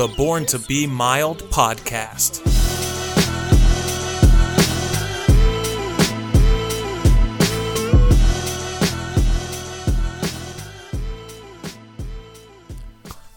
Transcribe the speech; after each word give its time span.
the 0.00 0.08
Born 0.08 0.46
to 0.46 0.58
Be 0.58 0.86
Mild 0.86 1.42
podcast. 1.50 2.40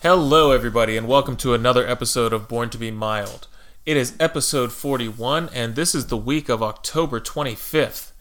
Hello, 0.01 0.51
everybody, 0.51 0.95
and 0.95 1.05
welcome 1.05 1.35
to 1.35 1.53
another 1.53 1.85
episode 1.85 2.31
of 2.31 2.47
Born 2.47 2.69
to 2.69 2.77
Be 2.77 2.91
Mild. 2.91 3.47
It 3.85 3.97
is 3.97 4.15
episode 4.17 4.71
41, 4.71 5.49
and 5.53 5.75
this 5.75 5.93
is 5.93 6.07
the 6.07 6.15
week 6.15 6.47
of 6.47 6.63
October 6.63 7.19
25th. 7.19 8.13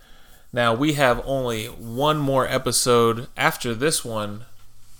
Now, 0.52 0.74
we 0.74 0.94
have 0.94 1.22
only 1.24 1.66
one 1.66 2.18
more 2.18 2.48
episode 2.48 3.28
after 3.36 3.72
this 3.72 4.04
one 4.04 4.46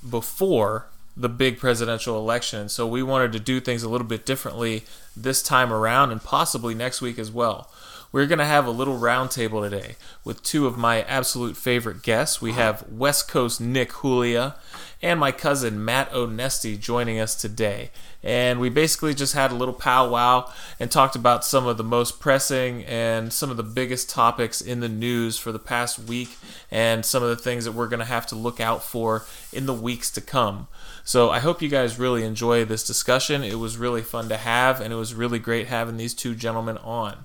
before 0.09 0.87
the 1.17 1.29
big 1.29 1.59
presidential 1.59 2.19
election, 2.19 2.69
so 2.69 2.87
we 2.87 3.03
wanted 3.03 3.33
to 3.33 3.41
do 3.41 3.61
things 3.61 3.83
a 3.83 3.89
little 3.89 4.07
bit 4.07 4.25
differently 4.25 4.85
this 5.17 5.43
time 5.43 5.73
around 5.73 6.11
and 6.11 6.23
possibly 6.23 6.75
next 6.75 7.01
week 7.03 7.19
as 7.19 7.31
well. 7.31 7.71
We're 8.13 8.27
going 8.27 8.41
to 8.41 8.45
have 8.45 8.67
a 8.67 8.71
little 8.71 8.99
roundtable 8.99 9.63
today 9.63 9.97
with 10.23 10.43
two 10.43 10.67
of 10.67 10.77
my 10.77 11.01
absolute 11.03 11.57
favorite 11.57 12.03
guests. 12.03 12.43
We 12.43 12.53
have 12.53 12.87
West 12.91 13.27
Coast 13.27 13.59
Nick 13.59 13.91
Julia 14.03 14.57
and 15.01 15.19
my 15.19 15.33
cousin 15.33 15.83
Matt 15.83 16.11
Onesti 16.13 16.79
joining 16.79 17.19
us 17.19 17.35
today. 17.35 17.91
And 18.23 18.61
we 18.61 18.69
basically 18.69 19.15
just 19.15 19.33
had 19.33 19.51
a 19.51 19.55
little 19.55 19.73
powwow 19.73 20.51
and 20.79 20.91
talked 20.91 21.17
about 21.17 21.43
some 21.43 21.67
of 21.67 21.79
the 21.79 21.85
most 21.85 22.21
pressing 22.21 22.85
and 22.85 23.33
some 23.33 23.51
of 23.51 23.57
the 23.57 23.63
biggest 23.63 24.11
topics 24.11 24.61
in 24.61 24.81
the 24.81 24.91
news 24.91 25.39
for 25.39 25.51
the 25.51 25.59
past 25.59 25.99
week 25.99 26.37
and 26.71 27.07
some 27.07 27.23
of 27.23 27.31
the 27.31 27.37
things 27.37 27.65
that 27.65 27.73
we're 27.73 27.89
going 27.89 27.99
to 27.99 28.05
have 28.05 28.27
to 28.27 28.35
look 28.35 28.61
out 28.61 28.83
for 28.85 29.25
in 29.55 29.65
the 29.65 29.75
weeks 29.75 30.11
to 30.11 30.21
come. 30.21 30.69
So 31.05 31.31
I 31.31 31.41
hope 31.41 31.61
you 31.61 31.69
guys 31.69 31.99
really 31.99 32.23
enjoy 32.23 32.65
this 32.65 32.87
discussion. 32.87 33.43
It 33.43 33.59
was 33.59 33.77
really 33.77 34.03
fun 34.03 34.29
to 34.29 34.37
have, 34.37 34.81
and 34.81 34.93
it 34.93 34.97
was 34.97 35.15
really 35.15 35.41
great 35.41 35.67
having 35.67 35.97
these 35.97 36.15
two 36.15 36.35
gentlemen 36.35 36.79
on. 36.79 37.25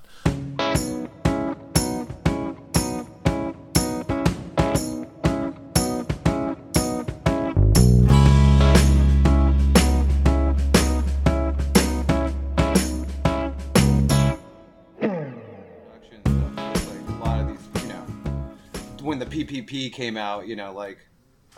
when 19.00 19.18
the 19.18 19.24
PPP 19.24 19.90
came 19.90 20.18
out, 20.18 20.46
you 20.46 20.54
know, 20.54 20.70
like 20.70 20.98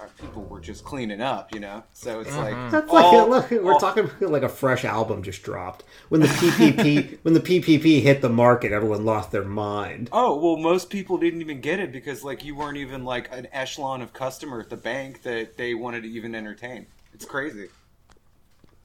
our 0.00 0.08
people 0.20 0.42
were 0.44 0.60
just 0.60 0.84
cleaning 0.84 1.20
up, 1.20 1.54
you 1.54 1.60
know. 1.60 1.84
So 1.92 2.20
it's 2.20 2.34
like 2.36 2.54
mm-hmm. 2.54 2.70
That's 2.70 2.90
like 2.90 3.04
all- 3.04 3.28
look, 3.28 3.50
we're 3.50 3.72
all- 3.74 3.80
talking 3.80 4.10
like 4.20 4.42
a 4.42 4.48
fresh 4.48 4.84
album 4.84 5.22
just 5.22 5.42
dropped. 5.42 5.84
When 6.08 6.20
the 6.20 6.28
PPP 6.28 7.18
when 7.22 7.34
the 7.34 7.40
PPP 7.40 8.02
hit 8.02 8.22
the 8.22 8.28
market, 8.28 8.72
everyone 8.72 9.04
lost 9.04 9.30
their 9.30 9.44
mind. 9.44 10.08
Oh 10.12 10.36
well, 10.36 10.56
most 10.56 10.90
people 10.90 11.18
didn't 11.18 11.40
even 11.40 11.60
get 11.60 11.80
it 11.80 11.92
because 11.92 12.24
like 12.24 12.44
you 12.44 12.54
weren't 12.54 12.78
even 12.78 13.04
like 13.04 13.28
an 13.32 13.46
echelon 13.52 14.00
of 14.02 14.12
customer 14.12 14.60
at 14.60 14.70
the 14.70 14.76
bank 14.76 15.22
that 15.22 15.56
they 15.56 15.74
wanted 15.74 16.02
to 16.02 16.08
even 16.08 16.34
entertain. 16.34 16.86
It's 17.12 17.24
crazy. 17.24 17.68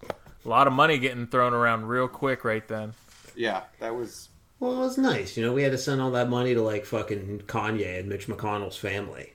A 0.03 0.49
lot 0.49 0.67
of 0.67 0.73
money 0.73 0.97
getting 0.99 1.27
thrown 1.27 1.53
around 1.53 1.87
real 1.87 2.07
quick 2.07 2.43
right 2.43 2.67
then. 2.67 2.93
Yeah, 3.35 3.63
that 3.79 3.95
was 3.95 4.29
Well, 4.59 4.73
it 4.73 4.79
was 4.79 4.97
nice, 4.97 5.35
you 5.37 5.45
know. 5.45 5.53
We 5.53 5.63
had 5.63 5.71
to 5.71 5.77
send 5.77 6.01
all 6.01 6.11
that 6.11 6.29
money 6.29 6.53
to 6.53 6.61
like 6.61 6.85
fucking 6.85 7.43
Kanye 7.47 7.99
and 7.99 8.09
Mitch 8.09 8.27
McConnell's 8.27 8.77
family. 8.77 9.33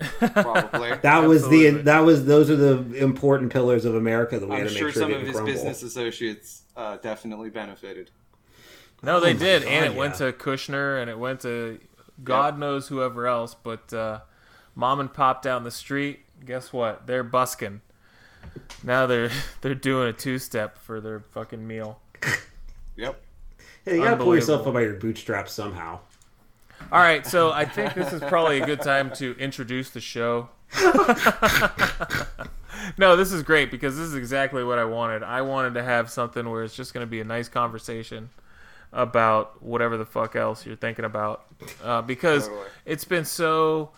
Probably. 0.00 0.92
That 1.02 1.24
was 1.26 1.44
Absolutely. 1.44 1.70
the 1.70 1.82
that 1.84 2.00
was 2.00 2.24
those 2.26 2.50
are 2.50 2.56
the 2.56 2.94
important 2.94 3.52
pillars 3.52 3.84
of 3.84 3.94
America 3.94 4.38
that 4.38 4.48
we 4.48 4.56
I'm 4.56 4.60
had 4.60 4.68
to 4.68 4.74
make 4.74 4.78
sure 4.78 4.92
sure, 4.92 5.02
some 5.02 5.12
of 5.12 5.22
his 5.22 5.40
crumble. 5.40 5.52
business 5.52 5.82
associates 5.82 6.62
uh, 6.76 6.96
definitely 6.98 7.50
benefited. 7.50 8.10
No, 9.02 9.20
they 9.20 9.32
Oh 9.32 9.34
did, 9.34 9.62
God, 9.62 9.68
and 9.68 9.84
it 9.86 9.94
went 9.94 10.16
to 10.16 10.32
Kushner, 10.32 11.00
and 11.00 11.10
it 11.10 11.18
went 11.18 11.40
to 11.40 11.80
God 12.22 12.58
knows 12.58 12.88
whoever 12.88 13.26
else. 13.26 13.54
But 13.54 13.92
uh, 13.92 14.20
mom 14.74 15.00
and 15.00 15.12
pop 15.12 15.42
down 15.42 15.64
the 15.64 15.70
street, 15.70 16.20
guess 16.44 16.72
what? 16.72 17.06
They're 17.06 17.24
busking. 17.24 17.80
Now 18.82 19.06
they're 19.06 19.30
they're 19.60 19.74
doing 19.74 20.08
a 20.08 20.12
two 20.12 20.38
step 20.38 20.78
for 20.78 21.00
their 21.00 21.20
fucking 21.20 21.66
meal. 21.66 22.00
Yep. 22.96 23.20
Hey, 23.84 23.96
you 23.96 24.02
gotta 24.02 24.22
pull 24.22 24.34
yourself 24.34 24.66
up 24.66 24.74
by 24.74 24.82
your 24.82 24.94
bootstraps 24.94 25.52
somehow. 25.52 26.00
All 26.92 26.98
right, 26.98 27.24
so 27.26 27.52
I 27.52 27.64
think 27.64 27.94
this 27.94 28.12
is 28.12 28.20
probably 28.22 28.60
a 28.60 28.66
good 28.66 28.80
time 28.80 29.12
to 29.14 29.36
introduce 29.38 29.90
the 29.90 30.00
show. 30.00 30.48
no, 32.98 33.16
this 33.16 33.32
is 33.32 33.42
great 33.42 33.70
because 33.70 33.96
this 33.96 34.06
is 34.06 34.14
exactly 34.14 34.64
what 34.64 34.78
I 34.78 34.84
wanted. 34.84 35.22
I 35.22 35.42
wanted 35.42 35.74
to 35.74 35.82
have 35.82 36.10
something 36.10 36.48
where 36.50 36.64
it's 36.64 36.74
just 36.74 36.92
going 36.92 37.06
to 37.06 37.10
be 37.10 37.20
a 37.20 37.24
nice 37.24 37.48
conversation 37.48 38.30
about 38.92 39.62
whatever 39.62 39.96
the 39.96 40.04
fuck 40.04 40.34
else 40.34 40.66
you're 40.66 40.76
thinking 40.76 41.04
about, 41.04 41.44
uh, 41.84 42.02
because 42.02 42.48
Totally. 42.48 42.66
it's 42.84 43.04
been 43.04 43.24
so 43.24 43.90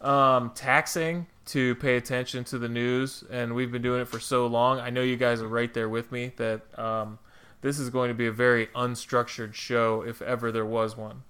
um, 0.00 0.50
taxing 0.54 1.26
to 1.46 1.74
pay 1.76 1.96
attention 1.96 2.44
to 2.44 2.58
the 2.58 2.68
news, 2.68 3.24
and 3.30 3.54
we've 3.54 3.72
been 3.72 3.82
doing 3.82 4.00
it 4.00 4.08
for 4.08 4.20
so 4.20 4.46
long. 4.46 4.80
I 4.80 4.90
know 4.90 5.02
you 5.02 5.16
guys 5.16 5.40
are 5.42 5.48
right 5.48 5.72
there 5.72 5.88
with 5.88 6.10
me 6.12 6.32
that 6.36 6.62
um, 6.78 7.18
this 7.60 7.78
is 7.78 7.90
going 7.90 8.08
to 8.08 8.14
be 8.14 8.26
a 8.26 8.32
very 8.32 8.66
unstructured 8.68 9.54
show 9.54 10.02
if 10.02 10.22
ever 10.22 10.50
there 10.52 10.66
was 10.66 10.96
one. 10.96 11.22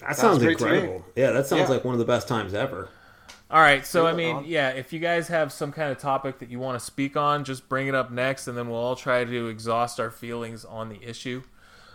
That 0.00 0.16
Sounds 0.16 0.18
sounds, 0.18 0.42
great 0.42 0.58
to 0.58 0.64
me. 0.66 0.70
incredible. 0.74 1.04
Yeah, 1.16 1.30
that 1.30 1.46
sounds 1.46 1.62
Yeah. 1.62 1.68
like 1.76 1.84
one 1.84 1.94
of 1.94 1.98
the 1.98 2.04
best 2.04 2.28
times 2.28 2.52
ever. 2.54 2.88
All 3.50 3.60
right, 3.60 3.86
so 3.86 4.06
I 4.06 4.12
mean, 4.12 4.42
yeah, 4.46 4.70
if 4.70 4.92
you 4.92 4.98
guys 4.98 5.28
have 5.28 5.52
some 5.52 5.70
kind 5.70 5.92
of 5.92 5.98
topic 5.98 6.40
that 6.40 6.48
you 6.50 6.58
want 6.58 6.78
to 6.78 6.84
speak 6.84 7.16
on, 7.16 7.44
just 7.44 7.68
bring 7.68 7.86
it 7.86 7.94
up 7.94 8.10
next, 8.10 8.48
and 8.48 8.58
then 8.58 8.68
we'll 8.68 8.80
all 8.80 8.96
try 8.96 9.24
to 9.24 9.46
exhaust 9.48 10.00
our 10.00 10.10
feelings 10.10 10.64
on 10.64 10.88
the 10.88 11.02
issue. 11.02 11.42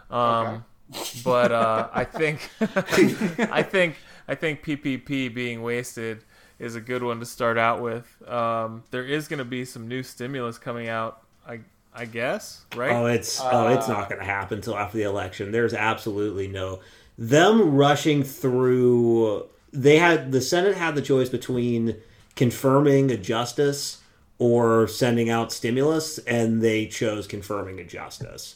Um, 0.10 0.66
But 1.24 1.52
uh, 1.52 1.88
I 1.94 2.04
think, 2.04 2.50
I 2.62 3.62
think, 3.62 3.96
I 4.28 4.34
think 4.36 4.64
PPP 4.64 5.32
being 5.34 5.62
wasted 5.62 6.24
is 6.58 6.76
a 6.76 6.82
good 6.82 7.04
one 7.04 7.20
to 7.20 7.28
start 7.28 7.60
out 7.60 7.80
with. 7.80 8.08
Um, 8.28 8.84
there 8.90 9.04
is 9.06 9.28
going 9.28 9.38
to 9.38 9.46
be 9.46 9.66
some 9.66 9.88
new 9.88 10.02
stimulus 10.02 10.58
coming 10.58 10.88
out, 10.88 11.22
I, 11.48 11.60
I 11.94 12.06
guess, 12.06 12.66
right? 12.76 12.92
Oh, 12.92 13.06
it's 13.06 13.40
oh, 13.40 13.68
it's 13.68 13.88
not 13.88 14.10
going 14.10 14.20
to 14.20 14.26
happen 14.26 14.58
until 14.58 14.76
after 14.78 14.98
the 14.98 15.04
election. 15.04 15.52
There's 15.52 15.76
absolutely 15.76 16.48
no 16.48 16.80
them 17.20 17.76
rushing 17.76 18.24
through. 18.24 19.46
They 19.74 19.98
had 20.00 20.32
the 20.32 20.42
Senate 20.42 20.76
had 20.78 20.96
the 20.96 21.02
choice 21.02 21.30
between 21.30 21.98
confirming 22.36 23.12
a 23.12 23.18
justice 23.18 24.02
or 24.40 24.88
sending 24.88 25.30
out 25.30 25.52
stimulus, 25.52 26.18
and 26.20 26.62
they 26.62 26.86
chose 26.88 27.28
confirming 27.28 27.78
a 27.80 27.84
justice. 27.84 28.56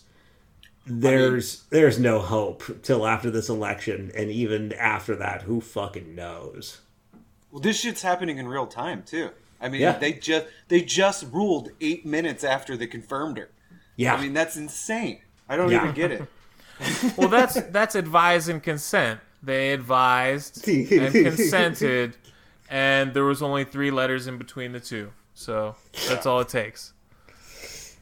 There's 0.86 1.64
there's 1.70 2.00
no 2.00 2.20
hope 2.20 2.64
till 2.82 3.06
after 3.06 3.30
this 3.30 3.50
election, 3.50 4.12
and 4.16 4.32
even 4.32 4.74
after 4.74 5.16
that, 5.18 5.44
who 5.44 5.62
fucking 5.62 6.16
knows? 6.16 6.80
Well, 7.52 7.62
this 7.62 7.80
shit's 7.82 8.02
happening 8.02 8.38
in 8.38 8.48
real 8.48 8.66
time 8.68 9.04
too. 9.04 9.30
I 9.62 9.70
mean, 9.70 9.82
Yeah. 9.82 9.98
they 9.98 10.14
just 10.14 10.48
they 10.70 10.82
just 10.82 11.26
ruled 11.32 11.70
eight 11.82 12.06
minutes 12.06 12.44
after 12.44 12.76
they 12.76 12.88
confirmed 12.88 13.38
her. 13.38 13.50
Yeah, 13.96 14.16
I 14.16 14.22
mean, 14.22 14.34
that's 14.34 14.56
insane. 14.58 15.20
I 15.48 15.56
don't 15.58 15.70
Yeah. 15.70 15.84
even 15.84 15.94
get 15.94 16.12
it. 16.12 16.24
Well, 17.18 17.30
that's 17.30 17.62
that's 17.64 17.96
advise 17.96 18.48
and 18.48 18.62
consent. 18.62 19.20
They 19.42 19.74
advised 19.74 20.68
and 20.68 21.14
consented, 21.14 22.16
and 22.70 23.14
there 23.14 23.26
was 23.26 23.42
only 23.42 23.66
three 23.66 23.92
letters 23.92 24.28
in 24.28 24.38
between 24.38 24.72
the 24.72 24.80
two. 24.80 25.12
So 25.34 25.76
that's 26.08 26.26
all 26.26 26.40
it 26.42 26.50
takes. 26.50 26.94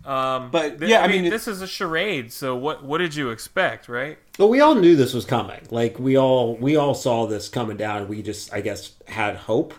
Um, 0.05 0.49
But, 0.49 0.79
th- 0.79 0.89
yeah, 0.89 1.01
I 1.01 1.07
mean, 1.07 1.29
this 1.29 1.47
is 1.47 1.61
a 1.61 1.67
charade. 1.67 2.31
So 2.33 2.55
what 2.55 2.83
what 2.83 2.97
did 2.97 3.15
you 3.15 3.29
expect, 3.29 3.87
right? 3.87 4.17
Well, 4.39 4.49
we 4.49 4.59
all 4.59 4.75
knew 4.75 4.95
this 4.95 5.13
was 5.13 5.25
coming. 5.25 5.61
Like 5.69 5.99
we 5.99 6.17
all 6.17 6.55
we 6.55 6.75
all 6.75 6.95
saw 6.95 7.27
this 7.27 7.49
coming 7.49 7.77
down. 7.77 8.07
We 8.07 8.21
just 8.21 8.53
I 8.53 8.61
guess 8.61 8.93
had 9.07 9.35
hope 9.35 9.73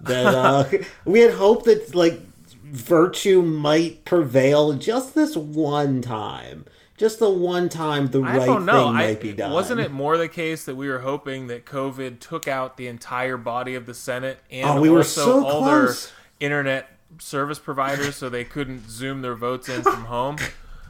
that 0.00 0.26
uh, 0.26 0.64
we 1.04 1.20
had 1.20 1.34
hope 1.34 1.64
that 1.64 1.94
like 1.94 2.20
virtue 2.64 3.42
might 3.42 4.04
prevail 4.04 4.72
just 4.74 5.14
this 5.14 5.36
one 5.36 6.02
time. 6.02 6.64
Just 6.98 7.18
the 7.20 7.30
one 7.30 7.68
time 7.68 8.08
the 8.08 8.20
I 8.22 8.36
right 8.38 8.46
don't 8.46 8.66
know. 8.66 8.86
thing 8.88 8.96
I, 8.96 9.06
might 9.06 9.20
be 9.20 9.32
done. 9.32 9.52
wasn't 9.52 9.80
it 9.80 9.90
more 9.92 10.18
the 10.18 10.28
case 10.28 10.64
that 10.64 10.74
we 10.74 10.88
were 10.88 10.98
hoping 10.98 11.46
that 11.46 11.64
COVID 11.64 12.18
took 12.20 12.46
out 12.48 12.76
the 12.76 12.88
entire 12.88 13.36
body 13.36 13.74
of 13.76 13.86
the 13.86 13.94
Senate 13.94 14.40
and 14.50 14.68
Oh, 14.68 14.80
we 14.80 14.90
were 14.90 14.98
also 14.98 15.24
so 15.24 15.46
all 15.46 15.62
close. 15.62 16.06
their 16.40 16.48
internet 16.50 16.88
service 17.18 17.58
providers 17.58 18.16
so 18.16 18.28
they 18.28 18.44
couldn't 18.44 18.90
zoom 18.90 19.22
their 19.22 19.34
votes 19.36 19.68
in 19.68 19.82
from 19.82 20.04
home? 20.06 20.36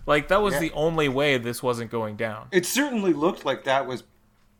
Like 0.06 0.28
that 0.28 0.40
was 0.40 0.54
Yeah. 0.54 0.60
the 0.60 0.72
only 0.72 1.08
way 1.10 1.36
this 1.38 1.62
wasn't 1.62 1.90
going 1.90 2.16
down. 2.16 2.48
It 2.52 2.64
certainly 2.64 3.12
looked 3.12 3.44
like 3.44 3.64
that 3.64 3.86
was 3.86 4.02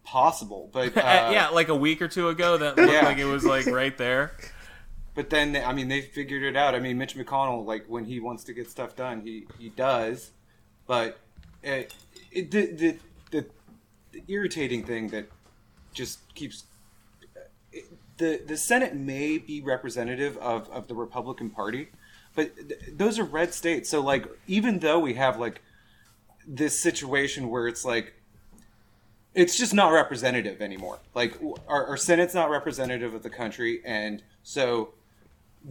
possible, 0.05 0.69
but 0.73 0.97
uh, 0.97 1.01
Uh, 1.29 1.31
yeah, 1.33 1.49
like 1.49 1.69
a 1.69 1.75
week 1.75 2.03
or 2.03 2.09
two 2.09 2.29
ago, 2.29 2.59
that 2.59 2.77
looked 2.77 2.93
Yeah. 2.93 3.05
like 3.07 3.19
it 3.19 3.25
was 3.25 3.45
like 3.45 3.67
right 3.67 3.97
there. 3.97 4.33
But 5.15 5.31
then, 5.31 5.57
I 5.57 5.73
mean, 5.73 5.89
they 5.89 6.01
figured 6.03 6.43
it 6.45 6.57
out. 6.57 6.75
I 6.77 6.79
mean, 6.81 6.97
Mitch 6.99 7.17
McConnell, 7.17 7.65
like 7.67 7.87
when 7.89 8.05
he 8.05 8.21
wants 8.21 8.45
to 8.45 8.53
get 8.53 8.71
stuff 8.71 8.95
done, 8.95 9.23
he 9.23 9.47
he 9.59 9.71
does. 9.71 10.31
But 10.87 11.19
Uh, 11.69 11.73
it, 11.73 11.95
it, 12.33 12.51
the, 12.51 12.67
the 12.73 12.99
the 13.31 13.47
the 14.13 14.23
irritating 14.29 14.85
thing 14.85 15.09
that 15.09 15.29
just 15.93 16.35
keeps 16.35 16.65
uh, 17.37 17.41
it, 17.73 17.85
the 18.17 18.43
the 18.47 18.57
Senate 18.57 18.95
may 18.97 19.39
be 19.39 19.61
representative 19.61 20.37
of 20.39 20.69
of 20.71 20.89
the 20.89 20.95
Republican 20.95 21.51
Party, 21.51 21.89
but 22.35 22.57
th- 22.57 22.81
those 22.93 23.19
are 23.19 23.25
red 23.25 23.53
states. 23.53 23.91
So 23.91 24.01
like, 24.01 24.27
even 24.47 24.79
though 24.79 24.99
we 24.99 25.15
have 25.15 25.39
like 25.39 25.63
this 26.47 26.81
situation 26.81 27.51
where 27.51 27.69
it's 27.69 27.85
like 27.85 28.15
it's 29.35 29.57
just 29.57 29.75
not 29.75 29.93
representative 29.93 30.63
anymore. 30.63 30.99
Like 31.15 31.39
our, 31.69 31.87
our 31.87 31.97
Senate's 31.97 32.35
not 32.35 32.51
representative 32.51 33.15
of 33.15 33.23
the 33.23 33.31
country, 33.31 33.83
and 33.85 34.23
so 34.43 34.95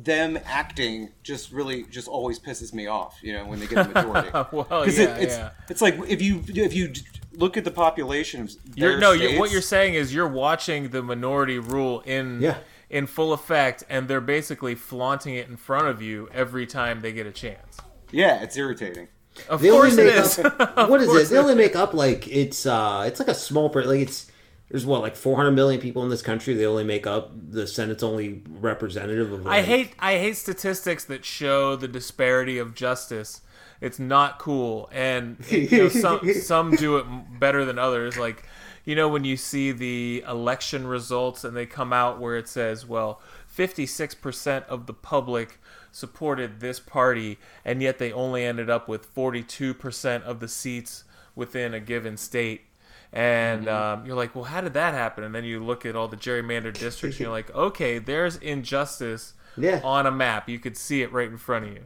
them 0.03 0.37
acting 0.45 1.09
just 1.23 1.51
really 1.51 1.83
just 1.85 2.07
always 2.07 2.39
pisses 2.39 2.73
me 2.73 2.87
off. 2.87 3.17
You 3.21 3.33
know, 3.33 3.45
when 3.45 3.59
they 3.59 3.67
get 3.67 3.91
the 3.93 3.93
majority. 4.01 4.29
well, 4.51 4.67
yeah, 4.87 5.15
it, 5.17 5.23
it's 5.23 5.37
yeah. 5.37 5.49
it's 5.69 5.81
like 5.81 5.95
if 6.07 6.21
you 6.21 6.43
if 6.47 6.73
you 6.73 6.93
look 7.33 7.57
at 7.57 7.63
the 7.63 7.71
population 7.71 8.41
of 8.43 8.51
You're, 8.75 8.91
their 8.91 8.99
no, 8.99 9.11
you're, 9.11 9.39
what 9.39 9.51
you're 9.51 9.61
saying 9.61 9.93
is 9.93 10.13
you're 10.13 10.27
watching 10.27 10.89
the 10.89 11.01
minority 11.03 11.59
rule 11.59 12.01
in 12.01 12.41
Yeah. 12.41 12.57
in 12.89 13.05
full 13.07 13.31
effect, 13.33 13.83
and 13.89 14.07
they're 14.07 14.21
basically 14.21 14.75
flaunting 14.75 15.35
it 15.35 15.47
in 15.47 15.55
front 15.57 15.87
of 15.87 16.01
you 16.01 16.29
every 16.33 16.65
time 16.65 17.01
they 17.01 17.11
get 17.11 17.25
a 17.27 17.31
chance. 17.31 17.77
yeah, 18.11 18.41
it's 18.41 18.55
irritating. 18.57 19.07
Of 19.49 19.61
They 19.61 19.69
course 19.69 19.91
only 19.91 20.03
it 20.03 20.15
make 20.15 20.25
is. 20.25 20.39
up. 20.39 20.77
What 20.89 20.99
is 21.01 21.13
it? 21.13 21.29
They 21.33 21.37
only 21.37 21.53
make 21.53 21.75
up 21.75 21.93
like 21.93 22.27
it's 22.27 22.65
uh 22.65 23.03
it's 23.07 23.19
like 23.19 23.29
a 23.29 23.35
small 23.35 23.69
part 23.69 23.85
like 23.85 23.99
it's 24.01 24.31
there's 24.69 24.85
what 24.85 25.01
like 25.01 25.15
400 25.15 25.51
million 25.51 25.79
people 25.79 26.03
in 26.03 26.09
this 26.09 26.21
country. 26.21 26.53
They 26.53 26.65
only 26.65 26.83
make 26.83 27.07
up 27.07 27.31
the 27.33 27.67
Senate's 27.67 28.03
only 28.03 28.41
representative 28.47 29.31
of. 29.31 29.47
I 29.47 29.61
hate 29.61 29.93
I 29.99 30.17
hate 30.17 30.35
statistics 30.35 31.05
that 31.05 31.23
show 31.23 31.75
the 31.75 31.87
disparity 31.87 32.57
of 32.57 32.75
justice. 32.75 33.41
It's 33.79 33.99
not 33.99 34.39
cool, 34.39 34.89
and 34.91 35.37
you 35.49 35.69
know, 35.71 35.89
some 35.89 36.33
some 36.33 36.75
do 36.75 36.97
it 36.97 37.05
better 37.39 37.63
than 37.63 37.79
others. 37.79 38.17
Like 38.17 38.43
you 38.83 38.95
know 38.95 39.07
when 39.07 39.23
you 39.23 39.37
see 39.37 39.71
the 39.71 40.23
election 40.27 40.85
results 40.85 41.43
and 41.43 41.55
they 41.55 41.65
come 41.65 41.93
out 41.93 42.19
where 42.19 42.35
it 42.35 42.49
says, 42.49 42.85
well, 42.85 43.21
fifty 43.47 43.85
six 43.85 44.13
percent 44.13 44.65
of 44.67 44.85
the 44.85 44.93
public 44.93 45.59
supported 45.93 46.59
this 46.59 46.79
party, 46.79 47.39
and 47.63 47.81
yet 47.81 47.99
they 47.99 48.11
only 48.11 48.43
ended 48.43 48.69
up 48.69 48.89
with 48.89 49.05
forty 49.05 49.43
two 49.43 49.73
percent 49.73 50.25
of 50.25 50.41
the 50.41 50.49
seats 50.49 51.05
within 51.35 51.73
a 51.73 51.79
given 51.79 52.17
state. 52.17 52.66
And 53.13 53.67
um, 53.67 54.05
you're 54.05 54.15
like, 54.15 54.35
well, 54.35 54.43
how 54.43 54.61
did 54.61 54.73
that 54.73 54.93
happen? 54.93 55.23
And 55.23 55.33
then 55.33 55.43
you 55.45 55.63
look 55.63 55.85
at 55.85 55.95
all 55.95 56.07
the 56.07 56.17
gerrymandered 56.17 56.77
districts, 56.77 57.17
and 57.17 57.21
you're 57.25 57.31
like, 57.31 57.53
okay, 57.55 57.99
there's 57.99 58.35
injustice 58.37 59.33
Yeah. 59.55 59.81
on 59.83 60.05
a 60.05 60.11
map. 60.11 60.49
You 60.49 60.59
could 60.59 60.77
see 60.77 61.01
it 61.01 61.11
right 61.11 61.29
in 61.29 61.37
front 61.37 61.65
of 61.65 61.73
you. 61.73 61.83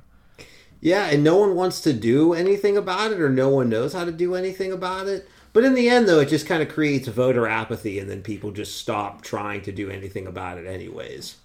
Yeah, 0.81 1.06
and 1.06 1.23
no 1.23 1.38
one 1.38 1.53
wants 1.56 1.79
to 1.81 1.94
do 1.94 2.33
anything 2.33 2.75
about 2.75 3.12
it, 3.12 3.21
or 3.21 3.29
no 3.29 3.50
one 3.50 3.69
knows 3.69 3.94
how 3.94 4.03
to 4.03 4.12
do 4.12 4.33
anything 4.33 4.71
about 4.71 5.07
it. 5.07 5.29
But 5.53 5.63
in 5.63 5.75
the 5.75 5.89
end, 5.89 6.07
though, 6.07 6.21
it 6.21 6.29
just 6.29 6.47
kind 6.47 6.63
of 6.63 6.69
creates 6.69 7.07
voter 7.07 7.45
apathy, 7.45 8.00
and 8.00 8.09
then 8.09 8.23
people 8.23 8.51
just 8.51 8.77
stop 8.77 9.21
trying 9.21 9.62
to 9.63 9.71
do 9.71 9.91
anything 9.91 10.25
about 10.25 10.57
it, 10.57 10.65
anyways. 10.65 11.35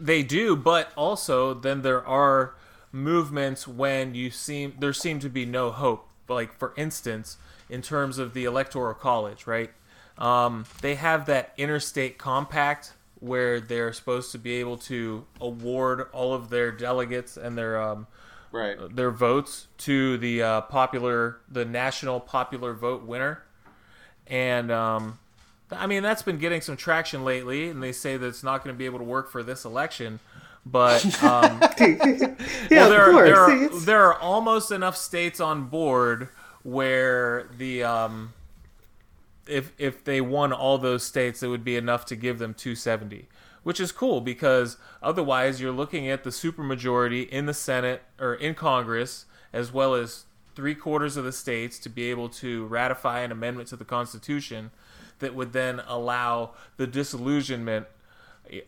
They 0.00 0.22
do, 0.22 0.56
but 0.56 0.92
also 0.96 1.54
then 1.54 1.82
there 1.82 2.04
are 2.06 2.54
movements 2.92 3.68
when 3.68 4.14
you 4.14 4.30
seem 4.30 4.74
there 4.78 4.92
seem 4.92 5.18
to 5.20 5.28
be 5.28 5.44
no 5.44 5.70
hope. 5.70 6.08
Like 6.28 6.56
for 6.58 6.72
instance, 6.76 7.36
in 7.70 7.82
terms 7.82 8.18
of 8.18 8.34
the 8.34 8.44
electoral 8.44 8.94
college, 8.94 9.46
right? 9.46 9.70
Um, 10.16 10.64
they 10.80 10.96
have 10.96 11.26
that 11.26 11.52
interstate 11.56 12.18
compact 12.18 12.92
where 13.20 13.60
they're 13.60 13.92
supposed 13.92 14.32
to 14.32 14.38
be 14.38 14.54
able 14.54 14.76
to 14.78 15.24
award 15.40 16.08
all 16.12 16.34
of 16.34 16.50
their 16.50 16.70
delegates 16.72 17.36
and 17.36 17.56
their 17.58 17.80
um, 17.80 18.06
Right. 18.50 18.78
their 18.96 19.10
votes 19.10 19.66
to 19.78 20.16
the 20.16 20.42
uh, 20.42 20.60
popular, 20.62 21.38
the 21.50 21.66
national 21.66 22.18
popular 22.18 22.72
vote 22.72 23.02
winner, 23.04 23.42
and 24.26 24.70
um, 24.70 25.18
I 25.70 25.86
mean 25.86 26.02
that's 26.02 26.22
been 26.22 26.38
getting 26.38 26.62
some 26.62 26.76
traction 26.76 27.24
lately. 27.24 27.68
And 27.68 27.82
they 27.82 27.92
say 27.92 28.16
that 28.16 28.26
it's 28.26 28.42
not 28.42 28.64
going 28.64 28.74
to 28.74 28.78
be 28.78 28.86
able 28.86 28.98
to 29.00 29.04
work 29.04 29.30
for 29.30 29.42
this 29.42 29.66
election, 29.66 30.18
but 30.64 31.04
um, 31.22 31.60
Yeah, 31.78 32.88
well, 32.88 32.88
there, 32.88 33.10
of 33.10 33.16
are, 33.16 33.24
there, 33.24 33.40
are, 33.40 33.68
there 33.80 34.02
are 34.04 34.18
almost 34.18 34.70
enough 34.70 34.96
states 34.96 35.40
on 35.40 35.64
board 35.66 36.28
where 36.62 37.48
the 37.56 37.82
um, 37.82 38.32
if 39.46 39.72
if 39.78 40.04
they 40.04 40.20
won 40.20 40.52
all 40.52 40.78
those 40.78 41.04
states, 41.04 41.42
it 41.42 41.48
would 41.48 41.64
be 41.64 41.76
enough 41.76 42.04
to 42.06 42.16
give 42.16 42.38
them 42.38 42.54
270, 42.54 43.28
which 43.62 43.80
is 43.80 43.92
cool 43.92 44.20
because 44.20 44.76
otherwise 45.02 45.60
you're 45.60 45.72
looking 45.72 46.08
at 46.08 46.24
the 46.24 46.30
supermajority 46.30 47.28
in 47.28 47.46
the 47.46 47.54
Senate 47.54 48.02
or 48.20 48.34
in 48.34 48.54
Congress, 48.54 49.26
as 49.52 49.72
well 49.72 49.94
as 49.94 50.24
three 50.54 50.74
quarters 50.74 51.16
of 51.16 51.24
the 51.24 51.32
states 51.32 51.78
to 51.78 51.88
be 51.88 52.10
able 52.10 52.28
to 52.28 52.66
ratify 52.66 53.20
an 53.20 53.30
amendment 53.30 53.68
to 53.68 53.76
the 53.76 53.84
Constitution 53.84 54.70
that 55.20 55.34
would 55.34 55.52
then 55.52 55.80
allow 55.86 56.50
the 56.76 56.86
disillusionment 56.86 57.86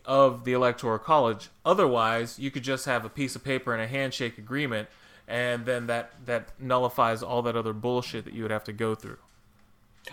of 0.04 0.44
the 0.44 0.52
electoral 0.52 0.98
college. 0.98 1.48
Otherwise 1.64 2.38
you 2.38 2.50
could 2.50 2.62
just 2.62 2.84
have 2.86 3.04
a 3.04 3.08
piece 3.08 3.34
of 3.34 3.42
paper 3.42 3.72
and 3.72 3.82
a 3.82 3.86
handshake 3.86 4.38
agreement 4.38 4.88
and 5.30 5.64
then 5.64 5.86
that 5.86 6.10
that 6.26 6.50
nullifies 6.60 7.22
all 7.22 7.40
that 7.42 7.56
other 7.56 7.72
bullshit 7.72 8.24
that 8.24 8.34
you 8.34 8.42
would 8.42 8.50
have 8.50 8.64
to 8.64 8.72
go 8.72 8.94
through 8.94 9.18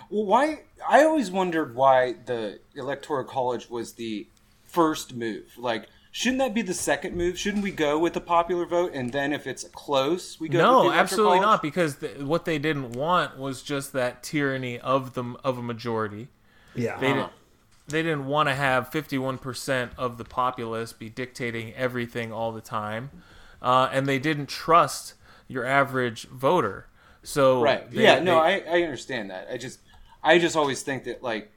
Well, 0.10 0.26
why? 0.26 0.62
I 0.88 1.04
always 1.04 1.32
wondered 1.32 1.76
why 1.76 2.14
the 2.26 2.60
electoral 2.76 3.26
college 3.26 3.70
was 3.70 3.94
the 3.94 4.28
first 4.66 5.16
move. 5.16 5.54
Like, 5.58 5.88
shouldn't 6.12 6.40
that 6.40 6.54
be 6.54 6.62
the 6.62 6.74
second 6.74 7.16
move? 7.16 7.40
Shouldn't 7.40 7.64
we 7.64 7.72
go 7.72 7.98
with 7.98 8.14
the 8.14 8.22
popular 8.22 8.66
vote 8.66 8.92
and 8.94 9.12
then 9.12 9.34
if 9.34 9.48
it's 9.48 9.64
close, 9.70 10.40
we 10.40 10.50
go? 10.50 10.58
with 10.58 10.84
the 10.84 10.90
no 10.90 10.92
absolutely 10.92 11.40
college? 11.40 11.46
not 11.46 11.62
because 11.62 11.96
th- 11.96 12.18
what 12.20 12.46
they 12.46 12.60
didn't 12.60 12.92
want 12.92 13.38
was 13.38 13.64
just 13.64 13.94
that 13.94 14.22
tyranny 14.24 14.80
of 14.80 15.14
the 15.14 15.24
of 15.44 15.58
a 15.58 15.64
majority 15.64 16.28
yeah. 16.76 16.98
they 17.00 17.08
didn't 17.08 17.24
uh-huh. 17.24 17.30
they 17.88 18.04
didn't 18.04 18.26
want 18.26 18.50
to 18.50 18.56
have 18.56 18.90
51% 18.92 19.90
of 19.98 20.18
the 20.18 20.26
populace 20.26 20.94
be 20.94 21.10
dictating 21.10 21.74
everything 21.74 22.32
all 22.32 22.52
the 22.52 22.62
time 22.62 23.10
uh, 23.62 23.90
and 23.92 24.08
they 24.08 24.20
didn't 24.20 24.48
trust 24.48 25.14
your 25.48 25.66
average 25.66 26.28
voter 26.28 26.88
so 27.24 27.62
Right. 27.62 27.90
they- 27.92 28.04
yeah. 28.04 28.20
No, 28.20 28.42
they- 28.42 28.66
I, 28.66 28.78
I 28.80 28.84
understand 28.84 29.30
that. 29.32 29.48
I 29.52 29.58
just 29.58 29.80
I 30.24 30.40
just 30.40 30.56
always 30.56 30.82
think 30.82 31.04
that 31.06 31.22
like 31.24 31.52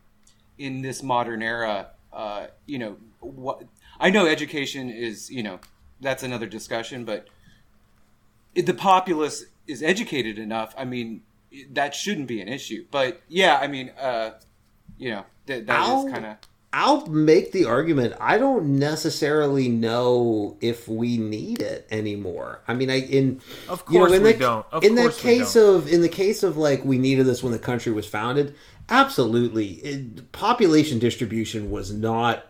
in 0.58 0.82
this 0.82 1.02
modern 1.02 1.42
era, 1.42 1.88
uh, 2.12 2.46
you 2.66 2.78
know, 2.78 2.96
what 3.20 3.62
I 3.98 4.10
know 4.10 4.26
education 4.26 4.90
is, 4.90 5.30
you 5.30 5.42
know, 5.42 5.60
that's 6.00 6.22
another 6.22 6.46
discussion, 6.46 7.04
but 7.04 7.28
if 8.54 8.66
the 8.66 8.74
populace 8.74 9.44
is 9.66 9.82
educated 9.82 10.38
enough, 10.38 10.74
I 10.76 10.84
mean, 10.84 11.22
that 11.72 11.94
shouldn't 11.94 12.26
be 12.26 12.40
an 12.40 12.48
issue. 12.48 12.86
But 12.90 13.20
yeah, 13.28 13.58
I 13.60 13.66
mean, 13.66 13.90
uh, 14.00 14.32
you 14.98 15.10
know, 15.10 15.24
that, 15.46 15.66
that 15.66 15.80
Ow. 15.88 16.06
is 16.06 16.12
kind 16.12 16.26
of 16.26 16.36
I'll 16.72 17.04
make 17.06 17.50
the 17.50 17.64
argument. 17.64 18.14
I 18.20 18.38
don't 18.38 18.78
necessarily 18.78 19.68
know 19.68 20.56
if 20.60 20.86
we 20.86 21.16
need 21.18 21.60
it 21.62 21.86
anymore. 21.90 22.60
I 22.68 22.74
mean, 22.74 22.90
I 22.90 23.00
in 23.00 23.40
Of 23.68 23.82
you 23.90 23.98
know, 23.98 24.06
course 24.06 24.12
in 24.18 24.22
we 24.22 24.32
don't. 24.34 24.64
Of 24.70 24.84
in 24.84 24.94
that 24.94 25.14
case 25.16 25.54
don't. 25.54 25.76
of 25.76 25.92
in 25.92 26.00
the 26.00 26.08
case 26.08 26.42
of 26.44 26.56
like 26.56 26.84
we 26.84 26.96
needed 26.98 27.26
this 27.26 27.42
when 27.42 27.52
the 27.52 27.58
country 27.58 27.90
was 27.92 28.06
founded. 28.06 28.54
Absolutely, 28.88 29.66
it, 29.68 30.32
population 30.32 30.98
distribution 31.00 31.70
was 31.70 31.92
not 31.92 32.44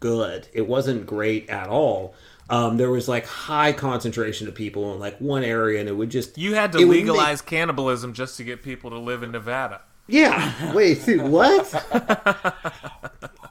good. 0.00 0.48
It 0.52 0.66
wasn't 0.68 1.06
great 1.06 1.48
at 1.48 1.68
all. 1.68 2.14
Um, 2.48 2.76
there 2.76 2.90
was 2.90 3.08
like 3.08 3.26
high 3.26 3.72
concentration 3.72 4.46
of 4.48 4.54
people 4.54 4.92
in 4.94 5.00
like 5.00 5.18
one 5.18 5.42
area, 5.44 5.80
and 5.80 5.88
it 5.88 5.92
would 5.92 6.10
just 6.10 6.36
You 6.38 6.54
had 6.54 6.72
to 6.72 6.78
would 6.78 6.88
make- 6.88 6.96
legalize 6.98 7.40
cannibalism 7.40 8.12
just 8.12 8.36
to 8.36 8.44
get 8.44 8.62
people 8.62 8.90
to 8.90 8.98
live 8.98 9.22
in 9.22 9.32
Nevada. 9.32 9.80
yeah. 10.06 10.72
Wait, 10.72 10.98
what? 11.20 11.74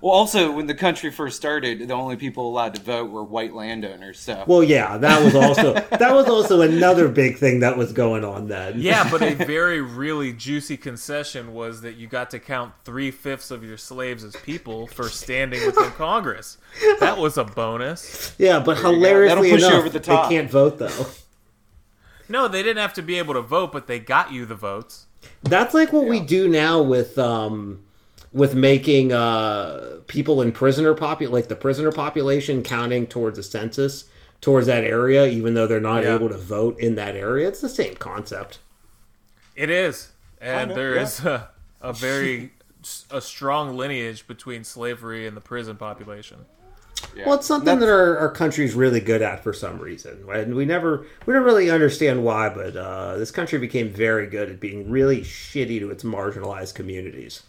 well. 0.05 0.13
Also, 0.13 0.51
when 0.51 0.67
the 0.67 0.75
country 0.75 1.11
first 1.11 1.35
started, 1.35 1.87
the 1.87 1.93
only 1.93 2.15
people 2.15 2.47
allowed 2.49 2.75
to 2.75 2.81
vote 2.81 3.11
were 3.11 3.23
white 3.23 3.53
landowners. 3.53 4.19
So 4.19 4.43
Well, 4.47 4.63
yeah, 4.63 4.97
that 4.97 5.23
was 5.23 5.35
also 5.35 5.73
that 5.73 6.13
was 6.13 6.27
also 6.27 6.61
another 6.61 7.07
big 7.07 7.37
thing 7.37 7.59
that 7.61 7.77
was 7.77 7.91
going 7.91 8.23
on 8.23 8.47
then. 8.47 8.79
Yeah, 8.79 9.09
but 9.09 9.21
a 9.21 9.33
very 9.33 9.81
really 9.81 10.33
juicy 10.33 10.77
concession 10.77 11.53
was 11.53 11.81
that 11.81 11.95
you 11.95 12.07
got 12.07 12.29
to 12.31 12.39
count 12.39 12.73
three 12.83 13.11
fifths 13.11 13.51
of 13.51 13.63
your 13.63 13.77
slaves 13.77 14.23
as 14.23 14.35
people 14.35 14.87
for 14.87 15.09
standing 15.09 15.65
within 15.65 15.91
Congress. 15.97 16.57
That 16.99 17.17
was 17.17 17.37
a 17.37 17.43
bonus. 17.43 18.35
Yeah, 18.37 18.59
but 18.59 18.77
you 18.77 18.83
go. 18.83 18.91
hilariously 18.91 19.51
push 19.51 19.61
enough, 19.63 19.73
over 19.73 19.89
the 19.89 19.99
top. 19.99 20.29
they 20.29 20.35
can't 20.35 20.49
vote 20.49 20.77
though. 20.79 21.07
No, 22.27 22.47
they 22.47 22.63
didn't 22.63 22.81
have 22.81 22.93
to 22.93 23.01
be 23.01 23.17
able 23.17 23.35
to 23.35 23.41
vote, 23.41 23.71
but 23.71 23.87
they 23.87 23.99
got 23.99 24.31
you 24.31 24.45
the 24.45 24.55
votes. 24.55 25.07
That's 25.43 25.73
like 25.73 25.93
what 25.93 26.07
we 26.07 26.19
do 26.19 26.47
now 26.47 26.81
with 26.81 27.17
um 27.17 27.84
with 28.35 28.53
making 28.53 29.13
uh 29.13 29.97
people 30.07 30.41
in 30.41 30.51
prisoner 30.51 30.93
popu 30.93 31.29
like 31.31 31.47
the 31.47 31.55
prisoner 31.55 31.91
population 31.91 32.61
counting 32.61 33.07
towards 33.07 33.37
the 33.37 33.43
census 33.43 34.05
towards 34.41 34.67
that 34.67 34.83
area 34.83 35.25
even 35.25 35.53
though 35.53 35.65
they're 35.65 35.79
not 35.79 36.03
Yeah. 36.03 36.15
able 36.15 36.27
to 36.29 36.37
vote 36.37 36.77
in 36.79 36.95
that 36.95 37.15
area. 37.15 37.47
It's 37.47 37.61
the 37.61 37.69
same 37.69 37.95
concept. 37.95 38.59
It 39.55 39.69
is, 39.69 40.09
and 40.41 40.69
Kinda, 40.69 40.75
there 40.75 40.95
yeah. 40.95 41.01
is 41.01 41.19
a, 41.25 41.49
a 41.81 41.93
very 42.07 42.51
a 43.09 43.21
strong 43.21 43.75
lineage 43.77 44.27
between 44.27 44.63
slavery 44.65 45.25
and 45.25 45.35
the 45.35 45.41
prison 45.41 45.77
population. 45.77 46.45
yeah. 47.15 47.25
Well, 47.25 47.35
it's 47.35 47.47
something 47.47 47.79
that 47.79 47.89
our, 47.89 48.17
our 48.17 48.29
country's 48.31 48.75
really 48.75 48.99
good 48.99 49.21
at 49.21 49.43
for 49.43 49.53
some 49.53 49.79
reason, 49.79 50.25
and 50.31 50.53
we 50.55 50.65
never 50.65 51.05
we 51.25 51.33
don't 51.33 51.43
really 51.43 51.71
understand 51.71 52.23
why. 52.25 52.49
But 52.49 52.75
uh, 52.75 53.17
this 53.17 53.31
country 53.31 53.57
became 53.59 53.89
very 53.89 54.27
good 54.27 54.49
at 54.51 54.59
being 54.59 54.91
really 54.91 55.21
shitty 55.21 55.79
to 55.79 55.89
its 55.89 56.03
marginalized 56.03 56.75
communities. 56.75 57.41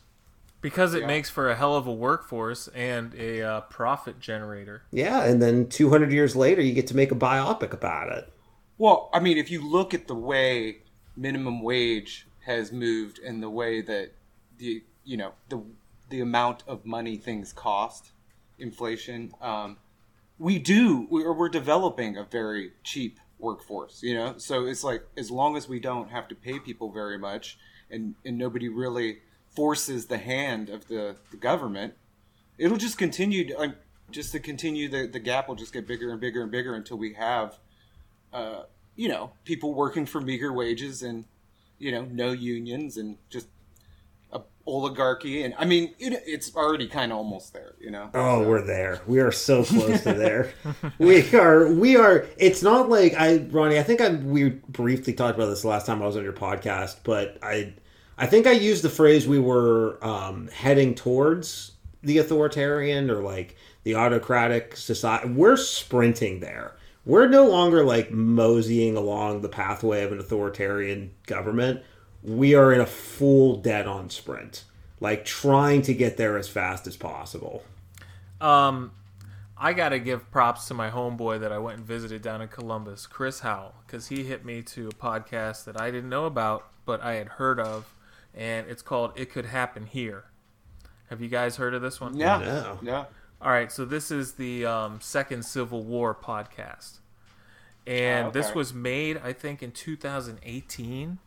Because 0.66 0.94
it 0.94 1.02
Yeah. 1.02 1.06
makes 1.06 1.30
for 1.30 1.48
a 1.48 1.54
hell 1.54 1.76
of 1.76 1.86
a 1.86 1.92
workforce 1.92 2.66
and 2.74 3.14
a 3.14 3.40
uh, 3.40 3.60
profit 3.60 4.18
generator. 4.18 4.82
Yeah, 4.90 5.22
and 5.22 5.40
then 5.40 5.68
200 5.68 6.10
years 6.10 6.34
later, 6.34 6.60
you 6.60 6.72
get 6.72 6.88
to 6.88 6.96
make 6.96 7.12
a 7.12 7.14
biopic 7.14 7.72
about 7.72 8.10
it. 8.10 8.32
Well, 8.76 9.08
I 9.14 9.20
mean, 9.20 9.38
if 9.38 9.48
you 9.48 9.64
look 9.64 9.94
at 9.94 10.08
the 10.08 10.16
way 10.16 10.78
minimum 11.16 11.62
wage 11.62 12.26
has 12.46 12.72
moved 12.72 13.20
and 13.20 13.40
the 13.40 13.48
way 13.48 13.80
that 13.80 14.10
the 14.58 14.82
you 15.04 15.16
know 15.16 15.34
the 15.50 15.62
the 16.10 16.20
amount 16.20 16.64
of 16.66 16.84
money 16.84 17.16
things 17.16 17.52
cost, 17.52 18.10
inflation, 18.58 19.34
um, 19.40 19.76
we 20.36 20.58
do 20.58 21.06
we're, 21.08 21.32
we're 21.32 21.48
developing 21.48 22.16
a 22.16 22.24
very 22.24 22.72
cheap 22.82 23.20
workforce. 23.38 24.02
You 24.02 24.14
know, 24.14 24.34
so 24.38 24.66
it's 24.66 24.82
like 24.82 25.06
as 25.16 25.30
long 25.30 25.56
as 25.56 25.68
we 25.68 25.78
don't 25.78 26.10
have 26.10 26.26
to 26.26 26.34
pay 26.34 26.58
people 26.58 26.90
very 26.90 27.18
much, 27.18 27.56
and 27.88 28.16
and 28.24 28.36
nobody 28.36 28.68
really 28.68 29.20
forces 29.56 30.06
the 30.06 30.18
hand 30.18 30.68
of 30.68 30.86
the, 30.86 31.16
the 31.32 31.36
government, 31.36 31.94
it'll 32.58 32.76
just 32.76 32.98
continue. 32.98 33.48
To, 33.48 33.60
um, 33.60 33.74
just 34.10 34.30
to 34.32 34.38
continue, 34.38 34.88
the 34.88 35.08
the 35.08 35.18
gap 35.18 35.48
will 35.48 35.56
just 35.56 35.72
get 35.72 35.86
bigger 35.88 36.12
and 36.12 36.20
bigger 36.20 36.42
and 36.42 36.50
bigger 36.52 36.74
until 36.74 36.96
we 36.96 37.14
have 37.14 37.58
uh, 38.32 38.62
you 38.96 39.08
know, 39.08 39.30
people 39.44 39.74
working 39.74 40.06
for 40.06 40.20
meager 40.20 40.52
wages 40.52 41.02
and, 41.02 41.24
you 41.78 41.92
know, 41.92 42.04
no 42.10 42.32
unions 42.32 42.96
and 42.96 43.18
just 43.30 43.46
a 44.32 44.40
oligarchy. 44.66 45.42
And 45.42 45.54
I 45.58 45.66
mean, 45.66 45.94
it, 45.98 46.22
it's 46.26 46.54
already 46.56 46.88
kind 46.88 47.12
of 47.12 47.18
almost 47.18 47.52
there, 47.52 47.74
you 47.78 47.90
know? 47.90 48.10
Oh, 48.14 48.46
we're 48.46 48.62
there. 48.62 49.00
We 49.06 49.20
are 49.20 49.32
so 49.32 49.64
close 49.64 50.02
to 50.02 50.14
there. 50.14 50.52
We 50.98 51.34
are. 51.34 51.70
We 51.72 51.96
are. 51.96 52.26
It's 52.38 52.62
not 52.62 52.88
like 52.88 53.14
I, 53.14 53.38
Ronnie. 53.50 53.78
I 53.78 53.82
think 53.82 54.00
I 54.00 54.10
we 54.10 54.50
briefly 54.50 55.12
talked 55.12 55.36
about 55.36 55.46
this 55.46 55.64
last 55.64 55.86
time 55.86 56.02
I 56.02 56.06
was 56.06 56.16
on 56.16 56.24
your 56.24 56.32
podcast, 56.32 56.96
but 57.04 57.38
I, 57.42 57.74
I 58.18 58.26
think 58.26 58.46
I 58.46 58.52
used 58.52 58.82
the 58.82 58.90
phrase 58.90 59.28
we 59.28 59.38
were 59.38 59.98
um, 60.04 60.48
heading 60.48 60.94
towards 60.94 61.72
the 62.02 62.18
authoritarian 62.18 63.10
or 63.10 63.22
like 63.22 63.56
the 63.82 63.94
autocratic 63.94 64.76
society. 64.76 65.28
We're 65.28 65.56
sprinting 65.56 66.40
there. 66.40 66.76
We're 67.04 67.28
no 67.28 67.46
longer 67.46 67.84
like 67.84 68.10
moseying 68.10 68.96
along 68.96 69.42
the 69.42 69.48
pathway 69.48 70.02
of 70.02 70.12
an 70.12 70.18
authoritarian 70.18 71.12
government. 71.26 71.82
We 72.22 72.54
are 72.54 72.72
in 72.72 72.80
a 72.80 72.86
full 72.86 73.56
dead 73.56 73.86
on 73.86 74.10
sprint, 74.10 74.64
like 74.98 75.24
trying 75.24 75.82
to 75.82 75.94
get 75.94 76.16
there 76.16 76.36
as 76.36 76.48
fast 76.48 76.86
as 76.86 76.96
possible. 76.96 77.62
Um, 78.40 78.92
I 79.56 79.72
gotta 79.72 79.98
give 79.98 80.30
props 80.30 80.66
to 80.68 80.74
my 80.74 80.90
homeboy 80.90 81.40
that 81.40 81.52
I 81.52 81.58
went 81.58 81.78
and 81.78 81.86
visited 81.86 82.22
down 82.22 82.42
in 82.42 82.48
Columbus, 82.48 83.06
Chris 83.06 83.40
Howell, 83.40 83.74
because 83.86 84.08
he 84.08 84.24
hit 84.24 84.44
me 84.44 84.62
to 84.62 84.88
a 84.88 84.92
podcast 84.92 85.64
that 85.64 85.80
I 85.80 85.90
didn't 85.90 86.10
know 86.10 86.24
about, 86.26 86.66
but 86.84 87.02
I 87.02 87.14
had 87.14 87.28
heard 87.28 87.60
of, 87.60 87.94
and 88.36 88.68
it's 88.68 88.82
called 88.82 89.12
"It 89.16 89.30
Could 89.30 89.46
Happen 89.46 89.86
Here." 89.86 90.24
Have 91.10 91.20
you 91.20 91.28
guys 91.28 91.56
heard 91.56 91.74
of 91.74 91.82
this 91.82 92.00
one? 92.00 92.16
Yeah. 92.16 92.38
No. 92.38 92.78
Yeah. 92.82 93.04
All 93.40 93.50
right, 93.50 93.70
so 93.70 93.84
this 93.84 94.10
is 94.10 94.32
the 94.32 94.64
um, 94.64 94.98
second 95.00 95.44
Civil 95.44 95.84
War 95.84 96.14
podcast, 96.14 96.98
and 97.86 98.28
Oh, 98.28 98.30
this 98.30 98.54
was 98.54 98.72
made, 98.72 99.18
I 99.22 99.32
think, 99.34 99.62
in 99.62 99.72
2018. 99.72 101.18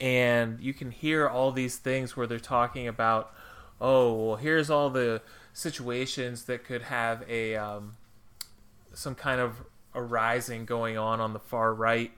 And 0.00 0.58
you 0.60 0.74
can 0.74 0.90
hear 0.90 1.28
all 1.28 1.52
these 1.52 1.76
things 1.76 2.16
where 2.16 2.26
they're 2.26 2.40
talking 2.40 2.88
about, 2.88 3.32
oh, 3.80 4.12
well, 4.12 4.36
here's 4.36 4.68
all 4.70 4.90
the 4.90 5.22
situations 5.52 6.44
that 6.46 6.64
could 6.64 6.82
have 6.82 7.22
a 7.28 7.54
um, 7.54 7.94
some 8.92 9.14
kind 9.14 9.40
of 9.40 9.62
arising 9.94 10.64
going 10.64 10.98
on 10.98 11.20
on 11.20 11.32
the 11.32 11.38
far 11.38 11.72
right. 11.72 12.10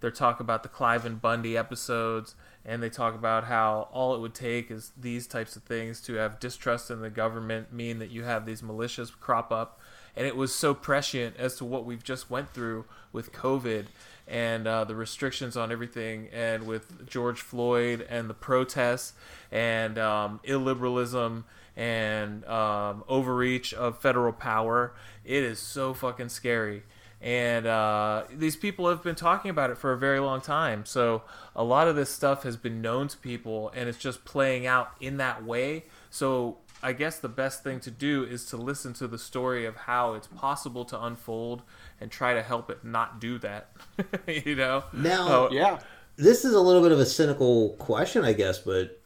They're 0.00 0.10
talking 0.10 0.44
about 0.44 0.62
the 0.62 0.68
Cliven 0.68 1.18
Bundy 1.20 1.56
episodes, 1.56 2.34
and 2.64 2.82
they 2.82 2.90
talk 2.90 3.14
about 3.14 3.44
how 3.44 3.88
all 3.92 4.14
it 4.14 4.20
would 4.20 4.34
take 4.34 4.70
is 4.70 4.92
these 4.96 5.26
types 5.26 5.56
of 5.56 5.62
things 5.62 6.00
to 6.02 6.14
have 6.14 6.40
distrust 6.40 6.90
in 6.90 7.00
the 7.00 7.10
government, 7.10 7.72
mean 7.72 7.98
that 7.98 8.10
you 8.10 8.24
have 8.24 8.46
these 8.46 8.62
militias 8.62 9.10
crop 9.18 9.50
up, 9.50 9.80
and 10.16 10.26
it 10.26 10.36
was 10.36 10.54
so 10.54 10.74
prescient 10.74 11.36
as 11.38 11.56
to 11.56 11.64
what 11.64 11.84
we've 11.84 12.04
just 12.04 12.30
went 12.30 12.52
through 12.52 12.84
with 13.12 13.32
COVID 13.32 13.86
and 14.28 14.66
uh, 14.66 14.84
the 14.84 14.94
restrictions 14.94 15.56
on 15.56 15.72
everything, 15.72 16.28
and 16.32 16.66
with 16.66 17.06
George 17.08 17.40
Floyd 17.40 18.06
and 18.08 18.30
the 18.30 18.34
protests 18.34 19.14
and 19.50 19.98
um, 19.98 20.40
illiberalism 20.46 21.44
and 21.76 22.44
um, 22.44 23.02
overreach 23.08 23.72
of 23.74 23.98
federal 24.00 24.32
power. 24.32 24.94
It 25.24 25.42
is 25.42 25.58
so 25.58 25.94
fucking 25.94 26.28
scary. 26.28 26.82
And 27.22 27.66
uh, 27.66 28.24
these 28.32 28.56
people 28.56 28.88
have 28.88 29.02
been 29.02 29.14
talking 29.14 29.50
about 29.50 29.70
it 29.70 29.76
for 29.76 29.92
a 29.92 29.98
very 29.98 30.20
long 30.20 30.40
time. 30.40 30.86
So 30.86 31.22
a 31.54 31.62
lot 31.62 31.86
of 31.86 31.94
this 31.96 32.08
stuff 32.08 32.44
has 32.44 32.56
been 32.56 32.80
known 32.80 33.08
to 33.08 33.16
people, 33.18 33.70
and 33.74 33.88
it's 33.88 33.98
just 33.98 34.24
playing 34.24 34.66
out 34.66 34.92
in 35.00 35.18
that 35.18 35.44
way. 35.44 35.84
So 36.08 36.58
I 36.82 36.94
guess 36.94 37.18
the 37.18 37.28
best 37.28 37.62
thing 37.62 37.78
to 37.80 37.90
do 37.90 38.24
is 38.24 38.46
to 38.46 38.56
listen 38.56 38.94
to 38.94 39.06
the 39.06 39.18
story 39.18 39.66
of 39.66 39.76
how 39.76 40.14
it's 40.14 40.28
possible 40.28 40.84
to 40.86 41.04
unfold 41.04 41.60
and 42.00 42.10
try 42.10 42.32
to 42.32 42.42
help 42.42 42.70
it 42.70 42.84
not 42.84 43.20
do 43.20 43.38
that. 43.40 43.70
you 44.26 44.54
know? 44.54 44.84
Now- 44.94 45.50
Yeah. 45.50 45.80
this 46.16 46.46
is 46.46 46.54
a 46.54 46.60
little 46.60 46.80
bit 46.82 46.92
of 46.92 47.00
a 47.00 47.06
cynical 47.06 47.70
question, 47.74 48.24
I 48.24 48.32
guess, 48.32 48.58
but 48.58 48.98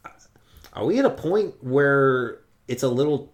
are 0.71 0.85
we 0.85 0.99
at 0.99 1.05
a 1.05 1.09
point 1.09 1.55
where 1.61 2.39
it's 2.69 2.83
a 2.83 2.89
little 2.89 3.33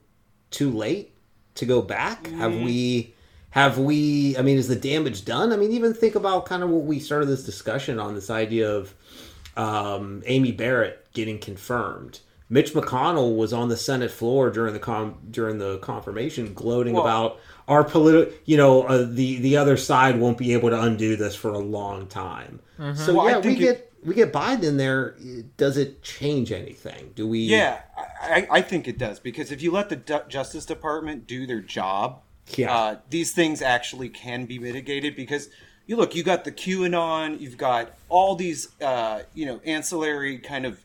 too 0.50 0.72
late 0.72 1.14
to 1.56 1.66
go 1.68 1.84
back? 1.84 2.26
Have 2.28 2.54
we 2.54 3.14
have 3.52 3.78
we 3.78 4.36
I 4.38 4.42
mean, 4.42 4.58
is 4.58 4.68
the 4.68 4.76
damage 4.76 5.24
done? 5.26 5.54
I 5.54 5.58
mean, 5.58 5.72
even 5.72 5.94
think 5.94 6.16
about 6.16 6.46
kind 6.46 6.64
of 6.64 6.70
what 6.70 6.84
we 6.84 7.00
started 7.00 7.28
this 7.28 7.44
discussion 7.46 8.00
on 8.00 8.16
this 8.16 8.30
idea 8.30 8.70
of 8.70 8.94
um, 9.58 10.24
Amy 10.26 10.52
Barrett 10.52 11.06
getting 11.14 11.40
confirmed. 11.40 12.20
Mitch 12.50 12.74
McConnell 12.74 13.38
was 13.38 13.54
on 13.54 13.70
the 13.70 13.78
Senate 13.78 14.12
floor 14.12 14.50
during 14.50 14.74
the 14.74 14.80
com- 14.80 15.18
during 15.30 15.58
the 15.58 15.78
confirmation, 15.80 16.54
gloating 16.54 16.94
Well- 16.96 17.04
about 17.04 17.40
our 17.68 17.84
political. 17.84 18.34
You 18.46 18.58
know, 18.58 18.84
uh, 18.84 19.06
the 19.10 19.38
the 19.40 19.56
other 19.58 19.78
side 19.78 20.20
won't 20.20 20.38
be 20.38 20.52
able 20.54 20.70
to 20.70 20.82
undo 20.82 21.16
this 21.16 21.36
for 21.36 21.50
a 21.52 21.60
long 21.60 22.08
time. 22.08 22.60
So 22.96 23.14
Well, 23.16 23.28
I 23.28 23.32
yeah, 23.32 23.38
we 23.38 23.44
think 23.44 23.60
it- 23.60 23.64
get 23.64 23.88
we 24.04 24.16
get 24.16 24.34
Biden 24.34 24.78
there. 24.78 25.16
Does 25.58 25.78
it 25.78 26.02
change 26.04 26.52
anything? 26.52 27.12
Do 27.16 27.28
we? 27.28 27.40
Yeah. 27.40 27.82
I, 28.22 28.42
I- 28.42 28.48
I 28.58 28.62
think 28.62 28.88
it 28.88 28.98
does 28.98 29.20
because 29.20 29.52
if 29.52 29.62
you 29.62 29.72
let 29.72 29.90
the 29.90 29.96
Du- 29.98 30.26
Justice 30.28 30.66
Department 30.66 31.28
do 31.28 31.46
their 31.48 31.62
job, 31.62 32.22
Yeah. 32.58 32.74
uh, 32.74 32.96
these 33.10 33.32
things 33.32 33.62
actually 33.62 34.10
can 34.10 34.46
be 34.46 34.60
mitigated 34.60 35.16
because 35.16 35.50
you 35.88 35.96
look, 35.96 36.16
you 36.16 36.24
got 36.24 36.44
the 36.44 36.52
QAnon, 36.52 37.40
you've 37.40 37.58
got 37.58 37.94
all 38.10 38.36
these, 38.36 38.70
uh, 38.82 39.24
you 39.34 39.46
know, 39.46 39.60
ancillary 39.66 40.38
kind 40.38 40.66
of, 40.66 40.80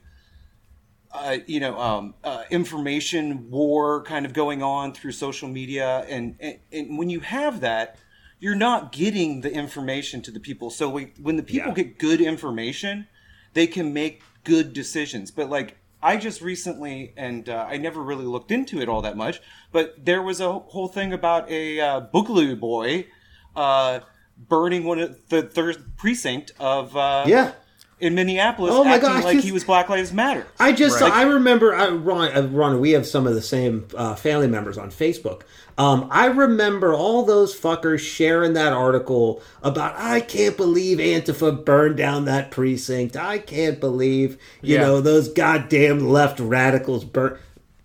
uh, 1.12 1.38
you 1.46 1.60
know, 1.60 1.78
um, 1.78 2.14
uh, 2.24 2.44
information 2.50 3.50
war 3.50 4.02
kind 4.02 4.26
of 4.26 4.32
going 4.32 4.62
on 4.62 4.92
through 4.92 5.12
social 5.12 5.48
media, 5.48 6.04
and, 6.08 6.36
and 6.40 6.58
and 6.72 6.98
when 6.98 7.08
you 7.10 7.20
have 7.20 7.60
that, 7.60 7.96
you're 8.38 8.54
not 8.56 8.92
getting 8.92 9.40
the 9.40 9.52
information 9.52 10.20
to 10.22 10.30
the 10.30 10.40
people. 10.40 10.70
So 10.70 10.88
we, 10.90 11.12
when 11.20 11.36
the 11.36 11.42
people 11.42 11.68
Yeah. 11.68 11.74
get 11.74 11.98
good 11.98 12.20
information, 12.20 13.06
they 13.54 13.66
can 13.66 13.92
make 13.92 14.22
good 14.44 14.72
decisions. 14.72 15.30
But 15.30 15.48
like 15.48 15.76
I 16.06 16.16
just 16.16 16.40
recently, 16.40 17.12
and 17.16 17.48
uh, 17.48 17.66
I 17.68 17.78
never 17.78 18.00
really 18.00 18.26
looked 18.26 18.52
into 18.52 18.80
it 18.80 18.88
all 18.88 19.02
that 19.02 19.16
much, 19.16 19.40
but 19.72 20.04
there 20.04 20.22
was 20.22 20.40
a 20.40 20.52
whole 20.52 20.86
thing 20.86 21.12
about 21.12 21.50
a 21.50 21.80
uh, 21.80 22.00
Boogaloo 22.14 22.60
boy 22.60 23.08
uh, 23.56 23.98
burning 24.38 24.84
one 24.84 25.00
of 25.00 25.28
the 25.30 25.42
third 25.42 25.96
precinct 25.96 26.52
of 26.60 26.96
uh, 26.96 27.24
Yeah. 27.26 27.54
In 27.98 28.14
Minneapolis, 28.14 28.72
Oh 28.74 28.84
my 28.84 28.96
acting 28.96 29.08
gosh, 29.10 29.24
like 29.24 29.34
just- 29.36 29.46
he 29.46 29.52
was 29.52 29.64
Black 29.64 29.88
Lives 29.88 30.12
Matter. 30.12 30.46
I 30.60 30.72
just 30.72 31.00
Right. 31.00 31.10
I 31.12 31.22
remember 31.22 31.74
I, 31.74 31.88
Ron 31.88 32.36
uh, 32.36 32.46
Ron 32.48 32.78
we 32.80 32.90
have 32.90 33.06
some 33.06 33.26
of 33.26 33.34
the 33.34 33.40
same 33.42 33.86
uh, 33.96 34.14
family 34.14 34.48
members 34.48 34.76
on 34.76 34.90
Facebook. 34.90 35.42
Um, 35.78 36.08
I 36.10 36.26
remember 36.26 36.94
all 36.94 37.22
those 37.24 37.58
fuckers 37.58 38.00
sharing 38.00 38.54
that 38.54 38.72
article 38.72 39.42
about 39.62 39.94
I 39.96 40.20
can't 40.20 40.56
believe 40.56 40.98
Antifa 40.98 41.64
burned 41.64 41.96
down 41.96 42.24
that 42.26 42.50
precinct. 42.50 43.16
I 43.16 43.38
can't 43.38 43.80
believe 43.80 44.38
you 44.62 44.74
Yeah. 44.76 44.82
know 44.82 45.00
those 45.00 45.28
goddamn 45.28 46.08
left 46.08 46.38
radicals 46.40 47.04
burnt. 47.04 47.38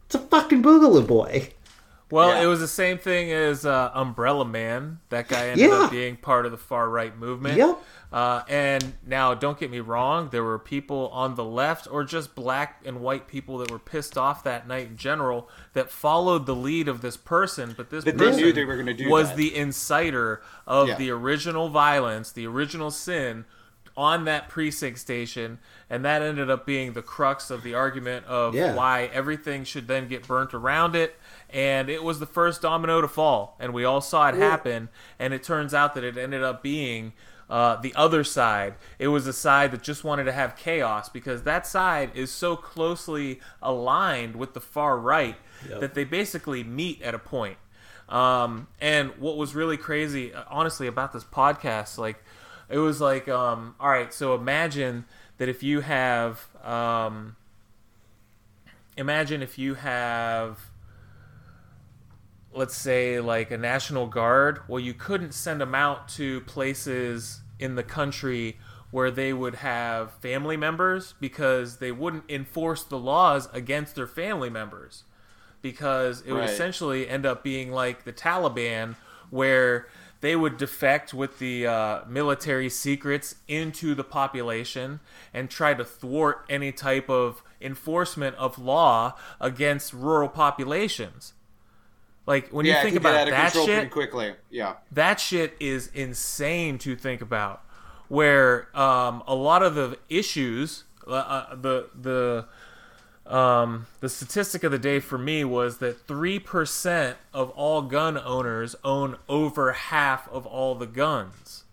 It's 0.08 0.15
a 0.15 0.20
fucking 0.20 0.62
boogaloo 0.63 1.08
boy. 1.08 1.50
Well, 2.10 2.30
Yeah. 2.30 2.44
it 2.44 2.48
was 2.48 2.60
the 2.60 2.68
same 2.68 2.98
thing 2.98 3.32
as 3.32 3.65
uh, 3.65 3.89
Umbrella 3.94 4.44
Man. 4.44 5.00
That 5.10 5.30
guy 5.30 5.48
ended 5.48 5.70
Yeah. 5.70 5.84
up 5.84 5.91
being 5.91 6.18
part 6.18 6.46
of 6.46 6.51
the 6.51 6.58
far 6.58 6.89
right 6.89 7.18
movement. 7.18 7.58
Yep. 7.58 7.77
Uh, 8.12 8.44
and 8.50 8.94
now, 9.06 9.34
don't 9.34 9.58
get 9.58 9.72
me 9.72 9.80
wrong, 9.80 10.27
there 10.32 10.44
were 10.44 10.60
people 10.60 11.08
on 11.13 11.36
the 11.36 11.44
left 11.46 11.88
or 11.89 12.03
just 12.03 12.36
black 12.36 12.82
and 12.86 13.00
white 13.00 13.25
people 13.25 13.58
that 13.60 13.72
were 13.72 13.80
pissed 13.80 14.18
off 14.18 14.44
that 14.44 14.68
night 14.68 14.88
in 14.88 14.98
general 14.98 15.48
that 15.74 15.89
followed 15.89 16.46
the 16.46 16.56
lead 16.56 16.89
of 16.89 17.01
this 17.01 17.15
person. 17.15 17.74
But 17.75 17.89
this 17.89 18.03
they 18.03 18.12
person 18.12 18.41
knew 18.41 18.51
they 18.51 18.65
were 18.65 18.75
gonna 18.75 18.94
do 18.94 19.10
was 19.10 19.30
that. 19.30 19.38
the 19.38 19.51
inciter 19.51 20.39
of 20.68 20.89
Yeah. 20.89 20.96
the 20.98 21.10
original 21.12 21.70
violence, 21.70 22.34
the 22.34 22.46
original 22.48 22.91
sin 22.91 23.46
on 23.96 24.25
that 24.25 24.50
precinct 24.50 24.98
station, 25.00 25.60
and 25.89 26.03
that 26.03 26.22
ended 26.22 26.50
up 26.50 26.65
being 26.65 26.94
the 26.94 27.01
crux 27.01 27.50
of 27.50 27.62
the 27.63 27.74
argument 27.75 28.25
of 28.25 28.53
Yeah. 28.56 28.74
why 28.75 29.10
everything 29.13 29.63
should 29.63 29.88
then 29.88 30.08
get 30.10 30.27
burnt 30.27 30.53
around 30.53 30.96
it. 30.98 31.18
And 31.50 31.89
it 31.89 32.03
was 32.03 32.20
the 32.20 32.25
first 32.25 32.62
domino 32.62 33.00
to 33.01 33.08
fall, 33.08 33.56
and 33.60 33.74
we 33.74 33.86
all 33.86 34.01
saw 34.01 34.27
it 34.30 34.36
happen. 34.36 34.89
And 35.20 35.34
it 35.34 35.44
turns 35.44 35.74
out 35.74 35.94
that 35.96 36.03
it 36.03 36.18
ended 36.18 36.44
up 36.44 36.62
being 36.63 37.13
uh, 37.51 37.75
the 37.75 37.93
other 37.96 38.24
side. 38.24 38.74
It 38.98 39.10
was 39.10 39.27
a 39.27 39.34
side 39.34 39.72
that 39.72 39.84
just 39.84 40.03
wanted 40.03 40.24
to 40.24 40.31
have 40.31 40.55
chaos 40.55 41.10
because 41.10 41.43
that 41.43 41.67
side 41.67 42.10
is 42.15 42.31
so 42.31 42.55
closely 42.55 43.39
aligned 43.62 44.36
with 44.38 44.53
the 44.55 44.62
far 44.62 44.98
right 44.98 45.36
Yep. 45.70 45.79
that 45.81 45.93
they 45.93 46.05
basically 46.05 46.63
meet 46.63 47.03
at 47.03 47.13
a 47.13 47.20
point. 47.20 47.58
Um, 48.10 48.67
and 48.79 49.12
what 49.20 49.38
was 49.38 49.53
really 49.53 49.77
crazy, 49.77 50.34
uh, 50.34 50.43
honestly, 50.50 50.88
about 50.88 51.13
this 51.13 51.24
podcast, 51.24 51.98
like, 52.00 52.24
it 52.67 52.79
was 52.79 53.00
like, 53.00 53.27
um, 53.29 53.75
all 53.79 53.89
right, 53.89 54.12
so 54.13 54.34
imagine 54.34 55.05
that 55.38 55.50
if 55.50 55.62
you 55.62 55.81
have, 55.81 56.48
um, 56.63 57.36
imagine 58.98 59.41
if 59.43 59.60
you 59.60 59.75
have, 59.75 60.71
let's 62.53 62.75
say, 62.75 63.20
like 63.20 63.51
a 63.51 63.58
National 63.58 64.08
Guard, 64.08 64.62
well, 64.67 64.79
you 64.79 64.93
couldn't 64.93 65.34
send 65.34 65.62
them 65.62 65.74
out 65.75 66.08
to 66.10 66.41
places 66.41 67.41
in 67.60 67.75
the 67.75 67.84
country 67.84 68.58
where 68.91 69.10
they 69.10 69.31
would 69.31 69.55
have 69.55 70.12
family 70.15 70.58
members 70.58 71.13
because 71.22 71.77
they 71.77 71.91
wouldn't 71.91 72.25
enforce 72.29 72.84
the 72.84 72.98
laws 72.98 73.48
against 73.53 73.96
their 73.96 74.08
family 74.08 74.50
members 74.50 75.03
because 75.62 76.22
it 76.22 76.34
would 76.34 76.39
Right. 76.41 76.50
essentially 76.50 77.08
end 77.08 77.25
up 77.25 77.43
being 77.43 77.72
like 77.72 78.03
the 78.03 78.12
Taliban, 78.12 78.96
where 79.29 79.88
they 80.20 80.36
would 80.36 80.58
defect 80.58 81.13
with 81.13 81.39
the 81.39 81.65
uh, 81.65 82.01
military 82.08 82.67
secrets 82.70 83.36
into 83.48 83.96
the 83.96 84.03
population 84.03 85.00
and 85.34 85.50
try 85.50 85.74
to 85.74 85.86
thwart 85.86 86.46
any 86.50 86.72
type 86.72 87.10
of 87.10 87.43
enforcement 87.62 88.36
of 88.36 88.60
law 88.60 89.15
against 89.39 89.93
rural 89.93 90.27
populations. 90.29 91.34
Like 92.32 92.48
when 92.52 92.66
yeah, 92.66 92.78
you 92.78 92.84
think 92.84 92.96
about 92.96 93.28
that 93.28 93.52
shit, 93.52 93.92
quickly. 93.92 94.34
Yeah. 94.50 94.76
that 94.94 95.20
shit 95.20 95.54
is 95.60 95.88
insane 95.94 96.78
to 96.78 96.96
think 96.96 97.22
about. 97.22 97.62
Where 98.08 98.70
um, 98.74 99.22
a 99.28 99.36
lot 99.36 99.64
of 99.64 99.76
the 99.76 100.00
issues, 100.08 100.86
uh, 101.06 101.12
uh, 101.12 101.56
the 101.56 101.90
the 101.94 102.46
um, 103.26 103.88
the 104.00 104.08
statistic 104.08 104.64
of 104.64 104.72
the 104.72 104.80
day 104.80 105.02
for 105.02 105.18
me 105.18 105.44
was 105.44 105.80
that 105.80 106.08
three 106.08 106.40
percent 106.40 107.18
of 107.34 107.50
all 107.50 107.82
gun 107.82 108.18
owners 108.18 108.78
own 108.82 109.18
over 109.28 109.74
half 109.74 110.30
of 110.30 110.46
all 110.46 110.74
the 110.76 110.88
guns. 110.88 111.66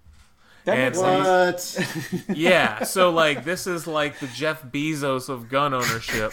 That 0.65 0.77
And 0.79 0.95
makes 0.95 1.71
sense. 1.71 2.13
What? 2.29 2.37
Yeah, 2.37 2.83
so 2.85 3.11
like 3.11 3.45
this 3.45 3.67
is 3.67 3.87
like 3.87 4.19
the 4.19 4.27
Jeff 4.29 4.63
Bezos 4.65 5.29
of 5.29 5.49
gun 5.49 5.73
ownership. 5.75 6.33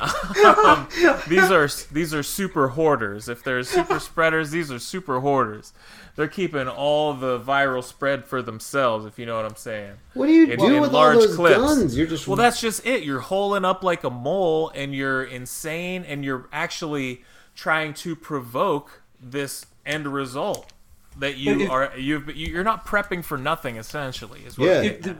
um, 0.00 0.88
these 1.28 1.50
are 1.50 1.68
these 1.92 2.14
are 2.14 2.22
super 2.22 2.68
hoarders. 2.68 3.28
If 3.28 3.42
there's 3.44 3.68
super 3.68 4.00
spreaders, 4.00 4.50
these 4.50 4.72
are 4.72 4.78
super 4.78 5.20
hoarders. 5.20 5.72
They're 6.16 6.28
keeping 6.28 6.68
all 6.68 7.14
the 7.14 7.38
viral 7.38 7.84
spread 7.84 8.24
for 8.24 8.42
themselves, 8.42 9.06
if 9.06 9.18
you 9.18 9.26
know 9.26 9.36
what 9.36 9.44
I'm 9.44 9.56
saying. 9.56 9.94
What 10.14 10.26
do 10.26 10.32
you 10.32 10.46
In- 10.48 10.58
do 10.58 10.74
in 10.76 10.80
with 10.80 10.92
all 10.94 11.12
those 11.12 11.34
clips. 11.36 11.56
guns? 11.58 11.96
You're 11.96 12.06
just 12.06 12.26
Well, 12.26 12.36
that's 12.36 12.60
just 12.60 12.84
it. 12.86 13.04
You're 13.04 13.20
holing 13.20 13.64
up 13.64 13.82
like 13.84 14.02
a 14.04 14.10
mole, 14.10 14.70
and 14.74 14.94
you're 14.94 15.22
insane, 15.22 16.04
and 16.04 16.24
you're 16.24 16.48
actually 16.52 17.24
trying 17.54 17.94
to 17.94 18.16
provoke 18.16 19.02
this 19.20 19.66
end 19.86 20.06
result 20.08 20.72
that 21.18 21.36
you 21.36 21.60
if- 21.62 21.70
are. 21.70 21.92
You've 21.96 22.34
you're 22.36 22.64
not 22.64 22.86
prepping 22.86 23.24
for 23.24 23.36
nothing. 23.38 23.76
Essentially, 23.76 24.40
is 24.40 24.58
what 24.58 24.66
Yeah. 24.68 24.78
I'm 24.78 24.84
If 24.84 25.02
getting 25.02 25.14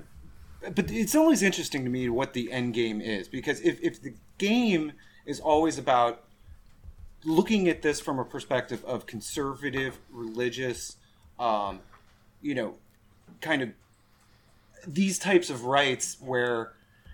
the- 0.63 0.71
but 0.73 0.91
it's 0.91 1.15
always 1.15 1.43
interesting 1.43 1.85
to 1.85 1.91
me 1.91 2.09
what 2.11 2.35
the 2.35 2.53
end 2.53 2.75
game 2.75 3.01
is 3.01 3.29
because 3.29 3.61
if, 3.63 3.81
if 3.81 4.03
the 4.03 4.13
game 4.37 4.93
is 5.25 5.41
always 5.41 5.79
about 5.79 6.25
looking 7.25 7.67
at 7.67 7.81
this 7.81 7.99
from 7.99 8.19
a 8.19 8.25
perspective 8.27 8.85
of 8.85 9.07
conservative 9.07 9.99
religious 10.11 10.97
um, 11.39 11.81
you 12.43 12.55
know 12.55 12.75
kind 13.41 13.63
of 13.63 13.71
these 14.87 15.19
types 15.19 15.49
of 15.49 15.65
rights 15.65 16.19
where 16.21 16.73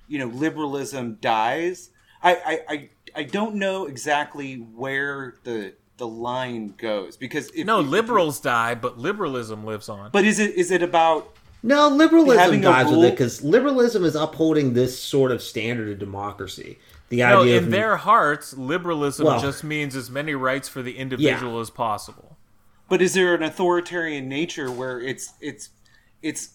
you 0.09 0.19
know 0.19 0.27
liberalism 0.27 1.17
dies 1.21 1.91
i 2.25 2.35
i 2.35 2.61
i, 2.69 2.89
I 3.17 3.23
don't 3.25 3.55
know 3.57 3.87
exactly 3.87 4.57
where 4.57 5.35
the 5.45 5.75
the 5.99 6.07
line 6.07 6.75
goes 6.77 7.17
because 7.17 7.49
if, 7.55 7.67
No, 7.67 7.81
if- 7.81 7.87
liberals 7.87 8.41
die, 8.41 8.75
but 8.75 8.99
liberalism 8.99 9.65
lives 9.65 9.89
on. 9.89 10.11
but 10.13 10.25
is 10.25 10.39
it 10.39 10.55
is 10.55 10.71
it 10.71 10.83
about 10.83 11.35
No, 11.63 11.89
liberalism 11.89 12.61
dies 12.61 12.91
with 12.91 13.05
it 13.05 13.11
because 13.13 13.43
liberalism 13.43 14.05
is 14.05 14.15
upholding 14.15 14.75
this 14.75 14.99
sort 14.99 15.31
of 15.33 15.43
standard 15.43 15.89
of 15.91 15.99
democracy. 15.99 16.79
The 17.09 17.19
no, 17.19 17.43
idea 17.43 17.59
in 17.59 17.65
of 17.65 17.71
their 17.71 17.97
hearts, 17.97 18.53
liberalism 18.57 19.27
Well- 19.27 19.41
just 19.41 19.63
means 19.65 19.95
as 19.97 20.11
many 20.11 20.35
rights 20.35 20.69
for 20.69 20.83
the 20.83 20.97
individual 20.99 21.61
as 21.61 21.71
possible. 21.71 22.37
but 22.89 23.01
is 23.03 23.15
there 23.15 23.35
an 23.35 23.43
authoritarian 23.43 24.29
nature 24.29 24.71
where 24.71 25.01
it's 25.01 25.33
it's 25.41 25.71
it's 26.23 26.51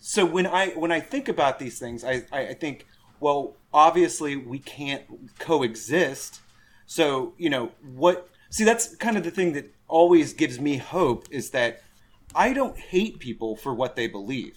so 0.00 0.24
when 0.26 0.46
i 0.46 0.68
when 0.70 0.92
i 0.92 1.00
think 1.00 1.26
about 1.28 1.58
these 1.58 1.78
things 1.78 2.04
i 2.04 2.22
i, 2.32 2.40
I 2.48 2.54
think 2.54 2.86
well 3.20 3.56
obviously 3.72 4.36
we 4.36 4.58
can't 4.58 5.02
coexist 5.38 6.40
so 6.86 7.32
you 7.38 7.48
know 7.48 7.70
what 7.94 8.28
see 8.54 8.64
that's 8.64 8.94
kind 8.96 9.16
of 9.16 9.24
the 9.24 9.30
thing 9.30 9.52
that 9.52 9.74
always 9.88 10.32
gives 10.32 10.60
me 10.60 10.76
hope 10.76 11.26
is 11.30 11.50
that 11.50 11.82
i 12.34 12.52
don't 12.52 12.78
hate 12.78 13.18
people 13.18 13.56
for 13.56 13.74
what 13.74 13.96
they 13.96 14.06
believe 14.06 14.56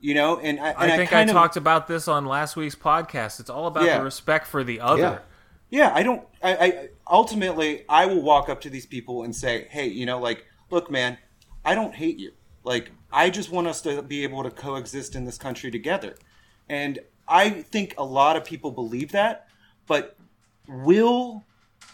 you 0.00 0.14
know 0.14 0.38
and 0.38 0.60
i, 0.60 0.70
and 0.70 0.92
I 0.92 0.96
think 0.96 1.10
I, 1.10 1.16
kind 1.16 1.30
of, 1.30 1.34
talked 1.34 1.56
about 1.56 1.88
this 1.88 2.06
on 2.06 2.26
last 2.26 2.54
week's 2.56 2.76
podcast. 2.76 3.40
It's 3.40 3.50
all 3.50 3.66
about 3.66 3.84
Yeah. 3.84 3.98
the 3.98 4.04
respect 4.04 4.46
for 4.46 4.62
the 4.62 4.80
other. 4.80 5.02
Yeah. 5.02 5.18
Yeah, 5.70 5.92
I 5.94 6.02
don't. 6.02 6.26
I, 6.42 6.56
I 6.56 6.88
ultimately 7.10 7.84
I 7.88 8.06
will 8.06 8.22
walk 8.22 8.48
up 8.48 8.60
to 8.62 8.70
these 8.70 8.86
people 8.86 9.24
and 9.24 9.36
say, 9.36 9.66
"Hey, 9.68 9.86
you 9.86 10.06
know, 10.06 10.18
like, 10.18 10.46
look, 10.70 10.90
man, 10.90 11.18
I 11.64 11.74
don't 11.74 11.94
hate 11.94 12.18
you. 12.18 12.32
Like, 12.64 12.90
I 13.12 13.28
just 13.28 13.50
want 13.50 13.66
us 13.66 13.82
to 13.82 14.00
be 14.00 14.22
able 14.22 14.42
to 14.44 14.50
coexist 14.50 15.14
in 15.14 15.26
this 15.26 15.36
country 15.36 15.70
together." 15.70 16.14
And 16.70 17.00
I 17.26 17.50
think 17.50 17.94
a 17.98 18.04
lot 18.04 18.36
of 18.36 18.44
people 18.44 18.70
believe 18.70 19.12
that, 19.12 19.46
but 19.86 20.16
will 20.66 21.44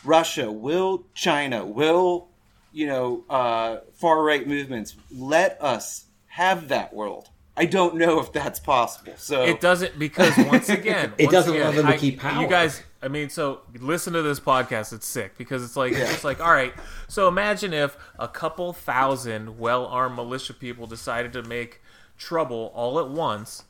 Russia, 0.05 0.51
will 0.51 1.05
China, 1.14 1.64
will 1.64 2.29
you 2.73 2.87
know 2.87 3.25
uh, 3.31 3.79
far 3.95 4.23
right 4.23 4.47
movements 4.47 4.95
let 5.12 5.61
us 5.62 6.07
have 6.29 6.69
that 6.69 6.93
world? 6.95 7.29
I 7.57 7.67
don't 7.67 7.95
know 7.95 8.19
if 8.19 8.33
that's 8.33 8.59
possible. 8.59 9.12
So 9.17 9.45
It 9.45 9.61
doesn't 9.61 9.97
because 9.97 10.37
once 10.38 10.69
again, 10.81 11.12
It 11.19 11.27
once 11.27 11.33
doesn't 11.33 11.55
again, 11.55 11.67
allow 11.67 11.77
them 11.77 11.87
to 11.87 11.93
I- 11.93 11.97
keep 11.99 12.19
power. 12.19 12.43
You 12.43 12.49
guys, 12.49 12.83
I 13.01 13.07
mean, 13.07 13.29
so 13.29 13.61
listen 13.79 14.12
to 14.14 14.23
this 14.23 14.40
podcast. 14.40 14.93
It's 14.93 15.07
sick 15.07 15.38
because 15.38 15.62
it's 15.62 15.77
like 15.77 15.93
it's 15.93 16.11
just 16.11 16.25
like 16.25 16.40
all 16.40 16.53
right. 16.53 16.75
So 17.07 17.29
imagine 17.29 17.73
if 17.73 17.97
a 18.19 18.27
couple 18.27 18.73
thousand 18.73 19.59
well-armed 19.61 20.17
militia 20.17 20.53
people 20.55 20.88
decided 20.88 21.33
to 21.35 21.43
make 21.45 21.81
trouble 22.19 22.73
all 22.75 22.99
at 22.99 23.09
once 23.09 23.64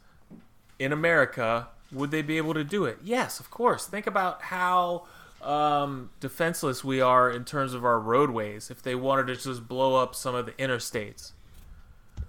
in 0.79 0.91
America. 0.93 1.69
Would 1.93 2.11
they 2.11 2.23
be 2.23 2.39
able 2.39 2.55
to 2.55 2.65
do 2.65 2.87
it? 2.87 2.99
Yes, 3.05 3.39
of 3.39 3.51
course. 3.51 3.87
Think 3.87 4.07
about 4.07 4.43
how 4.43 5.05
um, 5.45 6.11
defenseless 6.21 6.83
we 6.83 7.01
are 7.01 7.31
in 7.31 7.45
terms 7.45 7.75
of 7.75 7.85
our 7.85 8.01
roadways. 8.01 8.71
If 8.71 8.83
they 8.83 8.95
wanted 8.95 9.27
to 9.29 9.37
just 9.37 9.69
blow 9.69 9.97
up 9.97 10.15
some 10.15 10.35
of 10.35 10.47
the 10.47 10.53
interstates, 10.53 11.33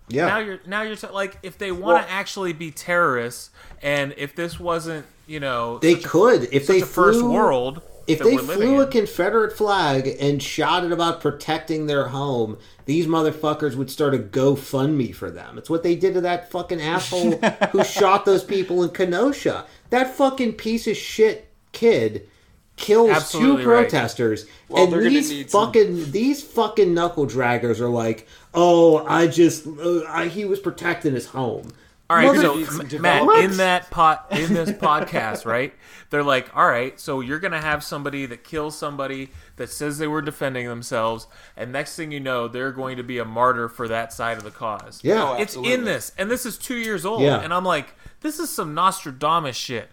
yeah. 0.10 0.28
now 0.28 0.40
you're 0.40 0.60
now 0.66 0.82
you're 0.82 0.96
t- 0.96 1.08
like 1.08 1.38
if 1.42 1.58
they 1.58 1.72
want 1.72 2.04
to 2.04 2.08
Well- 2.08 2.18
actually 2.20 2.54
be 2.54 2.72
terrorists 2.72 3.50
and 3.82 4.14
if 4.18 4.36
this 4.36 4.60
wasn't 4.60 5.06
you 5.28 5.40
know 5.40 5.80
they 5.80 5.96
such 5.96 6.06
a, 6.06 6.08
could 6.08 6.50
if 6.52 6.68
they 6.68 6.82
first 6.82 7.20
flew, 7.20 7.32
world 7.32 7.82
If 8.06 8.20
they 8.20 8.38
flew 8.38 8.82
a. 8.82 8.88
Confederate 8.88 9.58
flag 9.58 10.08
and 10.20 10.42
shouted 10.42 10.92
about 10.92 11.22
protecting 11.22 11.88
their 11.88 12.10
home, 12.10 12.60
these 12.86 13.08
motherfuckers 13.08 13.76
would 13.76 13.90
start 13.90 14.14
a 14.14 14.20
GoFundMe 14.20 15.16
for 15.16 15.32
them. 15.32 15.58
It's 15.58 15.72
what 15.72 15.82
they 15.82 15.96
did 15.96 16.14
to 16.14 16.22
that 16.22 16.52
fucking 16.52 16.80
asshole 16.80 17.32
who 17.72 17.84
shot 17.84 18.26
those 18.26 18.44
people 18.44 18.84
in 18.84 18.92
Kenosha. 18.92 19.66
That 19.90 20.14
fucking 20.14 20.54
piece 20.54 20.86
of 20.86 20.96
shit 20.96 21.50
kid 21.72 22.30
kills 22.78 23.10
Absolutely 23.10 23.64
two 23.64 23.70
right. 23.70 23.82
protesters, 23.90 24.46
Well, 24.70 24.84
and 24.86 24.94
they're 24.94 25.04
these 25.10 25.30
need 25.30 25.50
some- 25.50 25.66
fucking 25.68 26.12
these 26.12 26.44
fucking 26.44 26.94
knuckle 26.94 27.26
draggers 27.28 27.80
are 27.80 27.90
like, 27.90 28.28
"Oh, 28.54 29.06
I 29.06 29.28
just 29.28 29.66
uh, 29.68 30.02
I, 30.08 30.28
he 30.28 30.46
was 30.46 30.60
protecting 30.60 31.14
his 31.14 31.28
home." 31.28 31.70
all 32.08 32.18
right 32.18 32.40
so 32.40 32.54
Mother- 32.54 32.98
M- 32.98 33.02
Matt 33.02 33.44
in 33.46 33.58
that 33.58 33.90
pot 33.90 34.28
in 34.30 34.54
this 34.54 34.70
podcast 34.70 35.44
right 35.44 35.74
they're 36.12 36.22
like 36.22 36.56
all 36.56 36.68
right 36.68 37.00
so 37.00 37.20
you're 37.20 37.40
gonna 37.40 37.60
have 37.60 37.84
somebody 37.84 38.28
that 38.28 38.44
kills 38.44 38.78
somebody 38.78 39.32
that 39.56 39.72
says 39.72 39.98
they 39.98 40.06
were 40.08 40.22
defending 40.22 40.68
themselves 40.68 41.26
and 41.58 41.72
next 41.72 41.96
thing 41.96 42.12
you 42.12 42.20
know 42.20 42.48
they're 42.48 42.72
going 42.72 42.98
to 42.98 43.04
be 43.04 43.18
a 43.18 43.26
martyr 43.26 43.68
for 43.68 43.88
that 43.88 44.14
side 44.14 44.38
of 44.38 44.44
the 44.44 44.52
cause 44.52 45.00
Yeah. 45.04 45.32
Oh, 45.32 45.42
it's 45.42 45.56
in 45.56 45.84
this 45.84 46.12
and 46.16 46.30
this 46.30 46.46
is 46.46 46.60
two 46.60 46.76
years 46.78 47.08
old 47.08 47.24
Yeah. 47.24 47.42
and 47.42 47.52
i'm 47.52 47.66
like 47.66 47.96
this 48.22 48.38
is 48.38 48.52
some 48.52 48.76
nostradamus 48.76 49.56
shit 49.56 49.90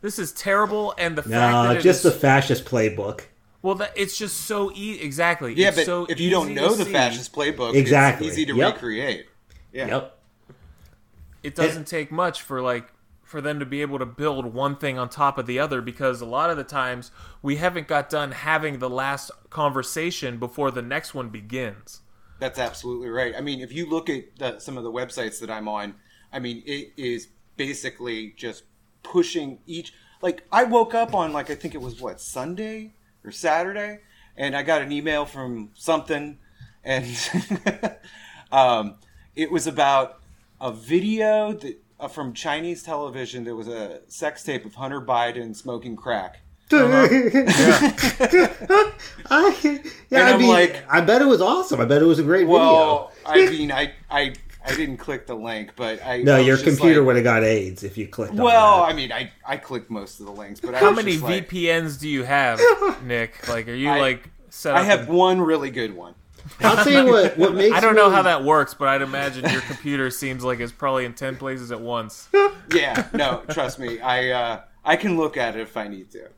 this 0.00 0.18
is 0.18 0.32
terrible 0.32 0.94
and 0.98 1.16
the 1.16 1.22
fact 1.22 1.30
Nah, 1.32 1.72
that 1.74 1.82
just 1.82 2.04
is- 2.04 2.12
the 2.12 2.18
fascist 2.18 2.64
playbook. 2.64 3.22
Well, 3.62 3.74
that, 3.76 3.92
it's 3.96 4.16
just 4.16 4.42
so 4.42 4.70
easy. 4.72 5.02
Exactly. 5.02 5.54
Yeah, 5.54 5.68
it's 5.68 5.78
but 5.78 5.86
so 5.86 6.06
if 6.08 6.20
you 6.20 6.30
don't 6.30 6.54
know 6.54 6.74
the 6.74 6.84
see, 6.84 6.92
fascist 6.92 7.32
playbook, 7.34 7.74
Exactly. 7.74 8.28
it's 8.28 8.36
easy 8.38 8.46
to 8.46 8.54
Yep. 8.56 8.74
recreate. 8.74 9.26
Yeah. 9.72 9.86
Yep. 9.88 10.18
it 11.42 11.54
doesn't 11.54 11.86
take 11.86 12.10
much 12.10 12.42
for 12.42 12.60
like 12.60 12.92
for 13.22 13.40
them 13.40 13.58
to 13.58 13.66
be 13.66 13.80
able 13.82 13.98
to 13.98 14.06
build 14.06 14.46
one 14.54 14.76
thing 14.76 14.98
on 14.98 15.08
top 15.08 15.36
of 15.36 15.46
the 15.46 15.58
other 15.58 15.80
because 15.80 16.20
a 16.20 16.26
lot 16.26 16.48
of 16.48 16.56
the 16.56 16.64
times 16.64 17.10
we 17.42 17.56
haven't 17.56 17.88
got 17.88 18.08
done 18.08 18.30
having 18.32 18.78
the 18.78 18.88
last 18.90 19.30
conversation 19.50 20.38
before 20.38 20.70
the 20.70 20.82
next 20.82 21.12
one 21.14 21.28
begins. 21.28 22.00
That's 22.38 22.58
absolutely 22.58 23.08
right. 23.08 23.34
I 23.36 23.40
mean, 23.40 23.60
if 23.60 23.72
you 23.72 23.88
look 23.90 24.08
at 24.08 24.24
the, 24.38 24.58
some 24.60 24.76
of 24.78 24.84
the 24.84 24.92
websites 24.92 25.40
that 25.40 25.50
I'm 25.50 25.66
on, 25.68 25.94
I 26.32 26.38
mean, 26.38 26.62
it 26.66 26.92
is 26.96 27.28
basically 27.56 28.32
just 28.36 28.62
pushing 29.12 29.58
each. 29.66 29.92
Like, 30.22 30.44
I 30.50 30.64
woke 30.64 30.94
up 30.94 31.14
on 31.14 31.32
like 31.32 31.50
I 31.50 31.54
think 31.54 31.74
it 31.74 31.80
was 31.80 32.00
what 32.00 32.20
Sunday 32.20 32.94
or 33.24 33.30
Saturday, 33.30 34.00
and 34.36 34.56
I 34.56 34.62
got 34.62 34.82
an 34.82 34.92
email 34.92 35.24
from 35.24 35.70
something, 35.74 36.38
and 36.84 37.06
um, 38.52 38.96
it 39.34 39.50
was 39.50 39.66
about 39.66 40.20
a 40.60 40.72
video 40.72 41.52
that 41.52 41.78
uh, 42.00 42.08
from 42.08 42.32
Chinese 42.32 42.82
television. 42.82 43.44
There 43.44 43.56
was 43.56 43.68
a 43.68 44.00
sex 44.08 44.42
tape 44.42 44.64
of 44.64 44.74
Hunter 44.74 45.00
Biden 45.00 45.54
smoking 45.54 45.96
crack. 45.96 46.40
I, 46.72 47.46
yeah, 50.10 50.24
I 50.24 50.36
mean, 50.36 50.48
like- 50.48 50.84
I 50.88 51.00
bet 51.00 51.22
it 51.22 51.26
was 51.26 51.40
awesome. 51.40 51.80
I 51.80 51.84
bet 51.84 52.02
it 52.02 52.06
was 52.06 52.18
a 52.18 52.24
great 52.24 52.48
Well, 52.48 53.12
I 53.24 53.48
mean, 53.48 53.70
I, 53.70 53.92
I, 54.10 54.32
I 54.66 54.74
didn't 54.74 54.96
click 54.96 55.26
the 55.26 55.34
link, 55.36 55.72
but 55.76 56.04
I. 56.04 56.22
No, 56.22 56.36
I 56.36 56.40
your 56.40 56.56
computer 56.58 57.00
like- 57.00 57.06
would 57.06 57.16
have 57.16 57.24
got 57.24 57.44
AIDS 57.44 57.82
if 57.84 57.96
you 57.96 58.08
clicked. 58.08 58.34
Well, 58.34 58.82
on 58.82 58.90
I 58.90 58.94
mean, 58.94 59.12
I, 59.12 59.30
I 59.46 59.56
clicked 59.56 59.90
most 59.90 60.20
of 60.20 60.26
the 60.26 60.32
links, 60.32 60.60
but 60.60 60.74
I 60.74 60.78
How 60.78 60.88
was 60.90 60.96
many 60.96 61.12
just 61.12 61.24
like, 61.24 61.48
VPNs 61.48 62.00
do 62.00 62.08
you 62.08 62.24
have, 62.24 62.60
Nick? 63.04 63.48
Like, 63.48 63.68
are 63.68 63.74
you 63.74 63.90
I- 63.90 64.00
like 64.00 64.30
set 64.50 64.74
up? 64.74 64.80
I 64.80 64.84
have 64.84 65.08
in- 65.08 65.14
one 65.14 65.40
really 65.40 65.70
good 65.70 65.94
one. 65.94 66.14
I'll 66.60 66.84
tell 66.84 67.04
you 67.06 67.10
what. 67.12 67.36
What 67.38 67.54
makes 67.54 67.74
I 67.76 67.80
don't 67.80 67.96
know 67.96 68.08
how 68.10 68.22
that 68.22 68.44
works, 68.44 68.72
but 68.74 68.88
I'd 68.88 69.02
imagine 69.02 69.48
your 69.50 69.60
computer 69.62 70.10
seems 70.10 70.44
like 70.44 70.60
it's 70.60 70.72
probably 70.72 71.04
in 71.04 71.14
ten 71.14 71.36
places 71.36 71.70
at 71.72 71.80
once. 71.80 72.28
Yeah, 72.74 73.06
no, 73.12 73.44
trust 73.50 73.78
me, 73.78 74.00
I 74.00 74.30
uh, 74.30 74.60
I 74.84 74.96
can 74.96 75.16
look 75.16 75.36
at 75.36 75.54
it 75.54 75.60
if 75.60 75.76
I 75.76 75.86
need 75.86 76.10
to. 76.10 76.28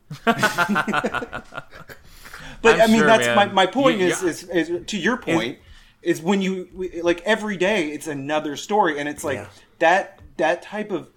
but 2.61 2.75
I'm 2.75 2.81
i 2.81 2.87
mean, 2.87 2.97
sure, 2.97 3.07
that's 3.07 3.25
man. 3.25 3.35
my, 3.35 3.45
my 3.47 3.65
point 3.65 3.99
You- 3.99 4.07
is, 4.07 4.21
is 4.21 4.43
is 4.43 4.85
to 4.85 4.97
your 4.97 5.17
point 5.17 5.57
is 5.57 5.63
when 6.21 6.41
you 6.41 6.67
like 7.03 7.21
every 7.21 7.57
day 7.57 7.89
it's 7.89 8.07
another 8.07 8.55
story, 8.55 8.99
and 8.99 9.07
it's 9.09 9.23
like 9.23 9.37
Yeah. 9.37 9.47
that 9.79 10.19
that 10.37 10.61
type 10.61 10.91
of 10.91 11.09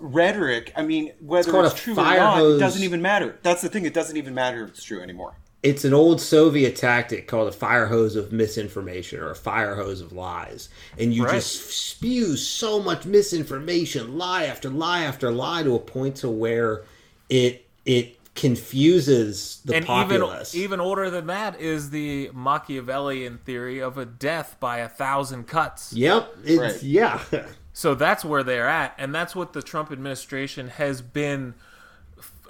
rhetoric. 0.00 0.72
I 0.76 0.82
mean, 0.82 1.12
whether 1.20 1.50
called 1.50 1.66
it's, 1.66 1.74
true 1.80 1.94
or 1.94 1.96
not, 1.96 2.38
hose. 2.38 2.56
it 2.56 2.60
doesn't 2.60 2.82
even 2.82 3.02
matter. 3.02 3.38
That's 3.42 3.62
the 3.62 3.68
thing; 3.68 3.84
it 3.84 3.94
doesn't 3.94 4.16
even 4.16 4.34
matter 4.34 4.62
if 4.64 4.70
it's 4.70 4.84
true 4.84 5.00
anymore. 5.02 5.34
It's 5.62 5.84
an 5.84 5.92
old 5.92 6.22
Soviet 6.22 6.74
tactic 6.74 7.28
called 7.28 7.46
a 7.48 7.52
fire 7.52 7.86
hose 7.86 8.16
of 8.16 8.32
misinformation 8.32 9.20
or 9.20 9.30
a 9.30 9.34
fire 9.36 9.74
hose 9.74 10.00
of 10.00 10.10
lies. 10.12 10.70
And 10.98 11.12
you 11.12 11.24
Right. 11.24 11.34
just 11.34 11.70
spew 11.70 12.36
so 12.36 12.80
much 12.80 13.04
misinformation, 13.04 14.16
lie 14.16 14.44
after 14.44 14.70
lie 14.70 15.02
after 15.02 15.30
lie 15.30 15.62
to 15.62 15.74
a 15.74 15.78
point 15.78 16.16
to 16.16 16.30
where 16.30 16.84
it 17.28 17.66
it 17.84 18.16
confuses 18.34 19.60
the 19.64 19.76
and 19.76 19.86
populace. 19.86 20.54
even 20.54 20.64
even 20.64 20.80
older 20.80 21.10
than 21.10 21.26
that 21.26 21.60
is 21.60 21.90
the 21.90 22.30
Machiavellian 22.32 23.38
theory 23.38 23.80
of 23.80 23.98
a 23.98 24.06
death 24.06 24.56
by 24.60 24.78
a 24.78 24.88
thousand 24.88 25.44
cuts. 25.46 25.92
yep, 25.92 26.34
it's 26.44 26.58
Right. 26.60 26.82
yeah. 26.82 27.22
So 27.72 27.94
that's 27.94 28.24
where 28.24 28.42
they're 28.42 28.68
at, 28.68 28.94
and 28.98 29.14
that's 29.14 29.34
what 29.34 29.52
the 29.52 29.62
Trump 29.62 29.92
administration 29.92 30.68
has 30.68 31.00
been 31.00 31.54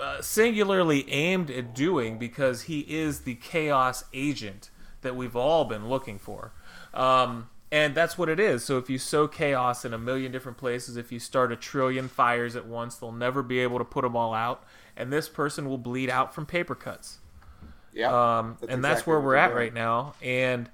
uh, 0.00 0.20
singularly 0.22 1.08
aimed 1.10 1.50
at 1.50 1.74
doing 1.74 2.18
because 2.18 2.62
he 2.62 2.80
is 2.80 3.20
the 3.20 3.34
chaos 3.36 4.02
agent 4.14 4.70
that 5.02 5.14
we've 5.14 5.36
all 5.36 5.66
been 5.66 5.88
looking 5.88 6.18
for. 6.18 6.52
Um, 6.94 7.50
and 7.70 7.94
that's 7.94 8.16
what 8.18 8.28
it 8.28 8.40
is. 8.40 8.64
So 8.64 8.78
if 8.78 8.90
you 8.90 8.98
sow 8.98 9.28
chaos 9.28 9.84
in 9.84 9.92
a 9.92 9.98
million 9.98 10.32
different 10.32 10.58
places, 10.58 10.96
if 10.96 11.12
you 11.12 11.18
start 11.20 11.52
a 11.52 11.56
trillion 11.56 12.08
fires 12.08 12.56
at 12.56 12.66
once, 12.66 12.96
they'll 12.96 13.12
never 13.12 13.42
be 13.42 13.60
able 13.60 13.78
to 13.78 13.84
put 13.84 14.02
them 14.02 14.16
all 14.16 14.34
out, 14.34 14.64
and 15.00 15.12
this 15.12 15.28
person 15.28 15.68
will 15.68 15.78
bleed 15.78 16.10
out 16.10 16.34
from 16.34 16.46
paper 16.46 16.74
cuts. 16.74 17.18
Yeah, 17.92 18.38
Um, 18.38 18.56
and 18.68 18.84
that's 18.84 19.06
where 19.06 19.18
we're 19.20 19.34
at 19.34 19.54
right 19.54 19.74
now. 19.74 20.14
And 20.22 20.70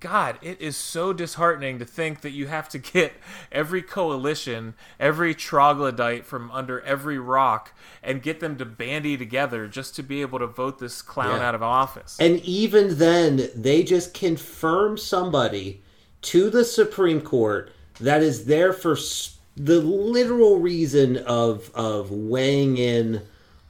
God, 0.00 0.38
it 0.42 0.60
is 0.60 0.76
so 0.76 1.12
disheartening 1.12 1.78
to 1.78 1.84
think 1.84 2.22
that 2.22 2.30
you 2.30 2.46
have 2.46 2.68
to 2.70 2.78
get 2.94 3.12
every 3.52 3.82
coalition, 3.82 4.74
every 4.98 5.34
troglodyte 5.34 6.24
from 6.24 6.50
under 6.50 6.80
every 6.80 7.18
rock, 7.18 7.72
and 8.02 8.22
get 8.22 8.40
them 8.40 8.56
to 8.56 8.64
bandy 8.64 9.16
together 9.18 9.68
just 9.68 9.94
to 9.96 10.02
be 10.02 10.22
able 10.22 10.38
to 10.38 10.46
vote 10.46 10.78
this 10.78 11.02
clown 11.02 11.40
Yeah. 11.40 11.48
out 11.48 11.54
of 11.54 11.62
office. 11.62 12.16
And 12.18 12.40
even 12.40 12.96
then, 12.98 13.50
they 13.54 13.82
just 13.82 14.14
confirm 14.14 14.96
somebody 14.96 15.82
to 16.22 16.48
the 16.50 16.64
Supreme 16.64 17.20
Court 17.20 17.70
that 18.00 18.22
is 18.22 18.46
there 18.46 18.72
for 18.72 18.92
s- 18.92 19.36
the 19.56 19.80
literal 19.80 20.58
reason 20.58 21.18
of 21.18 21.70
of 21.74 22.10
weighing 22.10 22.76
in 22.78 23.22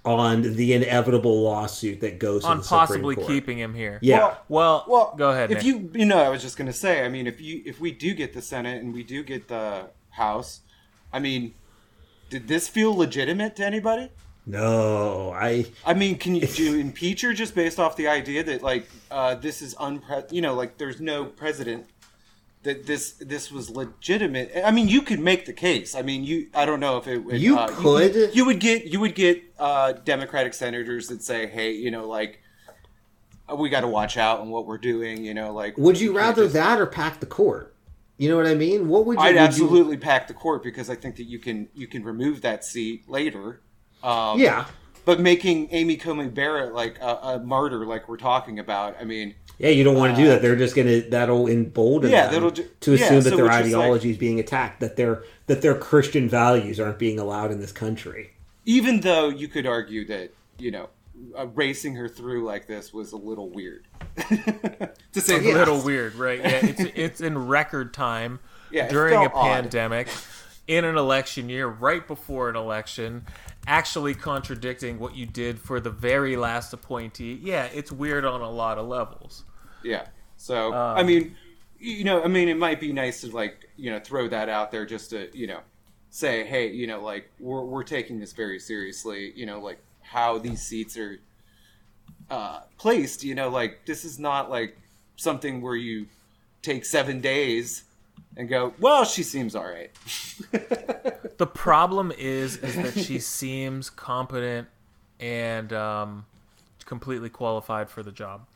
on 0.07 0.43
the 0.43 0.73
inevitable 0.73 1.43
lawsuit 1.43 2.01
that 2.01 2.19
goes 2.19 2.43
to 2.43 2.49
on 2.49 2.59
the 2.59 2.63
Supreme 2.63 2.79
possibly 2.81 3.15
Court. 3.17 3.27
keeping 3.27 3.59
him 3.59 3.75
here. 3.75 3.99
Yeah. 4.01 4.19
Well, 4.19 4.45
Well, 4.49 4.85
Well, 4.89 5.15
go 5.17 5.31
ahead. 5.31 5.51
If 5.51 5.59
Nick. 5.59 5.67
you, 5.67 5.91
you 5.95 6.07
know, 6.07 6.19
I 6.19 6.29
was 6.29 6.43
just 6.43 6.57
gonna 6.57 6.73
say. 6.73 7.05
I 7.05 7.09
mean, 7.09 7.27
if 7.27 7.41
you, 7.41 7.63
if 7.67 7.81
we 7.81 7.91
do 7.91 8.15
get 8.15 8.33
the 8.33 8.43
Senate 8.43 8.83
and 8.83 8.95
we 8.95 9.03
do 9.03 9.23
get 9.23 9.49
the 9.49 9.91
House, 10.11 10.61
I 11.13 11.19
mean, 11.19 11.55
did 12.31 12.49
this 12.49 12.69
feel 12.69 12.95
legitimate 12.97 13.57
to 13.57 13.67
anybody? 13.67 14.11
No, 14.49 15.33
I 15.33 15.67
I 15.85 15.93
mean, 15.95 16.19
can 16.19 16.37
you, 16.37 16.47
do 16.47 16.63
you 16.63 16.79
impeach 16.79 17.23
her 17.23 17.33
just 17.33 17.55
based 17.55 17.81
off 17.81 17.97
the 17.97 18.07
idea 18.09 18.45
that 18.45 18.63
like 18.63 18.89
uh, 19.11 19.35
this 19.35 19.61
is 19.61 19.75
unpre, 19.75 20.31
you 20.33 20.41
know, 20.41 20.55
like 20.55 20.79
there's 20.79 21.01
no 21.01 21.25
president 21.25 21.87
that 22.67 22.85
this 22.87 23.13
this 23.13 23.51
was 23.51 23.71
legitimate. 23.71 24.53
I 24.65 24.71
mean, 24.73 24.89
you 24.89 25.01
could 25.03 25.21
make 25.21 25.47
the 25.47 25.53
case. 25.53 25.95
I 25.95 26.03
mean, 26.03 26.25
you 26.25 26.49
I 26.55 26.67
don't 26.67 26.81
know 26.81 26.99
if 26.99 27.07
it 27.07 27.19
would, 27.19 27.41
You 27.41 27.57
uh, 27.59 27.69
could. 27.69 28.35
you, 28.35 28.45
would 28.45 28.61
get 28.61 28.85
you 28.87 29.01
would 29.01 29.15
get 29.15 29.43
uh, 29.59 29.93
Democratic 29.93 30.53
senators 30.53 31.09
that 31.09 31.23
say, 31.23 31.47
hey, 31.47 31.73
you 31.73 31.91
know, 31.91 32.07
like 32.07 32.41
we 33.57 33.69
got 33.71 33.83
to 33.83 33.87
watch 33.89 34.17
out 34.17 34.41
on 34.41 34.51
what 34.51 34.67
we're 34.67 34.79
doing. 34.79 35.25
You 35.25 35.33
know, 35.35 35.53
like 35.53 35.79
would 35.79 35.99
you 36.01 36.15
rather 36.17 36.43
just- 36.45 36.55
that 36.55 36.81
or 36.81 36.87
pack 36.87 37.21
the 37.21 37.27
court? 37.27 37.73
You 38.19 38.31
know 38.31 38.37
what 38.37 38.47
I 38.47 38.55
mean? 38.55 38.89
What 38.89 39.05
would 39.07 39.19
you? 39.19 39.23
I'd 39.25 39.35
would 39.35 39.35
you- 39.35 39.41
absolutely 39.47 39.97
pack 39.99 40.27
the 40.27 40.35
court 40.35 40.63
because 40.63 40.91
I 40.91 40.95
think 40.97 41.17
that 41.17 41.25
you 41.25 41.39
can 41.39 41.69
you 41.75 41.87
can 41.87 42.03
remove 42.03 42.43
that 42.43 42.65
seat 42.65 43.09
later. 43.09 43.61
Um, 44.03 44.39
yeah, 44.39 44.67
But 45.05 45.21
making 45.21 45.69
Amy 45.73 45.97
Coney 45.97 46.29
Barrett 46.29 46.73
like 46.75 46.99
a, 47.01 47.19
a 47.23 47.39
martyr, 47.41 47.85
like 47.87 48.09
we're 48.09 48.19
talking 48.19 48.59
about, 48.59 48.95
I 49.01 49.05
mean, 49.05 49.35
yeah. 49.59 49.69
You 49.71 49.85
don't 49.85 49.97
want 49.97 50.15
to 50.17 50.23
do 50.23 50.29
that. 50.29 50.43
They're 50.43 50.57
just 50.57 50.75
gonna 50.77 51.01
that'll 51.03 51.47
embolden 51.49 52.11
Yeah, 52.11 52.25
them 52.27 52.35
that'll 52.35 52.51
ju- 52.51 52.69
to 52.81 52.95
yeah, 52.97 53.05
assume 53.05 53.21
that 53.23 53.31
so 53.31 53.37
their 53.37 53.45
which 53.47 53.53
is 53.55 53.59
like- 53.59 53.65
ideology 53.67 54.11
is 54.11 54.19
being 54.19 54.41
attacked. 54.41 54.81
That 54.81 54.97
their 54.97 55.23
that 55.47 55.63
their 55.63 55.75
Christian 55.75 56.29
values 56.29 56.79
aren't 56.81 56.99
being 56.99 57.19
allowed 57.19 57.51
in 57.53 57.61
this 57.61 57.73
country. 57.73 58.33
even 58.65 59.01
though 59.01 59.29
you 59.29 59.49
could 59.49 59.67
argue 59.67 60.05
that 60.07 60.31
you 60.59 60.71
know 60.71 60.89
uh, 61.39 61.47
racing 61.49 61.95
her 61.95 62.09
through 62.09 62.45
like 62.45 62.67
this 62.67 62.93
was 62.93 63.13
a 63.13 63.17
little 63.17 63.49
weird, 63.49 63.87
to 65.13 65.21
say 65.21 65.39
the 65.39 65.53
a 65.53 65.55
little 65.55 65.81
weird, 65.83 66.15
right? 66.15 66.39
Yeah, 66.41 66.61
it's 66.63 66.81
it's 66.95 67.21
in 67.21 67.47
record 67.47 67.95
time 67.95 68.41
Yeah, 68.71 68.89
during 68.89 69.15
a 69.15 69.31
felt 69.31 69.33
odd. 69.35 69.43
pandemic, 69.63 70.09
in 70.67 70.85
an 70.85 70.97
election 70.97 71.49
year, 71.49 71.67
right 71.69 72.07
before 72.07 72.51
an 72.51 72.57
election, 72.57 73.25
actually 73.67 74.15
contradicting 74.15 74.99
what 74.99 75.17
you 75.17 75.27
did 75.27 75.59
for 75.59 75.81
the 75.81 75.91
very 75.91 76.37
last 76.37 76.73
appointee. 76.73 77.39
Yeah, 77.43 77.69
it's 77.75 77.91
weird 77.91 78.25
on 78.25 78.41
a 78.41 78.51
lot 78.51 78.79
of 78.79 78.87
levels. 78.87 79.45
Yeah. 79.83 80.07
So 80.37 80.73
Um, 80.73 80.99
I 80.99 81.03
mean, 81.03 81.37
you 81.79 82.05
know, 82.05 82.23
I 82.23 82.29
mean, 82.29 82.49
it 82.49 82.59
might 82.59 82.81
be 82.81 82.93
nice 82.93 83.23
to 83.23 83.31
like 83.31 83.69
you 83.77 83.91
know 83.91 84.01
throw 84.01 84.29
that 84.29 84.49
out 84.49 84.71
there 84.71 84.87
just 84.87 85.11
to 85.11 85.29
you 85.37 85.47
know 85.47 85.61
say, 86.11 86.45
hey, 86.45 86.71
you 86.71 86.87
know, 86.87 87.01
like 87.01 87.31
we're 87.39 87.63
we're 87.63 87.85
taking 87.85 88.19
this 88.21 88.33
very 88.33 88.59
seriously. 88.59 89.33
You 89.37 89.47
know, 89.47 89.61
like 89.61 89.79
how 90.03 90.39
these 90.39 90.63
seats 90.63 90.97
are 90.97 91.19
uh, 92.31 92.61
placed. 92.79 93.25
You 93.25 93.35
know, 93.35 93.49
like 93.49 93.87
this 93.87 94.05
is 94.05 94.19
not 94.19 94.51
like 94.51 94.77
something 95.17 95.61
where 95.61 95.77
you 95.77 96.07
take 96.63 96.85
seven 96.85 97.21
days 97.21 97.85
and 98.37 98.49
go, 98.49 98.75
well, 98.79 99.05
she 99.05 99.23
seems 99.23 99.55
all 99.55 99.65
right. 99.67 99.91
The 101.39 101.47
problem 101.47 102.13
is 102.17 102.57
is 102.57 102.77
that 102.77 102.99
she 103.05 103.19
seems 103.19 103.91
competent 103.91 104.69
and 105.21 105.71
um, 105.75 106.25
completely 106.87 107.29
qualified 107.29 107.91
for 107.91 108.03
the 108.03 108.11
job. 108.13 108.47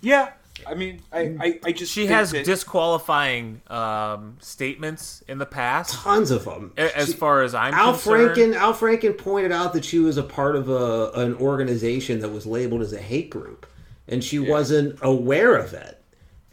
Yeah. 0.00 0.30
I 0.66 0.74
mean, 0.74 1.00
I 1.12 1.36
I, 1.40 1.60
I 1.66 1.72
just 1.72 1.92
She 1.92 2.06
has 2.06 2.30
that- 2.30 2.46
disqualifying 2.46 3.60
um, 3.68 4.36
statements 4.40 5.22
in 5.28 5.36
the 5.38 5.44
past, 5.46 5.94
Tons 5.94 6.30
of 6.30 6.44
them. 6.46 6.72
a- 6.78 6.96
as 6.96 7.12
far 7.12 7.42
as 7.42 7.54
I'm 7.54 7.74
Al 7.74 7.92
concerned. 7.92 8.36
Franken, 8.36 8.54
Al 8.54 8.72
Franken 8.74 9.18
pointed 9.18 9.52
out 9.52 9.74
that 9.74 9.84
she 9.84 9.98
was 9.98 10.16
a 10.16 10.22
part 10.22 10.56
of 10.56 10.70
a 10.70 11.10
an 11.14 11.34
organization 11.36 12.20
that 12.20 12.30
was 12.30 12.46
labeled 12.46 12.80
as 12.80 12.92
a 12.94 13.00
hate 13.00 13.28
group, 13.28 13.66
and 14.08 14.24
she 14.24 14.38
wasn't 14.38 14.98
aware 15.02 15.56
of 15.56 15.74
it. 15.74 16.01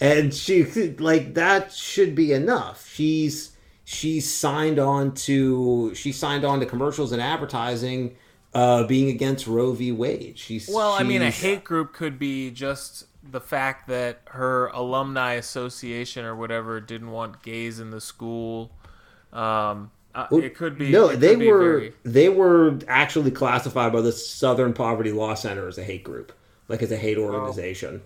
And 0.02 0.34
she 0.34 0.64
like 1.00 1.34
that 1.34 1.74
should 1.74 2.16
be 2.16 2.32
enough. 2.32 2.88
She's 2.88 3.52
she's 3.84 4.34
signed 4.34 4.80
on 4.80 5.14
to 5.16 5.94
she 5.96 6.12
signed 6.12 6.46
on 6.46 6.60
to 6.62 6.66
commercials 6.66 7.12
and 7.12 7.22
advertising, 7.22 8.16
uh, 8.54 8.84
being 8.86 9.10
against 9.10 9.46
Roe 9.48 9.74
v. 9.74 9.92
Wade. 9.92 10.38
She's 10.38 10.70
Well, 10.72 10.94
I 10.94 11.04
mean, 11.04 11.22
a 11.22 11.32
hate 11.32 11.64
group 11.64 11.94
could 11.94 12.18
be 12.18 12.50
just 12.52 13.06
the 13.30 13.42
fact 13.42 13.88
that 13.90 14.22
her 14.28 14.68
alumni 14.68 15.34
association 15.34 16.24
or 16.26 16.36
whatever 16.36 16.80
didn't 16.80 17.12
want 17.12 17.44
gays 17.44 17.80
in 17.80 17.92
the 17.92 18.02
school. 18.02 18.72
Um, 19.34 19.92
uh, 20.16 20.28
it 20.32 20.56
could 20.56 20.78
be. 20.78 20.92
No, 20.92 21.10
it 21.10 21.18
they 21.20 21.36
be 21.36 21.52
were 21.52 21.60
very- 21.60 21.94
they 22.04 22.30
were 22.30 22.80
actually 22.88 23.32
classified 23.32 23.92
by 23.94 24.02
the 24.02 24.12
Southern 24.12 24.74
Poverty 24.74 25.12
Law 25.12 25.34
Center 25.34 25.68
as 25.68 25.78
a 25.78 25.84
hate 25.84 26.04
group, 26.04 26.32
like 26.68 26.82
as 26.82 26.92
a 26.92 26.98
hate 26.98 27.18
organization. 27.18 28.02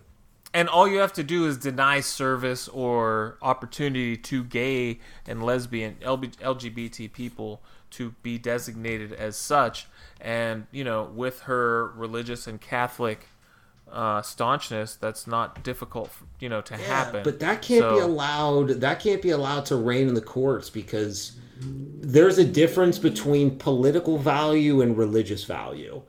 And 0.53 0.69
all 0.69 0.87
you 0.87 0.99
have 0.99 1.13
to 1.13 1.23
do 1.23 1.47
is 1.47 1.57
deny 1.57 1.99
service 1.99 2.67
or 2.67 3.37
opportunity 3.41 4.15
to 4.17 4.43
gay 4.43 4.99
and 5.27 5.43
lesbian 5.43 5.95
LGBT 6.01 7.11
people 7.11 7.61
to 7.91 8.11
be 8.21 8.37
designated 8.37 9.13
as 9.13 9.35
such. 9.35 9.87
And 10.21 10.67
you 10.71 10.83
know, 10.83 11.03
with 11.03 11.41
her 11.41 11.87
religious 11.95 12.47
and 12.47 12.61
Catholic 12.61 13.27
uh, 13.91 14.21
staunchness, 14.21 14.95
that's 14.95 15.27
not 15.27 15.63
difficult, 15.63 16.11
you 16.39 16.49
know, 16.49 16.61
to 16.61 16.75
happen. 16.75 17.23
But 17.23 17.39
that 17.39 17.61
can't 17.61 17.95
be 17.95 17.99
allowed. 17.99 18.69
That 18.69 18.99
can't 18.99 19.21
be 19.21 19.29
allowed 19.31 19.65
to 19.67 19.75
reign 19.75 20.07
in 20.07 20.13
the 20.13 20.21
courts 20.21 20.69
because 20.69 21.37
there's 21.59 22.37
a 22.37 22.45
difference 22.45 22.99
between 22.99 23.57
political 23.57 24.17
value 24.17 24.81
and 24.81 24.97
religious 24.97 25.43
value, 25.43 26.01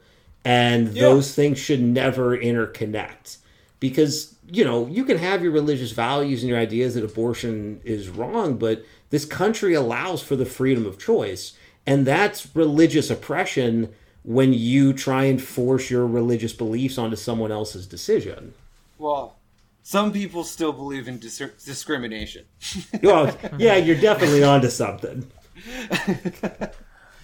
and 0.44 0.88
those 0.88 1.34
things 1.34 1.58
should 1.58 1.82
never 1.82 2.36
interconnect. 2.36 3.38
Because 3.84 4.34
you 4.48 4.64
know 4.64 4.86
you 4.86 5.04
can 5.04 5.18
have 5.18 5.42
your 5.42 5.52
religious 5.52 5.92
values 5.92 6.42
and 6.42 6.48
your 6.48 6.58
ideas 6.58 6.94
that 6.94 7.04
abortion 7.04 7.82
is 7.84 8.08
wrong, 8.08 8.56
but 8.56 8.82
this 9.10 9.26
country 9.26 9.74
allows 9.74 10.22
for 10.22 10.36
the 10.36 10.46
freedom 10.46 10.86
of 10.86 10.98
choice, 10.98 11.52
and 11.86 12.06
that's 12.06 12.56
religious 12.56 13.10
oppression 13.10 13.92
when 14.22 14.54
you 14.54 14.94
try 14.94 15.24
and 15.24 15.42
force 15.42 15.90
your 15.90 16.06
religious 16.06 16.54
beliefs 16.54 16.96
onto 16.96 17.14
someone 17.14 17.52
else's 17.52 17.86
decision. 17.86 18.54
Well, 18.96 19.36
some 19.82 20.14
people 20.14 20.44
still 20.44 20.72
believe 20.72 21.06
in 21.06 21.18
dis- 21.18 21.52
discrimination. 21.62 22.46
Well, 23.02 23.36
yeah, 23.58 23.76
you're 23.76 24.00
definitely 24.00 24.44
onto 24.44 24.70
something. 24.70 25.30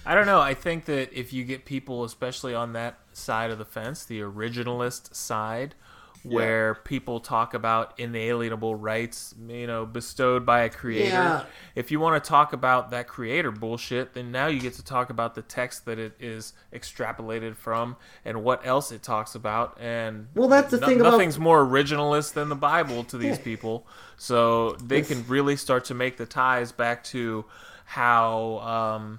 I 0.04 0.14
don't 0.14 0.26
know. 0.26 0.40
I 0.40 0.52
think 0.52 0.84
that 0.84 1.10
if 1.18 1.32
you 1.32 1.44
get 1.44 1.64
people, 1.64 2.04
especially 2.04 2.54
on 2.54 2.74
that 2.74 2.98
side 3.14 3.50
of 3.50 3.56
the 3.56 3.64
fence, 3.64 4.04
the 4.04 4.20
originalist 4.20 5.14
side, 5.14 5.74
where 6.22 6.74
people 6.74 7.18
talk 7.20 7.54
about 7.54 7.98
inalienable 7.98 8.74
rights, 8.74 9.34
you 9.48 9.66
know, 9.66 9.86
bestowed 9.86 10.44
by 10.44 10.60
a 10.60 10.68
creator. 10.68 11.08
Yeah. 11.08 11.44
If 11.74 11.90
you 11.90 11.98
want 12.00 12.22
to 12.22 12.28
talk 12.28 12.52
about 12.52 12.90
that 12.90 13.08
creator 13.08 13.50
bullshit, 13.50 14.12
then 14.14 14.30
now 14.30 14.46
you 14.48 14.60
get 14.60 14.74
to 14.74 14.84
talk 14.84 15.08
about 15.10 15.34
the 15.34 15.42
text 15.42 15.86
that 15.86 15.98
it 15.98 16.12
is 16.20 16.52
extrapolated 16.74 17.56
from 17.56 17.96
and 18.24 18.42
what 18.44 18.66
else 18.66 18.92
it 18.92 19.02
talks 19.02 19.34
about. 19.34 19.78
And 19.80 20.28
Well, 20.34 20.48
that's 20.48 20.70
the 20.70 20.78
no- 20.80 20.86
thing 20.86 21.00
about- 21.00 21.12
nothing's 21.12 21.38
more 21.38 21.64
originalist 21.64 22.34
than 22.34 22.48
the 22.48 22.56
Bible 22.56 23.04
to 23.04 23.16
these 23.16 23.38
people. 23.50 23.86
So 24.16 24.72
they 24.84 25.02
can 25.02 25.26
really 25.26 25.56
start 25.56 25.84
to 25.86 25.94
make 25.94 26.16
the 26.18 26.26
ties 26.26 26.72
back 26.72 27.02
to 27.04 27.46
how 27.86 28.58
um, 28.58 29.18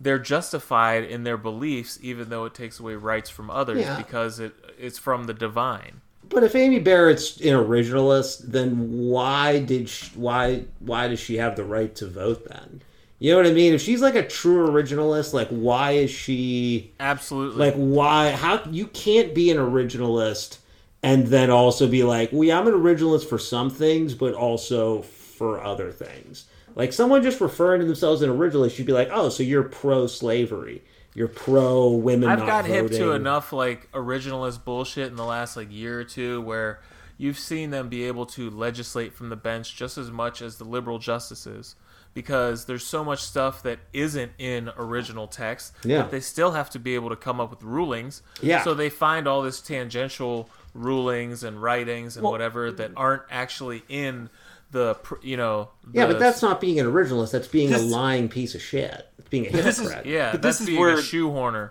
they're 0.00 0.18
justified 0.18 1.04
in 1.04 1.22
their 1.24 1.36
beliefs, 1.36 1.98
even 2.02 2.28
though 2.28 2.44
it 2.44 2.54
takes 2.54 2.80
away 2.80 2.94
rights 2.96 3.30
from 3.30 3.50
others 3.50 3.80
Yeah. 3.80 3.96
because 3.96 4.40
it 4.40 4.52
it's 4.78 4.98
from 4.98 5.24
the 5.24 5.34
divine. 5.34 6.00
But 6.28 6.42
if 6.42 6.54
Amy 6.54 6.78
Barrett's 6.80 7.36
an 7.38 7.48
originalist, 7.54 8.38
then 8.50 8.90
why 8.90 9.60
did 9.60 9.88
she, 9.88 10.10
why 10.14 10.64
why 10.80 11.08
does 11.08 11.20
she 11.20 11.36
have 11.36 11.56
the 11.56 11.64
right 11.64 11.94
to 11.96 12.06
vote 12.06 12.48
then? 12.48 12.82
You 13.18 13.32
know 13.32 13.38
what 13.38 13.46
I 13.46 13.52
mean? 13.52 13.72
If 13.74 13.80
she's 13.80 14.02
like 14.02 14.16
a 14.16 14.26
true 14.26 14.68
originalist, 14.68 15.32
like 15.32 15.48
why 15.48 15.92
is 15.92 16.10
she 16.10 16.92
Absolutely. 17.00 17.58
like 17.58 17.74
why 17.74 18.32
how 18.32 18.62
you 18.70 18.86
can't 18.88 19.34
be 19.34 19.50
an 19.50 19.56
originalist 19.58 20.58
and 21.02 21.26
then 21.28 21.50
also 21.50 21.86
be 21.86 22.02
like, 22.02 22.30
"Well, 22.32 22.44
yeah, 22.44 22.58
I'm 22.58 22.66
an 22.66 22.74
originalist 22.74 23.28
for 23.28 23.38
some 23.38 23.70
things, 23.70 24.14
but 24.14 24.34
also 24.34 25.02
for 25.02 25.62
other 25.62 25.90
things." 25.92 26.46
Like 26.74 26.92
someone 26.92 27.22
just 27.22 27.40
referring 27.40 27.80
to 27.80 27.86
themselves 27.86 28.22
as 28.22 28.28
an 28.28 28.36
originalist, 28.36 28.78
you'd 28.78 28.86
be 28.86 28.92
like, 28.92 29.10
"Oh, 29.12 29.28
so 29.28 29.42
you're 29.42 29.62
pro-slavery." 29.62 30.82
You're 31.14 31.28
pro 31.28 31.90
women. 31.90 32.28
I've 32.28 32.40
not 32.40 32.46
got 32.46 32.64
hip 32.66 32.90
to 32.90 33.12
enough 33.12 33.52
like 33.52 33.90
originalist 33.92 34.64
bullshit 34.64 35.08
in 35.08 35.16
the 35.16 35.24
last 35.24 35.56
like 35.56 35.72
year 35.72 36.00
or 36.00 36.04
two 36.04 36.40
where 36.40 36.80
you've 37.16 37.38
seen 37.38 37.70
them 37.70 37.88
be 37.88 38.04
able 38.04 38.26
to 38.26 38.50
legislate 38.50 39.14
from 39.14 39.28
the 39.28 39.36
bench 39.36 39.76
just 39.76 39.96
as 39.96 40.10
much 40.10 40.42
as 40.42 40.56
the 40.58 40.64
liberal 40.64 40.98
justices 40.98 41.76
because 42.14 42.64
there's 42.66 42.84
so 42.86 43.04
much 43.04 43.20
stuff 43.20 43.62
that 43.62 43.78
isn't 43.92 44.32
in 44.38 44.70
original 44.76 45.26
text 45.28 45.72
Yeah. 45.84 45.98
that 45.98 46.10
they 46.10 46.20
still 46.20 46.52
have 46.52 46.70
to 46.70 46.78
be 46.78 46.94
able 46.96 47.10
to 47.10 47.16
come 47.16 47.40
up 47.40 47.50
with 47.50 47.62
rulings. 47.62 48.22
Yeah. 48.40 48.62
So 48.62 48.74
they 48.74 48.88
find 48.90 49.26
all 49.28 49.42
this 49.42 49.60
tangential 49.60 50.48
rulings 50.74 51.44
and 51.44 51.62
writings 51.62 52.16
and 52.16 52.24
whatever 52.24 52.70
that 52.72 52.90
aren't 52.96 53.22
actually 53.30 53.84
in 53.88 54.28
the 54.74 54.98
you 55.22 55.38
know 55.38 55.70
Yeah, 55.92 56.06
but 56.06 56.18
that's 56.18 56.42
not 56.42 56.60
being 56.60 56.78
an 56.78 56.84
originalist. 56.86 57.32
That's 57.32 57.48
being 57.48 57.72
a 57.72 57.78
lying 57.78 58.28
piece 58.28 58.54
of 58.54 58.60
shit. 58.60 59.08
It's 59.18 59.28
being 59.30 59.46
a 59.46 59.50
this 59.50 59.78
is- 59.78 59.88
hypocrite. 59.88 60.06
yeah 60.12 60.32
But 60.32 60.42
that's 60.42 60.58
this 60.58 60.60
is 60.62 60.66
being 60.66 60.80
where- 60.80 60.98
a 60.98 61.02
shoehorner. 61.02 61.70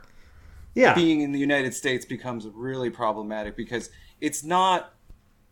yeah. 0.73 0.95
being 0.95 1.21
in 1.21 1.31
the 1.31 1.39
United 1.39 1.73
States 1.75 2.05
becomes 2.05 2.47
really 2.47 2.89
problematic 2.89 3.55
because 3.55 3.91
it's 4.19 4.43
not 4.43 4.93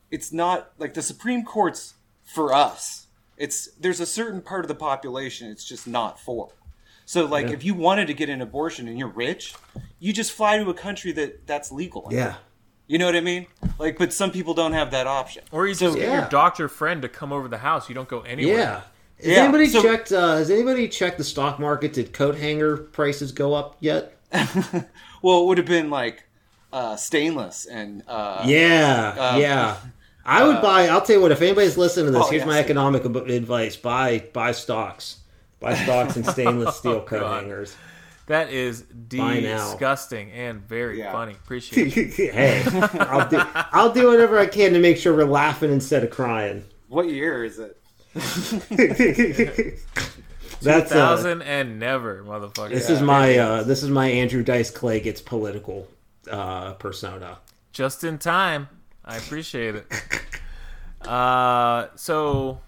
it's 0.10 0.34
not 0.34 0.72
like 0.80 0.94
the 0.96 1.02
Supreme 1.04 1.44
Court's 1.46 1.94
for 2.24 2.54
us. 2.54 3.08
It's 3.38 3.68
there's 3.80 4.00
a 4.00 4.06
certain 4.06 4.42
part 4.42 4.64
of 4.64 4.68
the 4.68 4.76
population 4.76 5.50
it's 5.52 5.64
just 5.64 5.88
not 5.88 6.20
for. 6.20 6.50
So 7.06 7.26
like 7.26 7.48
if 7.50 7.64
you 7.66 7.74
wanted 7.74 8.08
to 8.08 8.14
get 8.14 8.30
an 8.30 8.42
abortion 8.42 8.88
and 8.88 8.98
you're 8.98 9.08
rich, 9.10 9.54
you 10.00 10.14
just 10.14 10.32
fly 10.32 10.58
to 10.58 10.70
a 10.70 10.74
country 10.74 11.12
that 11.14 11.46
that's 11.46 11.72
legal. 11.72 12.08
yeah. 12.12 12.36
You 12.92 12.98
know 12.98 13.06
what 13.06 13.16
I 13.16 13.22
mean? 13.22 13.48
Like 13.80 13.98
but 13.98 14.12
some 14.12 14.32
people 14.32 14.54
don't 14.54 14.74
have 14.74 14.92
that 14.92 15.08
option. 15.08 15.44
Or 15.52 15.66
you 15.66 15.74
So- 15.76 15.86
just 15.86 15.98
get 15.98 16.10
Yeah. 16.10 16.20
your 16.22 16.30
doctor 16.30 16.68
friend 16.68 17.02
to 17.04 17.08
come 17.08 17.32
over 17.32 17.48
the 17.48 17.60
house. 17.60 17.88
You 17.88 17.96
don't 17.96 18.10
go 18.10 18.20
anywhere. 18.22 18.58
Yeah. 18.58 18.82
Has 19.18 19.28
Yeah, 19.28 19.44
anybody 19.44 19.68
so- 19.70 19.82
checked? 19.82 20.12
Uh, 20.12 20.36
has 20.36 20.50
anybody 20.50 20.90
checked 20.90 21.18
the 21.18 21.24
stock 21.24 21.58
market? 21.58 21.94
Did 21.94 22.12
coat 22.12 22.36
hanger 22.36 22.76
prices 22.76 23.32
go 23.32 23.54
up 23.54 23.78
yet? 23.80 24.18
Well, 25.24 25.44
it 25.44 25.46
would 25.46 25.58
have 25.60 25.68
been 25.68 25.90
like 25.92 26.24
uh, 26.74 26.96
stainless 26.98 27.66
and 27.66 28.04
uh, 28.08 28.42
Yeah, 28.46 29.38
yeah. 29.38 29.78
I 30.26 30.44
would 30.44 30.62
buy. 30.62 30.88
I'll 30.88 31.02
tell 31.02 31.16
you 31.18 31.22
what. 31.22 31.32
If 31.32 31.42
anybody's 31.42 31.78
listening 31.78 32.08
to 32.08 32.12
this, 32.12 32.24
oh, 32.26 32.30
here's 32.30 32.40
yes. 32.42 32.48
my 32.48 32.58
economic 32.60 33.06
advice: 33.06 33.76
buy 33.78 34.24
buy 34.34 34.52
stocks, 34.52 35.18
buy 35.60 35.76
stocks 35.76 36.16
and 36.18 36.26
stainless 36.36 36.76
steel 36.78 37.02
coat 37.02 37.18
Oh, 37.18 37.28
God. 37.28 37.44
hangers. 37.44 37.76
That 38.32 38.50
is 38.54 38.84
disgusting 39.10 40.32
and 40.32 40.62
very 40.62 41.00
Yeah. 41.00 41.12
funny. 41.12 41.34
Appreciate 41.34 41.98
it. 42.20 42.34
hey, 42.34 42.64
I'll 43.00 43.28
do. 43.28 43.42
I'll 43.54 43.92
do 43.92 44.08
whatever 44.08 44.40
I 44.40 44.46
can 44.48 44.72
to 44.74 44.80
make 44.80 44.96
sure 44.98 45.14
we're 45.14 45.26
laughing 45.26 45.70
instead 45.72 46.04
of 46.04 46.12
crying. 46.12 46.64
what 46.88 47.10
year 47.10 47.44
is 47.44 47.60
it? 47.60 47.78
That's 50.62 50.92
uh, 50.92 50.96
Thousand 50.96 51.42
and 51.42 51.80
never, 51.80 52.24
motherfucker. 52.24 52.70
This 52.70 52.90
is 52.90 53.02
my 53.02 53.38
uh, 53.38 53.64
this 53.64 53.84
is 53.84 53.90
my 53.90 54.08
Andrew 54.08 54.44
Dice 54.44 54.70
Clay 54.70 55.00
gets 55.00 55.20
political 55.22 55.88
uh, 56.30 56.74
persona. 56.74 57.40
just 57.74 58.04
in 58.04 58.18
time. 58.18 58.70
I 59.04 59.18
appreciate 59.18 59.76
it. 59.76 59.86
Uh, 61.02 61.88
so 61.96 62.62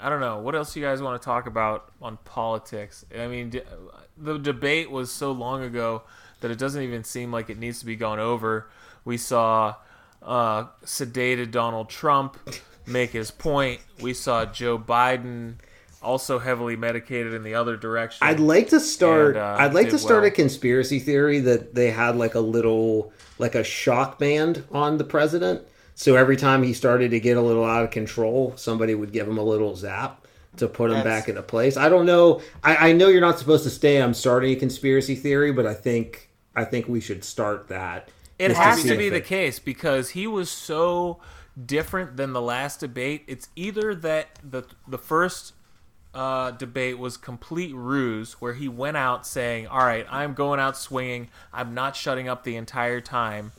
I 0.00 0.08
don't 0.08 0.20
know 0.20 0.38
what 0.38 0.54
else 0.54 0.74
you 0.74 0.82
guys 0.82 1.02
want 1.02 1.20
to 1.20 1.24
talk 1.26 1.46
about 1.46 1.92
on 2.00 2.16
politics. 2.24 3.04
I 3.14 3.26
mean, 3.26 3.50
d- 3.50 3.60
the 4.20 4.38
debate 4.38 4.90
was 4.90 5.10
so 5.10 5.32
long 5.32 5.62
ago 5.62 6.02
that 6.40 6.50
it 6.50 6.58
doesn't 6.58 6.82
even 6.82 7.04
seem 7.04 7.32
like 7.32 7.50
it 7.50 7.58
needs 7.58 7.80
to 7.80 7.86
be 7.86 7.96
gone 7.96 8.18
over. 8.18 8.68
We 9.04 9.16
saw 9.16 9.76
uh, 10.22 10.64
sedated 10.84 11.50
Donald 11.50 11.88
Trump 11.88 12.36
make 12.86 13.10
his 13.10 13.30
point. 13.30 13.80
We 14.00 14.14
saw 14.14 14.44
Joe 14.44 14.78
Biden 14.78 15.54
also 16.02 16.38
heavily 16.38 16.76
medicated 16.76 17.34
in 17.34 17.42
the 17.42 17.54
other 17.54 17.76
direction. 17.76 18.26
I'd 18.26 18.40
like 18.40 18.68
to 18.70 18.80
start. 18.80 19.36
And, 19.36 19.44
uh, 19.44 19.56
I'd 19.58 19.74
like 19.74 19.90
to 19.90 19.98
start 19.98 20.22
well. 20.22 20.28
a 20.28 20.34
conspiracy 20.34 20.98
theory 20.98 21.40
that 21.40 21.74
they 21.74 21.90
had 21.90 22.16
like 22.16 22.34
a 22.34 22.40
little 22.40 23.12
like 23.38 23.54
a 23.54 23.64
shock 23.64 24.18
band 24.18 24.64
on 24.70 24.98
the 24.98 25.04
president. 25.04 25.62
So 25.94 26.16
every 26.16 26.36
time 26.36 26.62
he 26.62 26.72
started 26.72 27.10
to 27.10 27.20
get 27.20 27.36
a 27.36 27.42
little 27.42 27.64
out 27.64 27.84
of 27.84 27.90
control, 27.90 28.54
somebody 28.56 28.94
would 28.94 29.12
give 29.12 29.28
him 29.28 29.36
a 29.36 29.42
little 29.42 29.76
zap 29.76 30.26
to 30.60 30.68
put 30.68 30.90
him 30.90 31.02
back 31.02 31.28
into 31.28 31.42
place. 31.42 31.76
I 31.76 31.88
don't 31.88 32.06
know. 32.06 32.40
I, 32.62 32.90
I 32.90 32.92
know 32.92 33.08
you're 33.08 33.20
not 33.20 33.38
supposed 33.38 33.64
to 33.64 33.70
stay. 33.70 34.00
I'm 34.00 34.14
starting 34.14 34.52
a 34.52 34.56
conspiracy 34.56 35.14
theory, 35.14 35.52
but 35.52 35.66
I 35.66 35.74
think 35.74 36.30
I 36.54 36.64
think 36.64 36.88
we 36.88 37.00
should 37.00 37.24
start 37.24 37.68
that. 37.68 38.08
It 38.38 38.52
has 38.52 38.82
see 38.82 38.88
to 38.88 38.96
be 38.96 39.08
the 39.10 39.16
it- 39.16 39.26
case 39.26 39.58
because 39.58 40.10
he 40.10 40.26
was 40.26 40.50
so 40.50 41.20
different 41.66 42.16
than 42.16 42.32
the 42.32 42.40
last 42.40 42.80
debate. 42.80 43.24
It's 43.26 43.48
either 43.56 43.94
that 43.96 44.38
the 44.48 44.64
the 44.88 44.98
first 44.98 45.52
uh, 46.14 46.50
debate 46.52 46.98
was 46.98 47.16
complete 47.16 47.74
ruse, 47.74 48.40
where 48.40 48.54
he 48.54 48.68
went 48.68 48.96
out 48.96 49.26
saying, 49.26 49.66
"All 49.66 49.84
right, 49.84 50.06
I'm 50.10 50.34
going 50.34 50.58
out 50.58 50.76
swinging. 50.76 51.28
I'm 51.52 51.74
not 51.74 51.96
shutting 51.96 52.28
up 52.28 52.44
the 52.44 52.56
entire 52.56 53.00
time," 53.00 53.52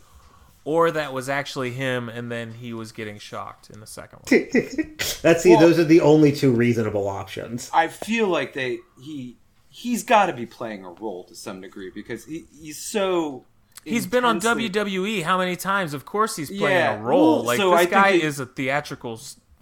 or 0.64 0.92
that 0.92 1.12
was 1.14 1.28
actually 1.30 1.72
him, 1.72 2.08
and 2.10 2.32
then 2.32 2.54
he 2.54 2.74
was 2.74 2.92
getting 2.92 3.18
shocked 3.18 3.70
in 3.70 3.80
the 3.80 3.88
second 3.88 4.20
one. 4.20 4.48
That's 5.22 5.44
see, 5.44 5.52
Well- 5.52 5.60
those 5.60 5.80
are 5.80 5.84
the 5.84 6.02
only 6.02 6.32
two 6.32 6.52
reasonable 6.52 7.08
options. 7.08 7.70
I 7.74 7.88
feel 7.88 8.28
like 8.28 8.54
they 8.54 8.80
he 9.02 9.38
he's 9.70 10.04
got 10.04 10.26
to 10.28 10.34
be 10.34 10.46
playing 10.46 10.84
a 10.86 10.90
role 10.92 11.24
to 11.26 11.36
some 11.36 11.62
degree 11.62 11.92
because 11.94 12.26
he, 12.26 12.46
he's 12.62 12.78
so. 12.78 13.46
He's 13.84 14.06
been 14.06 14.24
on 14.26 14.40
WWE 14.40 15.24
how 15.24 15.40
many 15.40 15.56
times? 15.56 15.96
Of 15.96 16.06
course, 16.06 16.36
he's 16.36 16.50
playing 16.50 16.78
Yeah, 16.78 17.00
a 17.00 17.02
role. 17.02 17.38
well, 17.38 17.46
like 17.46 17.58
so 17.58 17.72
this 17.72 17.80
I 17.80 17.86
guy 17.86 18.12
they- 18.12 18.22
is 18.22 18.40
a 18.40 18.46
theatrical. 18.46 19.16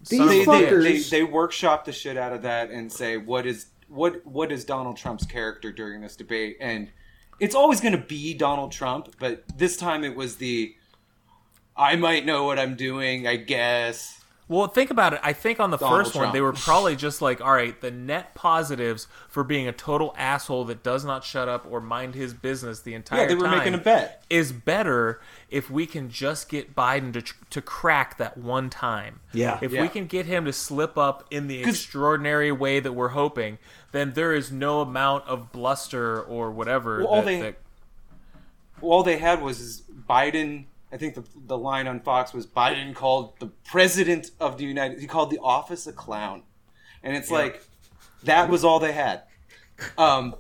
These 0.10 0.20
son 0.20 0.22
of 0.22 0.30
They, 0.30 0.46
bitch. 0.46 0.46
they, 0.46 0.66
they, 0.66 0.72
Fuckers. 0.98 1.10
they 1.10 1.24
workshop 1.24 1.86
the 1.86 1.92
shit 1.94 2.18
out 2.18 2.34
of 2.34 2.42
that 2.42 2.70
and 2.70 2.92
say 2.92 3.16
what 3.18 3.46
is 3.46 3.68
what 3.88 4.26
what 4.26 4.52
is 4.52 4.66
Donald 4.66 4.98
Trump's 4.98 5.26
character 5.26 5.72
during 5.72 6.02
this 6.02 6.16
debate 6.16 6.58
and 6.62 6.90
it's 7.40 7.54
always 7.56 7.80
going 7.82 7.92
to 7.94 8.06
be 8.06 8.34
Donald 8.34 8.72
Trump 8.72 9.16
but 9.20 9.44
this 9.58 9.76
time 9.78 10.04
it 10.06 10.16
was 10.16 10.38
the 10.38 10.74
I 11.80 11.96
might 11.96 12.26
know 12.26 12.44
what 12.44 12.60
I'm 12.60 12.76
doing. 12.76 13.26
I 13.26 13.38
guess. 13.38 14.18
Well, 14.50 14.66
think 14.66 14.90
about 14.90 15.14
it. 15.14 15.20
I 15.22 15.32
think 15.34 15.60
on 15.60 15.70
the 15.70 15.78
Donald 15.78 16.06
first 16.08 16.16
one, 16.16 16.34
they 16.34 16.42
were 16.42 16.54
probably 16.54 16.96
just 16.96 17.22
like, 17.22 17.40
all 17.40 17.54
right, 17.54 17.80
the 17.80 17.92
net 17.92 18.34
positives 18.34 19.08
for 19.28 19.44
being 19.44 19.68
a 19.68 19.72
total 19.72 20.12
asshole 20.18 20.66
that 20.66 20.82
does 20.82 21.06
not 21.06 21.24
shut 21.24 21.48
up 21.48 21.68
or 21.70 21.80
mind 21.80 22.16
his 22.16 22.34
business 22.34 22.80
the 22.80 22.96
entire 22.96 23.20
time. 23.20 23.30
Yeah, 23.30 23.36
they 23.36 23.36
were 23.40 23.48
making 23.56 23.76
a 23.76 23.78
bet. 23.78 24.24
is 24.28 24.52
better 24.52 25.22
if 25.52 25.70
we 25.70 25.86
can 25.86 26.10
just 26.10 26.50
get 26.50 26.76
Biden 26.76 27.14
to, 27.14 27.22
to 27.52 27.62
crack 27.62 28.18
that 28.18 28.38
one 28.40 28.72
time. 28.72 29.20
Yeah. 29.34 29.60
If 29.62 29.72
Yeah. 29.72 29.84
we 29.84 29.88
can 29.88 30.08
get 30.08 30.26
him 30.26 30.46
to 30.46 30.54
slip 30.54 30.98
up 30.98 31.26
in 31.30 31.46
the 31.46 31.62
extraordinary 31.62 32.52
way 32.52 32.80
that 32.80 32.94
we're 32.94 33.10
hoping, 33.10 33.60
then 33.92 34.14
there 34.14 34.34
is 34.34 34.52
no 34.52 34.82
amount 34.82 35.28
of 35.28 35.52
bluster 35.52 36.20
or 36.24 36.50
whatever 36.50 36.98
Well, 37.02 37.08
all 37.08 37.22
they- 37.22 37.42
that 37.42 37.56
all 38.82 39.04
they 39.04 39.18
had 39.20 39.44
was 39.44 39.84
Biden. 40.10 40.66
I 40.92 40.98
think 40.98 41.16
the 41.16 41.24
the 41.46 41.58
line 41.58 41.88
on 41.88 42.00
Fox 42.00 42.34
was 42.34 42.48
Biden 42.48 42.96
called 42.96 43.40
the 43.40 43.48
president 43.48 44.32
of 44.40 44.58
the 44.58 44.66
United. 44.66 45.00
He 45.00 45.08
called 45.08 45.30
the 45.32 45.40
office 45.40 45.86
a 45.88 45.94
clown, 45.94 46.44
and 47.04 47.16
it's 47.16 47.30
like 47.32 47.64
that 48.24 48.50
was 48.50 48.64
all 48.64 48.80
they 48.80 48.92
had. 48.94 49.24
Um, 49.98 50.36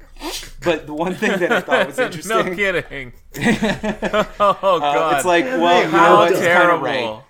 but 0.64 0.86
the 0.86 0.94
one 0.94 1.16
thing 1.16 1.40
that 1.40 1.52
I 1.52 1.62
thought 1.62 1.88
was 1.88 2.00
interesting. 2.00 2.36
no 2.38 2.56
kidding. 2.56 3.14
oh 3.38 4.80
god, 4.80 5.14
Uh, 5.14 5.16
it's 5.16 5.26
like, 5.26 5.46
well, 5.46 5.86
you 5.86 5.92
know? 5.92 6.24
It's 6.24 6.34
kind 6.34 6.34
of 6.34 6.40
terrible. 6.42 6.84
right. 6.86 7.24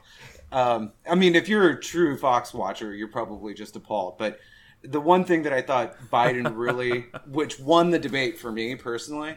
Um, 0.52 0.94
I 1.08 1.14
mean, 1.16 1.36
if 1.36 1.48
you're 1.48 1.70
a 1.70 1.80
true 1.80 2.18
Fox 2.18 2.54
watcher, 2.54 2.96
you're 2.96 3.10
probably 3.10 3.54
just 3.54 3.76
appalled. 3.76 4.18
But 4.18 4.40
the 4.82 5.00
one 5.00 5.24
thing 5.26 5.44
that 5.44 5.54
I 5.54 5.62
thought 5.62 5.98
Biden 6.12 6.52
really, 6.56 7.06
which 7.28 7.60
won 7.60 7.92
the 7.92 8.00
debate 8.00 8.40
for 8.40 8.52
me 8.52 8.76
personally, 8.76 9.36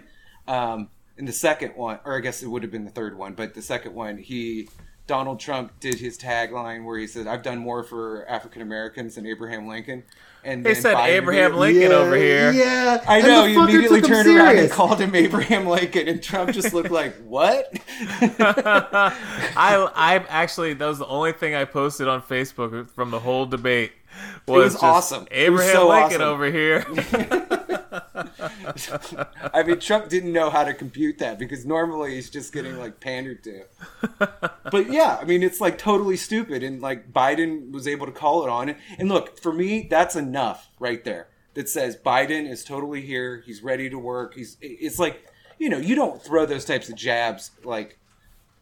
um, 0.48 0.88
in 1.22 1.26
the 1.26 1.32
second 1.32 1.76
one, 1.76 2.00
or 2.04 2.16
I 2.16 2.20
guess 2.20 2.42
it 2.42 2.48
would 2.48 2.64
have 2.64 2.72
been 2.72 2.84
the 2.84 2.90
third 2.90 3.16
one, 3.16 3.34
but 3.34 3.54
the 3.54 3.62
second 3.62 3.94
one, 3.94 4.18
he 4.18 4.68
Donald 5.06 5.38
Trump 5.38 5.78
did 5.78 6.00
his 6.00 6.18
tagline 6.18 6.84
where 6.84 6.98
he 6.98 7.06
said, 7.06 7.28
"I've 7.28 7.44
done 7.44 7.58
more 7.58 7.84
for 7.84 8.28
African 8.28 8.60
Americans 8.60 9.14
than 9.14 9.24
Abraham 9.26 9.68
Lincoln." 9.68 10.02
And 10.42 10.66
They 10.66 10.72
then 10.72 10.82
said 10.82 10.96
Biden 10.96 11.06
Abraham 11.10 11.52
immediately- 11.52 11.74
Lincoln 11.74 11.92
over 11.92 12.16
here. 12.16 12.50
Yeah, 12.50 13.04
I 13.06 13.18
And 13.18 13.26
know. 13.28 13.42
the 13.42 13.48
He 13.50 13.54
immediately 13.54 14.00
took 14.00 14.10
him 14.10 14.16
turned 14.24 14.36
around 14.36 14.58
and 14.58 14.68
called 14.72 15.00
him 15.00 15.14
Abraham 15.14 15.68
Lincoln, 15.68 16.08
and 16.08 16.20
Trump 16.20 16.50
just 16.50 16.74
looked 16.74 16.90
like, 16.90 17.14
"What?" 17.22 17.72
I 18.40 19.12
I 19.94 20.24
actually 20.28 20.74
that 20.74 20.86
was 20.86 20.98
the 20.98 21.06
only 21.06 21.30
thing 21.32 21.54
I 21.54 21.64
posted 21.66 22.08
on 22.08 22.20
Facebook 22.20 22.90
from 22.90 23.12
the 23.12 23.20
whole 23.20 23.46
debate. 23.46 23.92
Was, 24.48 24.64
was 24.64 24.72
just 24.74 24.82
awesome. 24.84 25.26
It 25.30 25.50
was 25.50 25.62
Abraham 25.62 25.74
so 25.74 25.88
Lincoln 25.88 26.20
awesome. 26.20 26.34
over 26.34 26.46
here. 26.50 27.78
I 29.54 29.62
mean, 29.62 29.78
Trump 29.80 30.08
didn't 30.08 30.32
know 30.32 30.50
how 30.50 30.64
to 30.64 30.74
compute 30.74 31.18
that 31.18 31.38
because 31.38 31.64
normally 31.64 32.14
he's 32.14 32.30
just 32.30 32.52
getting 32.52 32.78
like 32.78 33.00
pandered 33.00 33.42
to. 33.44 33.64
But 34.70 34.90
yeah, 34.90 35.18
I 35.20 35.24
mean, 35.24 35.42
it's 35.42 35.60
like 35.60 35.78
totally 35.78 36.16
stupid, 36.16 36.62
and 36.62 36.80
like 36.82 37.12
Biden 37.12 37.72
was 37.72 37.86
able 37.88 38.06
to 38.06 38.12
call 38.12 38.44
it 38.44 38.48
on 38.48 38.68
it. 38.68 38.76
And 38.98 39.08
look, 39.08 39.38
for 39.38 39.52
me, 39.52 39.86
that's 39.90 40.16
enough 40.16 40.70
right 40.78 41.02
there. 41.04 41.28
That 41.54 41.68
says 41.68 41.96
Biden 41.96 42.48
is 42.50 42.64
totally 42.64 43.02
here. 43.02 43.42
He's 43.44 43.62
ready 43.62 43.90
to 43.90 43.98
work. 43.98 44.34
He's. 44.34 44.56
It's 44.60 44.98
like 44.98 45.26
you 45.58 45.68
know, 45.68 45.78
you 45.78 45.94
don't 45.94 46.20
throw 46.20 46.44
those 46.46 46.64
types 46.64 46.88
of 46.88 46.96
jabs 46.96 47.52
like 47.62 47.98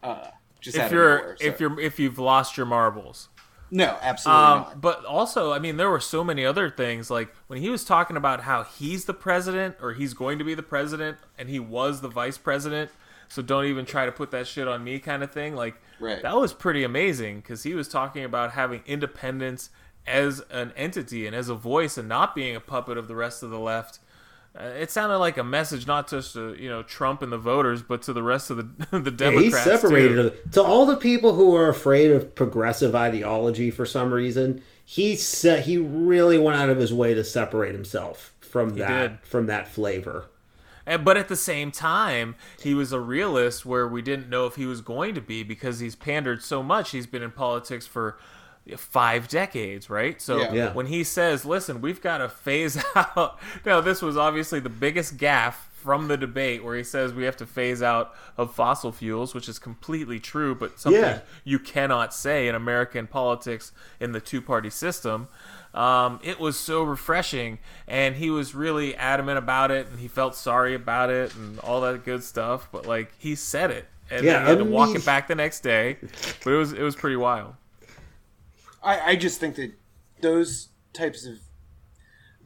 uh, 0.02 0.28
just 0.60 0.76
if 0.76 0.92
you're 0.92 1.18
nowhere. 1.18 1.36
so- 1.40 1.46
if 1.46 1.60
you're 1.60 1.80
if 1.80 1.98
you've 1.98 2.18
lost 2.18 2.56
your 2.56 2.66
marbles. 2.66 3.28
No, 3.70 3.96
absolutely 4.02 4.44
Um, 4.44 4.58
not. 4.60 4.80
but 4.80 5.04
also, 5.04 5.52
I 5.52 5.58
mean, 5.58 5.76
there 5.76 5.90
were 5.90 6.00
so 6.00 6.24
many 6.24 6.44
other 6.44 6.68
things. 6.70 7.10
Like 7.10 7.34
when 7.46 7.60
he 7.60 7.68
was 7.70 7.84
talking 7.84 8.16
about 8.16 8.42
how 8.42 8.64
he's 8.64 9.04
the 9.04 9.14
president 9.14 9.76
or 9.80 9.92
he's 9.92 10.14
going 10.14 10.38
to 10.38 10.44
be 10.44 10.54
the 10.54 10.62
president 10.62 11.18
and 11.38 11.48
he 11.48 11.60
was 11.60 12.00
the 12.00 12.08
vice 12.08 12.38
president. 12.38 12.90
So 13.28 13.42
don't 13.42 13.66
even 13.66 13.84
try 13.86 14.06
to 14.06 14.12
put 14.12 14.32
that 14.32 14.46
shit 14.48 14.66
on 14.66 14.82
me, 14.82 14.98
kind 14.98 15.22
of 15.22 15.30
thing. 15.30 15.54
Like 15.54 15.80
Right. 16.00 16.20
that 16.22 16.36
was 16.36 16.52
pretty 16.52 16.82
amazing 16.82 17.40
because 17.40 17.62
he 17.62 17.74
was 17.74 17.86
talking 17.88 18.24
about 18.24 18.52
having 18.52 18.82
independence 18.86 19.70
as 20.06 20.40
an 20.50 20.72
entity 20.76 21.26
and 21.26 21.36
as 21.36 21.48
a 21.48 21.54
voice 21.54 21.96
and 21.96 22.08
not 22.08 22.34
being 22.34 22.56
a 22.56 22.60
puppet 22.60 22.98
of 22.98 23.06
the 23.06 23.14
rest 23.14 23.42
of 23.42 23.50
the 23.50 23.58
left. 23.58 24.00
Uh, 24.58 24.64
it 24.64 24.90
sounded 24.90 25.18
like 25.18 25.38
a 25.38 25.44
message 25.44 25.86
not 25.86 26.08
just 26.08 26.32
to 26.32 26.54
you 26.54 26.68
know 26.68 26.82
Trump 26.82 27.22
and 27.22 27.30
the 27.30 27.38
voters, 27.38 27.82
but 27.82 28.02
to 28.02 28.12
the 28.12 28.22
rest 28.22 28.50
of 28.50 28.56
the 28.56 28.98
the 28.98 29.10
Yeah, 29.10 29.16
Democrats. 29.16 29.64
he 29.64 29.70
separated 29.70 30.16
too. 30.44 30.50
to 30.52 30.62
all 30.62 30.86
the 30.86 30.96
people 30.96 31.34
who 31.34 31.54
are 31.54 31.68
afraid 31.68 32.10
of 32.10 32.34
progressive 32.34 32.94
ideology 32.94 33.70
for 33.70 33.86
some 33.86 34.12
reason. 34.12 34.62
He 34.84 35.14
said 35.14 35.64
he 35.64 35.76
really 35.78 36.36
went 36.38 36.58
out 36.58 36.68
of 36.68 36.78
his 36.78 36.92
way 36.92 37.14
to 37.14 37.22
separate 37.22 37.74
himself 37.74 38.34
from 38.40 38.70
that 38.70 39.08
did. 39.08 39.18
from 39.22 39.46
that 39.46 39.68
flavor. 39.68 40.26
And, 40.84 41.04
but 41.04 41.16
at 41.16 41.28
the 41.28 41.36
same 41.36 41.70
time, 41.70 42.34
he 42.60 42.74
was 42.74 42.90
a 42.90 42.98
realist 42.98 43.64
where 43.64 43.86
we 43.86 44.02
didn't 44.02 44.28
know 44.28 44.46
if 44.46 44.56
he 44.56 44.66
was 44.66 44.80
going 44.80 45.14
to 45.14 45.20
be 45.20 45.44
because 45.44 45.78
he's 45.78 45.94
pandered 45.94 46.42
so 46.42 46.60
much. 46.62 46.90
He's 46.90 47.06
been 47.06 47.22
in 47.22 47.30
politics 47.30 47.86
for 47.86 48.18
five 48.76 49.28
decades, 49.28 49.88
right? 49.90 50.20
So 50.20 50.38
Yeah. 50.38 50.52
Yeah. 50.52 50.72
when 50.72 50.86
he 50.86 51.04
says, 51.04 51.44
"Listen, 51.44 51.80
we've 51.80 52.00
got 52.00 52.18
to 52.18 52.28
phase 52.28 52.82
out," 52.94 53.38
now 53.64 53.80
this 53.80 54.02
was 54.02 54.16
obviously 54.16 54.60
the 54.60 54.68
biggest 54.68 55.16
gaffe 55.16 55.54
from 55.72 56.08
the 56.08 56.16
debate 56.16 56.62
where 56.62 56.76
he 56.76 56.84
says 56.84 57.14
we 57.14 57.24
have 57.24 57.36
to 57.38 57.46
phase 57.46 57.82
out 57.82 58.14
of 58.36 58.54
fossil 58.54 58.92
fuels, 58.92 59.34
which 59.34 59.48
is 59.48 59.58
completely 59.58 60.20
true, 60.20 60.54
but 60.54 60.78
something 60.78 61.00
Yeah. 61.00 61.20
you 61.42 61.58
cannot 61.58 62.12
say 62.12 62.48
in 62.48 62.54
American 62.54 63.06
politics 63.06 63.72
in 63.98 64.12
the 64.12 64.20
two-party 64.20 64.68
system. 64.68 65.28
Um, 65.72 66.20
it 66.22 66.38
was 66.38 66.58
so 66.60 66.82
refreshing, 66.82 67.60
and 67.88 68.16
he 68.16 68.28
was 68.28 68.54
really 68.54 68.94
adamant 68.94 69.38
about 69.38 69.70
it, 69.70 69.86
and 69.86 70.00
he 70.00 70.08
felt 70.08 70.34
sorry 70.34 70.74
about 70.74 71.08
it, 71.10 71.34
and 71.34 71.58
all 71.60 71.80
that 71.80 72.04
good 72.04 72.24
stuff. 72.24 72.68
But 72.70 72.84
like 72.86 73.12
he 73.16 73.34
said 73.34 73.70
it, 73.70 73.86
and 74.10 74.22
Yeah, 74.24 74.32
then 74.32 74.42
he 74.42 74.48
had 74.50 74.58
to 74.58 74.64
walk 74.64 74.88
mean- 74.88 74.96
it 74.96 75.06
back 75.06 75.28
the 75.28 75.34
next 75.36 75.60
day. 75.60 75.96
But 76.44 76.52
it 76.52 76.56
was 76.56 76.72
it 76.74 76.82
was 76.82 76.94
pretty 76.96 77.16
wild. 77.16 77.54
I, 78.82 79.00
I 79.00 79.16
just 79.16 79.40
think 79.40 79.56
that 79.56 79.72
those 80.20 80.68
types 80.92 81.26
of 81.26 81.38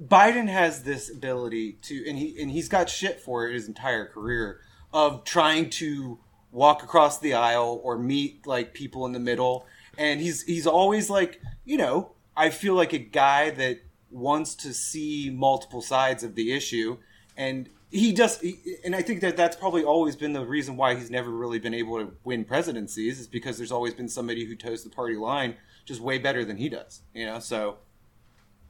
Biden 0.03 0.49
has 0.49 0.83
this 0.83 1.11
ability 1.11 1.75
to, 1.83 2.09
and 2.09 2.18
he 2.18 2.40
and 2.40 2.51
he's 2.51 2.68
got 2.68 2.90
shit 2.90 3.20
for 3.20 3.47
it 3.47 3.55
his 3.55 3.68
entire 3.68 4.07
career 4.07 4.61
of 4.92 5.25
trying 5.25 5.70
to 5.70 6.18
walk 6.51 6.83
across 6.83 7.18
the 7.18 7.35
aisle 7.35 7.81
or 7.83 7.99
meet 7.99 8.47
like 8.47 8.75
people 8.75 9.07
in 9.07 9.12
the 9.12 9.20
middle, 9.20 9.66
and 9.97 10.20
he's 10.20 10.42
he's 10.42 10.66
always 10.66 11.09
like 11.11 11.40
you 11.64 11.77
know 11.77 12.12
I 12.37 12.51
feel 12.51 12.75
like 12.75 12.92
a 12.92 12.99
guy 12.99 13.51
that 13.51 13.81
wants 14.11 14.55
to 14.57 14.75
see 14.75 15.31
multiple 15.31 15.81
sides 15.81 16.25
of 16.25 16.35
the 16.35 16.53
issue, 16.53 16.99
and 17.37 17.68
he 17.90 18.12
just 18.12 18.42
and 18.85 18.97
I 18.97 19.03
think 19.03 19.20
that 19.20 19.37
that's 19.37 19.55
probably 19.55 19.85
always 19.85 20.16
been 20.16 20.33
the 20.33 20.44
reason 20.44 20.77
why 20.77 20.97
he's 20.97 21.11
never 21.11 21.31
really 21.31 21.61
been 21.61 21.75
able 21.75 21.99
to 21.99 22.12
win 22.25 22.44
presidencies 22.44 23.20
is 23.20 23.29
because 23.29 23.57
there's 23.57 23.70
always 23.70 23.94
been 23.94 24.09
somebody 24.09 24.44
who 24.44 24.57
toes 24.57 24.83
the 24.83 24.90
party 24.90 25.14
line 25.14 25.55
just 25.85 26.01
way 26.01 26.18
better 26.18 26.44
than 26.44 26.57
he 26.57 26.68
does, 26.68 27.03
you 27.14 27.27
know. 27.27 27.38
So 27.38 27.79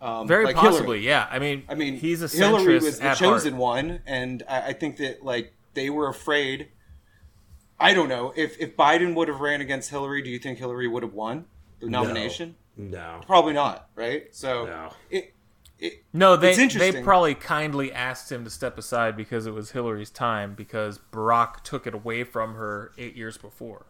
um, 0.01 0.29
Very 0.29 0.45
like 0.45 0.57
Hillary. 0.57 0.71
possibly, 0.73 1.01
yeah. 1.01 1.27
I 1.31 1.39
mean, 1.39 1.65
I 1.69 1.75
mean, 1.75 1.97
he's 1.97 2.23
a 2.23 2.29
Hillary 2.29 2.75
was 2.75 2.99
the 2.99 3.15
chosen 3.15 3.53
heart. 3.55 3.61
one, 3.61 4.01
and 4.07 4.43
I, 4.49 4.69
I 4.69 4.73
think 4.73 4.99
that 4.99 5.25
like 5.25 5.55
they 5.75 5.91
were 5.91 6.09
afraid. 6.09 6.69
I 7.81 7.95
don't 7.95 8.09
know 8.09 8.33
if 8.37 8.59
if 8.61 8.77
Biden 8.77 9.15
would 9.15 9.29
have 9.29 9.41
ran 9.41 9.61
against 9.61 9.91
Hillary. 9.91 10.23
Do 10.23 10.31
you 10.31 10.39
think 10.39 10.59
Hillary 10.59 10.89
would 10.89 11.03
have 11.03 11.15
won 11.15 11.47
the 11.81 11.89
nomination? 11.89 12.57
No. 12.77 13.21
Probably 13.27 13.53
not, 13.53 13.89
right? 13.95 14.35
So 14.35 14.67
No. 14.67 14.91
it 15.11 15.35
it 15.79 16.05
No, 16.13 16.37
they 16.37 16.53
It's 16.55 16.75
they 16.75 17.03
probably 17.03 17.35
kindly 17.35 17.93
asked 17.93 18.31
him 18.31 18.45
to 18.45 18.51
step 18.51 18.79
aside 18.79 19.17
because 19.17 19.47
it 19.47 19.53
was 19.53 19.73
Hillary's 19.73 20.11
time 20.11 20.55
because 20.55 21.01
Barack 21.13 21.63
took 21.63 21.87
it 21.87 21.95
away 21.95 22.25
from 22.25 22.55
her 22.55 22.93
eight 22.99 23.17
years 23.17 23.37
before. 23.37 23.87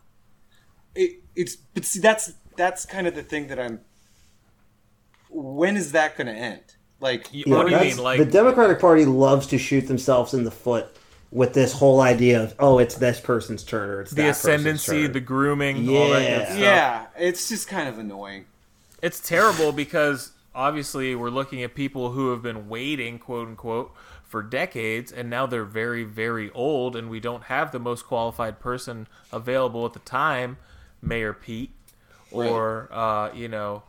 it, 0.95 1.23
it's 1.35 1.57
but 1.57 1.85
see 1.85 2.01
that's 2.01 2.35
that's 2.57 2.85
kind 2.87 3.07
of 3.07 3.15
the 3.15 3.23
thing 3.23 3.49
that 3.49 3.59
I'm. 3.59 3.81
When 5.31 5.77
is 5.77 5.93
that 5.93 6.17
going 6.17 6.29
to 6.29 6.33
end? 6.33 6.61
Like, 7.01 7.33
You- 7.33 7.45
Yeah, 7.47 7.57
what 7.57 7.67
do 7.69 7.75
you 7.75 7.81
mean? 7.81 7.99
Like 7.99 8.19
the 8.19 8.25
Democratic 8.25 8.79
Party 8.81 9.05
loves 9.05 9.47
to 9.49 9.59
shoot 9.59 9.83
themselves 9.89 10.33
in 10.35 10.45
the 10.45 10.51
foot 10.51 10.87
with 11.33 11.53
this 11.53 11.73
whole 11.73 12.01
idea 12.01 12.43
of 12.43 12.55
oh, 12.61 12.79
it's 12.79 12.95
this 12.95 13.19
person's 13.21 13.65
turn 13.65 13.91
or 13.91 14.01
it's 14.03 14.13
the 14.13 14.23
that 14.23 14.29
person's 14.29 14.45
ascendancy, 14.55 15.03
turn. 15.03 15.13
the 15.13 15.21
grooming, 15.21 15.89
all 15.89 16.11
that 16.11 16.19
good 16.21 16.23
Yeah. 16.31 16.45
stuff. 16.47 16.59
yeah, 16.59 17.07
it's 17.19 17.49
just 17.49 17.67
kind 17.69 17.89
of 17.89 17.99
annoying. 17.99 18.45
It's 19.03 19.19
terrible 19.21 19.73
because 19.73 20.31
obviously 20.55 21.15
we're 21.17 21.31
looking 21.31 21.63
at 21.65 21.75
people 21.75 22.13
who 22.13 22.31
have 22.31 22.41
been 22.43 22.69
waiting, 22.69 23.19
quote 23.19 23.49
unquote, 23.49 23.93
for 24.23 24.43
decades, 24.43 25.11
and 25.13 25.29
now 25.29 25.47
they're 25.47 25.65
very, 25.65 26.05
very 26.05 26.51
old, 26.53 26.95
and 26.97 27.11
we 27.11 27.19
don't 27.21 27.45
have 27.45 27.73
the 27.73 27.79
most 27.81 28.07
qualified 28.07 28.61
person 28.61 29.07
available 29.33 29.85
at 29.85 29.93
the 29.93 29.99
time, 30.01 30.57
Mayor 31.03 31.33
Pete, 31.33 31.73
or 32.35 32.89
uh, 32.93 33.31
you 33.35 33.49
know, 33.49 33.83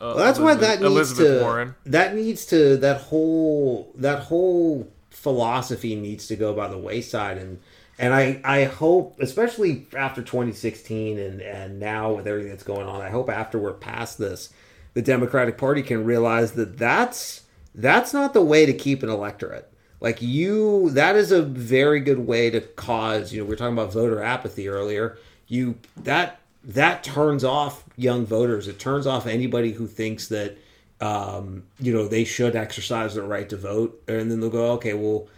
uh, 0.00 0.12
Well, 0.14 0.16
that's 0.16 0.38
why 0.38 0.54
that 0.54 0.80
needs 0.80 0.90
Elizabeth 0.90 1.38
to 1.38 1.42
Warren. 1.42 1.74
that 1.86 2.14
needs 2.14 2.46
to 2.46 2.76
that 2.78 3.00
whole 3.02 3.92
that 3.96 4.24
whole 4.24 4.90
philosophy 5.10 5.94
needs 5.96 6.26
to 6.28 6.36
go 6.36 6.52
by 6.52 6.68
the 6.68 6.78
wayside. 6.78 7.38
And 7.38 7.60
and 7.98 8.12
I 8.12 8.40
I 8.44 8.64
hope 8.64 9.18
especially 9.20 9.86
after 9.96 10.20
2016 10.22 11.18
and 11.18 11.40
and 11.40 11.78
now 11.80 12.12
with 12.12 12.26
everything 12.26 12.50
that's 12.50 12.62
going 12.64 12.86
on 12.86 13.00
I 13.00 13.10
hope 13.10 13.30
after 13.30 13.58
we're 13.58 13.72
past 13.72 14.18
this 14.18 14.50
the 14.94 15.02
Democratic 15.02 15.58
Party 15.58 15.82
can 15.82 16.04
realize 16.04 16.52
that 16.52 16.76
that's 16.78 17.42
that's 17.74 18.12
not 18.12 18.32
the 18.34 18.42
way 18.42 18.64
to 18.66 18.72
keep 18.72 19.02
an 19.02 19.08
electorate. 19.08 19.68
Like 20.00 20.20
you 20.20 20.90
that 20.90 21.16
is 21.16 21.32
a 21.32 21.42
very 21.42 22.00
good 22.00 22.20
way 22.20 22.50
to 22.50 22.60
cause 22.60 23.32
you 23.32 23.40
know 23.40 23.46
we 23.46 23.54
are 23.54 23.56
talking 23.56 23.72
about 23.72 23.92
voter 23.92 24.22
apathy 24.22 24.68
earlier. 24.68 25.16
You 25.48 25.76
that 26.02 26.40
that 26.64 27.04
turns 27.04 27.44
off 27.44 27.84
young 27.96 28.26
voters. 28.26 28.68
It 28.68 28.78
turns 28.78 29.06
off 29.06 29.26
anybody 29.26 29.72
who 29.72 29.86
thinks 29.86 30.28
that 30.28 30.56
um, 31.00 31.64
you 31.78 31.92
know 31.92 32.08
they 32.08 32.24
should 32.24 32.56
exercise 32.56 33.14
their 33.14 33.24
right 33.24 33.48
to 33.48 33.56
vote, 33.56 34.02
and 34.08 34.30
then 34.30 34.40
they'll 34.40 34.50
go, 34.50 34.72
okay, 34.72 34.94
well, 34.94 35.28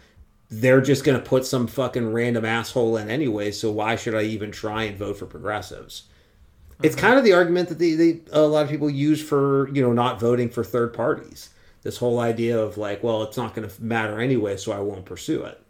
they're 0.49 0.81
just 0.81 1.03
going 1.03 1.19
to 1.19 1.25
put 1.25 1.45
some 1.45 1.67
fucking 1.67 2.13
random 2.13 2.45
asshole 2.45 2.97
in 2.97 3.09
anyway. 3.09 3.51
So 3.51 3.71
why 3.71 3.95
should 3.95 4.15
I 4.15 4.23
even 4.23 4.51
try 4.51 4.83
and 4.83 4.97
vote 4.97 5.17
for 5.17 5.25
progressives? 5.25 6.03
It's 6.83 6.95
kind 6.95 7.17
of 7.17 7.23
the 7.23 7.33
argument 7.33 7.69
that 7.69 7.79
they, 7.79 7.93
they 7.93 8.21
a 8.31 8.41
lot 8.41 8.63
of 8.63 8.69
people 8.69 8.89
use 8.89 9.21
for 9.21 9.69
you 9.69 9.81
know 9.81 9.93
not 9.93 10.19
voting 10.19 10.49
for 10.49 10.63
third 10.63 10.93
parties. 10.93 11.49
This 11.83 11.97
whole 11.97 12.19
idea 12.19 12.59
of 12.59 12.77
like, 12.77 13.03
well, 13.03 13.23
it's 13.23 13.37
not 13.37 13.55
going 13.55 13.67
to 13.67 13.83
matter 13.83 14.19
anyway, 14.19 14.57
so 14.57 14.71
I 14.71 14.79
won't 14.79 15.05
pursue 15.05 15.43
it. 15.43 15.61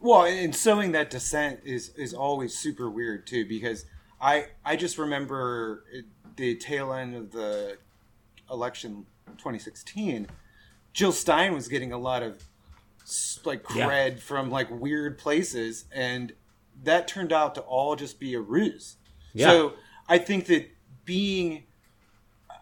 Well, 0.00 0.24
and 0.24 0.54
sowing 0.54 0.92
that 0.92 1.10
dissent 1.10 1.60
is 1.64 1.90
is 1.96 2.14
always 2.14 2.56
super 2.56 2.90
weird 2.90 3.26
too 3.26 3.46
because 3.46 3.86
I 4.24 4.46
I 4.64 4.76
just 4.76 4.96
remember 4.96 5.84
the 6.36 6.56
tail 6.56 6.92
end 6.94 7.14
of 7.14 7.30
the 7.30 7.76
election 8.50 9.04
2016. 9.36 10.26
Jill 10.94 11.12
Stein 11.12 11.52
was 11.52 11.68
getting 11.68 11.92
a 11.92 11.98
lot 11.98 12.22
of 12.22 12.42
like 13.44 13.62
Yeah. 13.74 13.86
cred 13.88 14.18
from 14.20 14.50
like 14.50 14.70
weird 14.70 15.18
places, 15.18 15.84
and 15.92 16.32
that 16.82 17.06
turned 17.06 17.32
out 17.32 17.54
to 17.56 17.60
all 17.60 17.96
just 17.96 18.18
be 18.18 18.34
a 18.34 18.40
ruse. 18.40 18.96
Yeah. 19.34 19.48
So 19.50 19.74
I 20.08 20.18
think 20.18 20.46
that 20.46 20.70
being, 21.04 21.64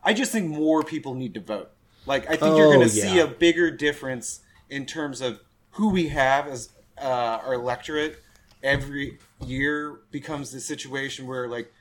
I 0.03 0.15
just 0.15 0.33
think 0.33 0.49
more 0.49 0.83
people 0.83 1.15
need 1.15 1.35
to 1.35 1.41
vote. 1.41 1.71
Like 2.07 2.25
I 2.29 2.37
think 2.37 2.57
you're 2.57 2.67
Oh, 2.67 2.73
going 2.73 2.81
to 2.81 2.89
see 2.89 3.21
a 3.21 3.27
bigger 3.29 3.71
difference 3.71 4.41
in 4.69 4.85
terms 4.87 5.21
of 5.21 5.41
who 5.73 5.91
we 5.91 6.09
have 6.09 6.49
as 6.49 6.71
uh, 7.01 7.05
our 7.45 7.55
electorate 7.55 8.22
every 8.63 9.19
year 9.45 10.01
becomes 10.11 10.53
the 10.53 10.61
situation 10.61 11.27
where 11.27 11.49
like 11.49 11.73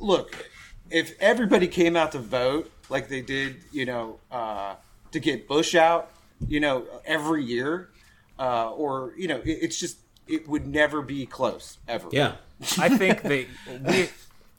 look 0.00 0.48
if 0.90 1.14
everybody 1.20 1.66
came 1.66 1.96
out 1.96 2.12
to 2.12 2.18
vote 2.18 2.70
like 2.88 3.08
they 3.08 3.22
did 3.22 3.56
you 3.72 3.86
know 3.86 4.18
uh, 4.30 4.74
to 5.12 5.20
get 5.20 5.48
bush 5.48 5.74
out 5.74 6.10
you 6.46 6.60
know 6.60 6.84
every 7.04 7.44
year 7.44 7.90
uh, 8.38 8.70
or 8.70 9.12
you 9.16 9.28
know 9.28 9.38
it, 9.38 9.58
it's 9.62 9.78
just 9.78 9.98
it 10.26 10.48
would 10.48 10.66
never 10.66 11.02
be 11.02 11.26
close 11.26 11.78
ever. 11.86 12.08
Yeah, 12.10 12.36
I 12.78 12.88
think 12.88 13.22
they 13.22 13.46
we 13.80 14.08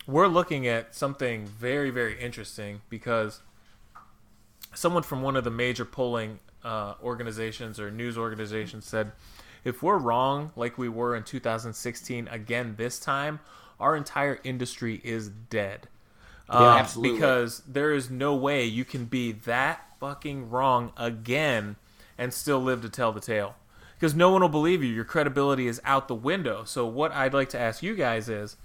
we're 0.07 0.27
looking 0.27 0.67
at 0.67 0.95
something 0.95 1.45
very 1.45 1.89
very 1.89 2.19
interesting 2.19 2.81
because 2.89 3.41
someone 4.73 5.03
from 5.03 5.21
one 5.21 5.36
of 5.36 5.43
the 5.43 5.51
major 5.51 5.86
polling 5.86 6.39
uh, 6.63 6.95
organizations 7.03 7.79
or 7.79 7.91
news 7.91 8.17
organizations 8.17 8.86
said 8.86 9.11
if 9.66 9.84
we're 9.84 9.97
wrong 9.97 10.51
like 10.55 10.78
we 10.78 10.88
were 10.88 11.16
in 11.16 11.24
2016 11.24 12.30
again 12.30 12.76
this 12.78 12.99
time 12.99 13.39
our 13.80 13.95
entire 13.95 14.39
industry 14.43 15.01
is 15.03 15.30
dead. 15.30 15.88
Um, 16.47 16.63
absolutely. 16.63 17.13
because 17.13 17.63
there 17.68 17.91
is 17.91 18.11
no 18.11 18.36
way 18.36 18.66
you 18.66 18.86
can 18.86 19.05
be 19.05 19.32
that 19.32 19.84
fucking 19.99 20.51
wrong 20.51 20.91
again 20.95 21.76
and 22.18 22.32
still 22.32 22.59
live 22.59 22.84
to 22.84 22.89
tell 22.89 23.11
the 23.11 23.20
tale. 23.20 23.55
Because 23.95 24.13
no 24.13 24.30
one 24.30 24.41
will 24.41 24.49
believe 24.49 24.84
you. 24.84 24.89
Your 24.89 25.05
credibility 25.05 25.68
is 25.68 25.82
out 25.84 26.07
the 26.07 26.16
window. 26.16 26.63
So 26.63 26.86
what 26.86 27.11
i'd 27.13 27.34
like 27.34 27.49
to 27.49 27.59
ask 27.59 27.82
you 27.82 27.95
guys 27.95 28.30
is 28.30 28.57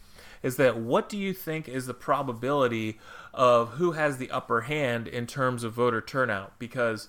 is 0.42 0.56
that 0.56 0.78
what 0.78 1.08
do 1.08 1.18
you 1.18 1.32
think 1.34 1.68
is 1.68 1.86
the 1.86 1.94
probability 1.94 2.98
of 3.34 3.72
who 3.72 3.92
has 3.92 4.16
the 4.16 4.30
upper 4.30 4.62
hand 4.62 5.06
in 5.06 5.26
terms 5.26 5.64
of 5.64 5.74
voter 5.74 6.00
turnout? 6.00 6.58
Because 6.58 7.08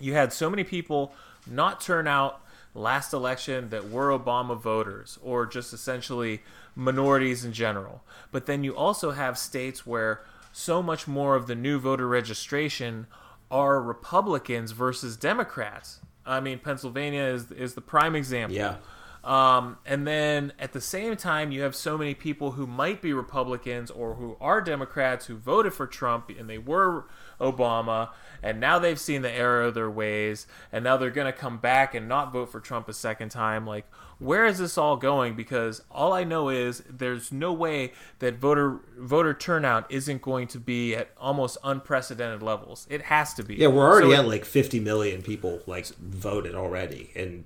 you 0.00 0.14
had 0.14 0.32
so 0.32 0.50
many 0.50 0.64
people 0.64 1.14
not 1.46 1.80
turn 1.80 2.08
out 2.08 2.40
last 2.74 3.12
election 3.12 3.70
that 3.70 3.88
were 3.88 4.16
Obama 4.16 4.60
voters 4.60 5.18
or 5.22 5.46
just 5.46 5.72
essentially 5.72 6.42
minorities 6.74 7.44
in 7.44 7.52
general. 7.52 8.02
But 8.32 8.46
then 8.46 8.64
you 8.64 8.76
also 8.76 9.12
have 9.12 9.38
states 9.38 9.86
where 9.86 10.24
so 10.52 10.82
much 10.82 11.06
more 11.06 11.36
of 11.36 11.46
the 11.46 11.54
new 11.54 11.78
voter 11.78 12.06
registration 12.06 13.06
are 13.50 13.80
Republicans 13.80 14.72
versus 14.72 15.16
Democrats. 15.16 16.00
I 16.26 16.40
mean, 16.40 16.58
Pennsylvania 16.58 17.22
is 17.22 17.52
is 17.52 17.74
the 17.74 17.80
prime 17.80 18.16
example. 18.16 18.56
yeah, 18.56 18.76
Um, 19.22 19.78
and 19.84 20.06
then 20.06 20.52
at 20.58 20.72
the 20.72 20.80
same 20.80 21.16
time, 21.16 21.52
you 21.52 21.62
have 21.62 21.76
so 21.76 21.98
many 21.98 22.14
people 22.14 22.52
who 22.52 22.66
might 22.66 23.02
be 23.02 23.12
Republicans 23.12 23.90
or 23.90 24.14
who 24.14 24.36
are 24.40 24.60
Democrats 24.60 25.26
who 25.26 25.36
voted 25.36 25.74
for 25.74 25.86
Trump 25.86 26.30
and 26.30 26.48
they 26.48 26.58
were 26.58 27.04
Obama, 27.52 28.10
and 28.42 28.60
now 28.60 28.78
they've 28.78 28.98
seen 28.98 29.22
the 29.22 29.30
error 29.30 29.62
of 29.62 29.74
their 29.74 29.90
ways, 29.90 30.46
and 30.72 30.82
now 30.84 30.96
they're 30.96 31.10
going 31.10 31.32
to 31.32 31.38
come 31.38 31.58
back 31.58 31.94
and 31.94 32.08
not 32.08 32.32
vote 32.32 32.50
for 32.50 32.60
Trump 32.60 32.88
a 32.88 32.92
second 32.92 33.28
time. 33.30 33.66
Like, 33.66 33.86
where 34.18 34.44
is 34.46 34.58
this 34.58 34.78
all 34.78 34.96
going? 34.96 35.34
Because 35.34 35.82
all 35.90 36.12
I 36.12 36.24
know 36.24 36.48
is 36.48 36.82
there's 36.88 37.32
no 37.32 37.52
way 37.52 37.92
that 38.20 38.38
voter 38.38 38.80
voter 38.96 39.34
turnout 39.34 39.90
isn't 39.90 40.22
going 40.22 40.46
to 40.48 40.58
be 40.60 40.94
at 40.94 41.10
almost 41.18 41.58
unprecedented 41.64 42.42
levels. 42.42 42.86
It 42.90 43.02
has 43.02 43.34
to 43.34 43.42
be. 43.42 43.56
yeah. 43.56 43.68
We're 43.68 43.88
already 43.88 44.08
So 44.08 44.12
it- 44.12 44.18
at 44.18 44.26
like 44.28 44.44
50 44.44 44.80
million 44.80 45.22
people 45.22 45.60
like 45.66 45.86
voted 45.96 46.54
already, 46.54 47.10
and 47.16 47.44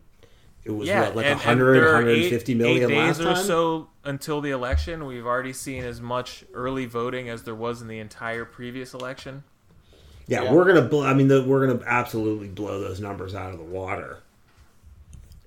it 0.64 0.72
was 0.72 0.88
yeah, 0.88 1.02
what, 1.04 1.16
like 1.16 1.26
and, 1.26 1.36
100, 1.36 1.76
and 1.76 1.76
there 1.86 1.92
150 1.94 2.52
eight, 2.52 2.56
million 2.58 2.90
eight 2.90 2.96
last 2.98 3.18
days 3.18 3.26
or 3.26 3.34
time. 3.34 3.44
so 3.44 3.88
until 4.04 4.40
the 4.42 4.50
election. 4.50 5.06
We've 5.06 5.24
already 5.26 5.52
seen 5.54 5.84
as 5.84 6.00
much 6.00 6.44
early 6.52 6.84
voting 6.86 7.28
as 7.30 7.44
there 7.44 7.54
was 7.54 7.80
in 7.80 7.88
the 7.88 7.98
entire 8.00 8.44
previous 8.44 8.92
election. 8.92 9.44
Yeah, 10.28 10.44
Yeah. 10.44 10.52
we're 10.52 10.64
gonna. 10.66 10.82
Bl- 10.82 11.02
I 11.02 11.14
mean, 11.14 11.28
the, 11.28 11.42
we're 11.42 11.66
gonna 11.66 11.82
absolutely 11.86 12.48
blow 12.48 12.80
those 12.80 13.00
numbers 13.00 13.34
out 13.34 13.52
of 13.52 13.58
the 13.58 13.64
water. 13.64 14.18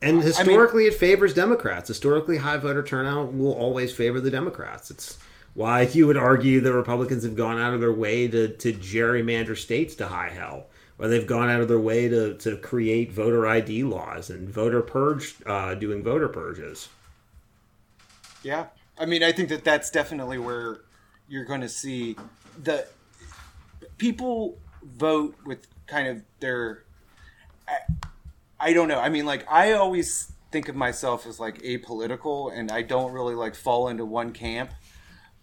And 0.01 0.23
historically, 0.23 0.87
it 0.87 0.95
favors 0.95 1.33
Democrats. 1.35 1.87
Historically, 1.87 2.37
high 2.37 2.57
voter 2.57 2.81
turnout 2.81 3.33
will 3.33 3.53
always 3.53 3.93
favor 3.93 4.19
the 4.19 4.31
Democrats. 4.31 4.89
It's 4.89 5.19
why 5.53 5.81
you 5.83 6.07
would 6.07 6.17
argue 6.17 6.59
the 6.59 6.73
Republicans 6.73 7.23
have 7.23 7.35
gone 7.35 7.59
out 7.59 7.75
of 7.75 7.81
their 7.81 7.93
way 7.93 8.27
to, 8.27 8.47
to 8.47 8.73
gerrymander 8.73 9.55
states 9.55 9.93
to 9.95 10.07
high 10.07 10.29
hell, 10.29 10.65
or 10.97 11.07
they've 11.07 11.27
gone 11.27 11.51
out 11.51 11.61
of 11.61 11.67
their 11.67 11.79
way 11.79 12.07
to, 12.09 12.33
to 12.35 12.57
create 12.57 13.11
voter 13.11 13.45
ID 13.45 13.83
laws 13.83 14.31
and 14.31 14.49
voter 14.49 14.81
purge, 14.81 15.35
uh, 15.45 15.75
doing 15.75 16.01
voter 16.01 16.27
purges. 16.29 16.89
Yeah, 18.41 18.67
I 18.97 19.05
mean, 19.05 19.21
I 19.21 19.31
think 19.31 19.49
that 19.49 19.63
that's 19.63 19.91
definitely 19.91 20.39
where 20.39 20.79
you're 21.27 21.45
going 21.45 21.61
to 21.61 21.69
see 21.69 22.15
the 22.63 22.87
people 23.99 24.57
vote 24.83 25.35
with 25.45 25.67
kind 25.87 26.07
of 26.07 26.23
their. 26.39 26.83
I, 27.67 27.77
I 28.59 28.73
don't 28.73 28.87
know. 28.87 28.99
I 28.99 29.09
mean, 29.09 29.25
like 29.25 29.49
I 29.51 29.73
always 29.73 30.31
think 30.51 30.67
of 30.69 30.75
myself 30.75 31.25
as 31.25 31.39
like 31.39 31.61
apolitical, 31.61 32.51
and 32.53 32.71
I 32.71 32.81
don't 32.81 33.11
really 33.11 33.35
like 33.35 33.55
fall 33.55 33.87
into 33.87 34.05
one 34.05 34.31
camp. 34.31 34.71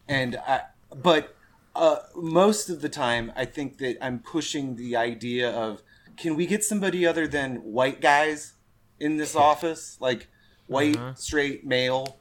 And 0.09 0.37
I, 0.37 0.63
but 0.95 1.37
uh, 1.75 1.99
most 2.17 2.71
of 2.71 2.81
the 2.81 2.89
time, 2.89 3.33
I 3.37 3.45
think 3.45 3.79
that 3.79 4.03
I'm 4.03 4.21
pushing 4.21 4.77
the 4.77 4.97
idea 4.97 5.51
of 5.51 5.83
can 6.17 6.35
we 6.35 6.47
get 6.47 6.65
somebody 6.65 7.07
other 7.07 7.29
than 7.29 7.57
white 7.57 8.01
guys 8.01 8.55
in 8.99 9.17
this 9.17 9.37
office, 9.37 9.97
like 10.01 10.29
white 10.69 10.97
straight 11.17 11.67
male 11.67 12.19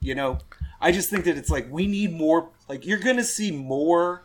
you 0.00 0.14
know 0.14 0.38
i 0.80 0.92
just 0.92 1.10
think 1.10 1.24
that 1.24 1.36
it's 1.36 1.50
like 1.50 1.66
we 1.70 1.86
need 1.86 2.12
more 2.12 2.50
like 2.68 2.86
you're 2.86 2.98
gonna 2.98 3.24
see 3.24 3.50
more 3.50 4.22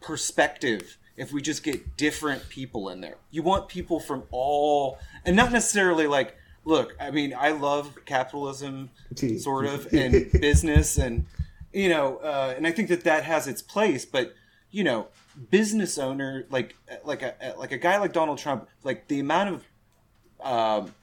perspective 0.00 0.96
if 1.16 1.32
we 1.32 1.42
just 1.42 1.62
get 1.62 1.96
different 1.96 2.48
people 2.48 2.88
in 2.88 3.00
there. 3.00 3.16
You 3.30 3.42
want 3.42 3.68
people 3.68 4.00
from 4.00 4.24
all 4.30 4.98
and 5.24 5.36
not 5.36 5.52
necessarily 5.52 6.06
like 6.06 6.36
look 6.64 6.94
i 7.00 7.10
mean 7.10 7.34
i 7.38 7.50
love 7.50 7.96
capitalism 8.04 8.90
sort 9.38 9.66
of 9.66 9.86
and 9.92 10.30
business 10.40 10.98
and 10.98 11.26
you 11.72 11.88
know 11.88 12.18
uh, 12.18 12.54
and 12.56 12.66
i 12.66 12.72
think 12.72 12.88
that 12.88 13.04
that 13.04 13.24
has 13.24 13.48
its 13.48 13.62
place 13.62 14.04
but 14.04 14.34
you 14.70 14.84
know 14.84 15.08
business 15.50 15.98
owner 15.98 16.46
like 16.50 16.76
like 17.04 17.22
a 17.22 17.54
like 17.58 17.72
a 17.72 17.78
guy 17.78 17.98
like 17.98 18.12
donald 18.12 18.38
trump 18.38 18.68
like 18.84 19.08
the 19.08 19.20
amount 19.20 19.48
of 19.48 19.64
um, 20.44 20.94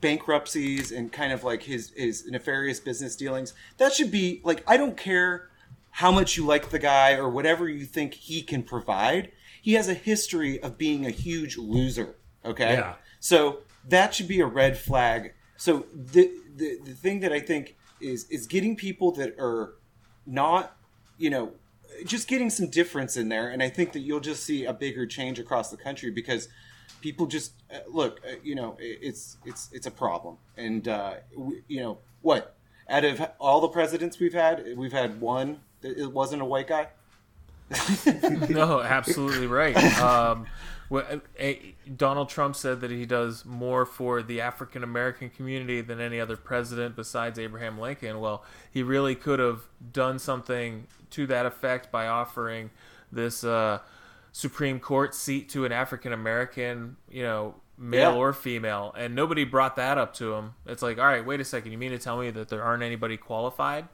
bankruptcies 0.00 0.90
and 0.90 1.12
kind 1.12 1.32
of 1.32 1.44
like 1.44 1.62
his 1.62 1.90
his 1.90 2.26
nefarious 2.26 2.80
business 2.80 3.14
dealings 3.16 3.54
that 3.78 3.92
should 3.92 4.10
be 4.10 4.40
like 4.44 4.62
i 4.66 4.76
don't 4.76 4.96
care 4.96 5.48
how 5.92 6.10
much 6.10 6.36
you 6.36 6.46
like 6.46 6.70
the 6.70 6.78
guy 6.78 7.14
or 7.14 7.28
whatever 7.28 7.68
you 7.68 7.84
think 7.84 8.14
he 8.14 8.42
can 8.42 8.62
provide 8.62 9.30
he 9.62 9.74
has 9.74 9.88
a 9.88 9.94
history 9.94 10.60
of 10.62 10.76
being 10.78 11.06
a 11.06 11.10
huge 11.10 11.56
loser 11.56 12.16
okay? 12.44 12.74
Yeah. 12.74 12.94
so 13.20 13.58
that 13.88 14.14
should 14.14 14.28
be 14.28 14.40
a 14.40 14.46
red 14.46 14.76
flag. 14.78 15.34
So 15.56 15.86
the 15.94 16.30
the, 16.56 16.78
the 16.84 16.92
thing 16.94 17.20
that 17.20 17.32
i 17.32 17.40
think 17.40 17.76
is 18.00 18.24
is 18.30 18.46
getting 18.46 18.76
people 18.76 19.12
that 19.12 19.34
are 19.38 19.74
not 20.26 20.76
you 21.18 21.30
know 21.30 21.52
just 22.04 22.28
getting 22.28 22.50
some 22.50 22.68
difference 22.68 23.16
in 23.16 23.28
there 23.28 23.48
and 23.50 23.62
i 23.62 23.68
think 23.68 23.92
that 23.92 24.00
you'll 24.00 24.20
just 24.20 24.42
see 24.44 24.64
a 24.64 24.72
bigger 24.72 25.06
change 25.06 25.38
across 25.38 25.70
the 25.70 25.76
country 25.76 26.10
because 26.10 26.48
people 27.00 27.26
just 27.26 27.52
uh, 27.72 27.78
look 27.88 28.20
uh, 28.28 28.34
you 28.42 28.54
know 28.54 28.76
it- 28.78 28.98
it's 29.02 29.36
it's 29.44 29.68
it's 29.72 29.86
a 29.86 29.90
problem. 29.90 30.36
And 30.56 30.86
uh 30.88 31.14
we, 31.36 31.62
you 31.68 31.80
know 31.80 31.98
what? 32.22 32.54
Out 32.88 33.04
of 33.04 33.20
all 33.38 33.60
the 33.60 33.68
presidents 33.68 34.18
we've 34.18 34.34
had 34.34 34.64
we've 34.76 34.92
had 34.92 35.20
one 35.20 35.60
that 35.82 35.96
it 35.98 36.12
wasn't 36.12 36.42
a 36.42 36.44
white 36.44 36.66
guy 36.68 36.88
no, 38.50 38.80
absolutely 38.80 39.46
right. 39.46 39.76
Um, 40.00 40.46
Well, 40.88 41.20
Donald 41.96 42.28
Trump 42.28 42.56
said 42.56 42.80
that 42.80 42.90
he 42.90 43.06
does 43.06 43.44
more 43.44 43.86
for 43.86 44.22
the 44.24 44.40
African 44.40 44.82
American 44.82 45.30
community 45.30 45.80
than 45.82 46.00
any 46.00 46.18
other 46.18 46.36
president 46.36 46.96
besides 46.96 47.38
Abraham 47.38 47.78
Lincoln. 47.78 48.18
Well, 48.18 48.44
he 48.72 48.82
really 48.82 49.14
could 49.14 49.38
have 49.38 49.60
done 49.92 50.18
something 50.18 50.88
to 51.10 51.28
that 51.28 51.46
effect 51.46 51.92
by 51.92 52.08
offering 52.08 52.70
this 53.12 53.44
uh, 53.44 53.78
Supreme 54.32 54.80
Court 54.80 55.14
seat 55.14 55.48
to 55.50 55.64
an 55.64 55.70
African 55.70 56.12
American, 56.12 56.96
you 57.08 57.22
know, 57.22 57.54
male 57.78 58.10
Yeah. 58.12 58.16
or 58.16 58.32
female, 58.32 58.92
and 58.98 59.14
nobody 59.14 59.44
brought 59.44 59.76
that 59.76 59.96
up 59.96 60.12
to 60.14 60.34
him. 60.34 60.54
It's 60.66 60.82
like, 60.82 60.98
all 60.98 61.04
right, 61.06 61.24
wait 61.24 61.38
a 61.40 61.44
second, 61.44 61.70
you 61.70 61.78
mean 61.78 61.92
to 61.92 61.98
tell 61.98 62.18
me 62.18 62.30
that 62.32 62.48
there 62.48 62.62
aren't 62.64 62.82
anybody 62.82 63.16
qualified? 63.16 63.86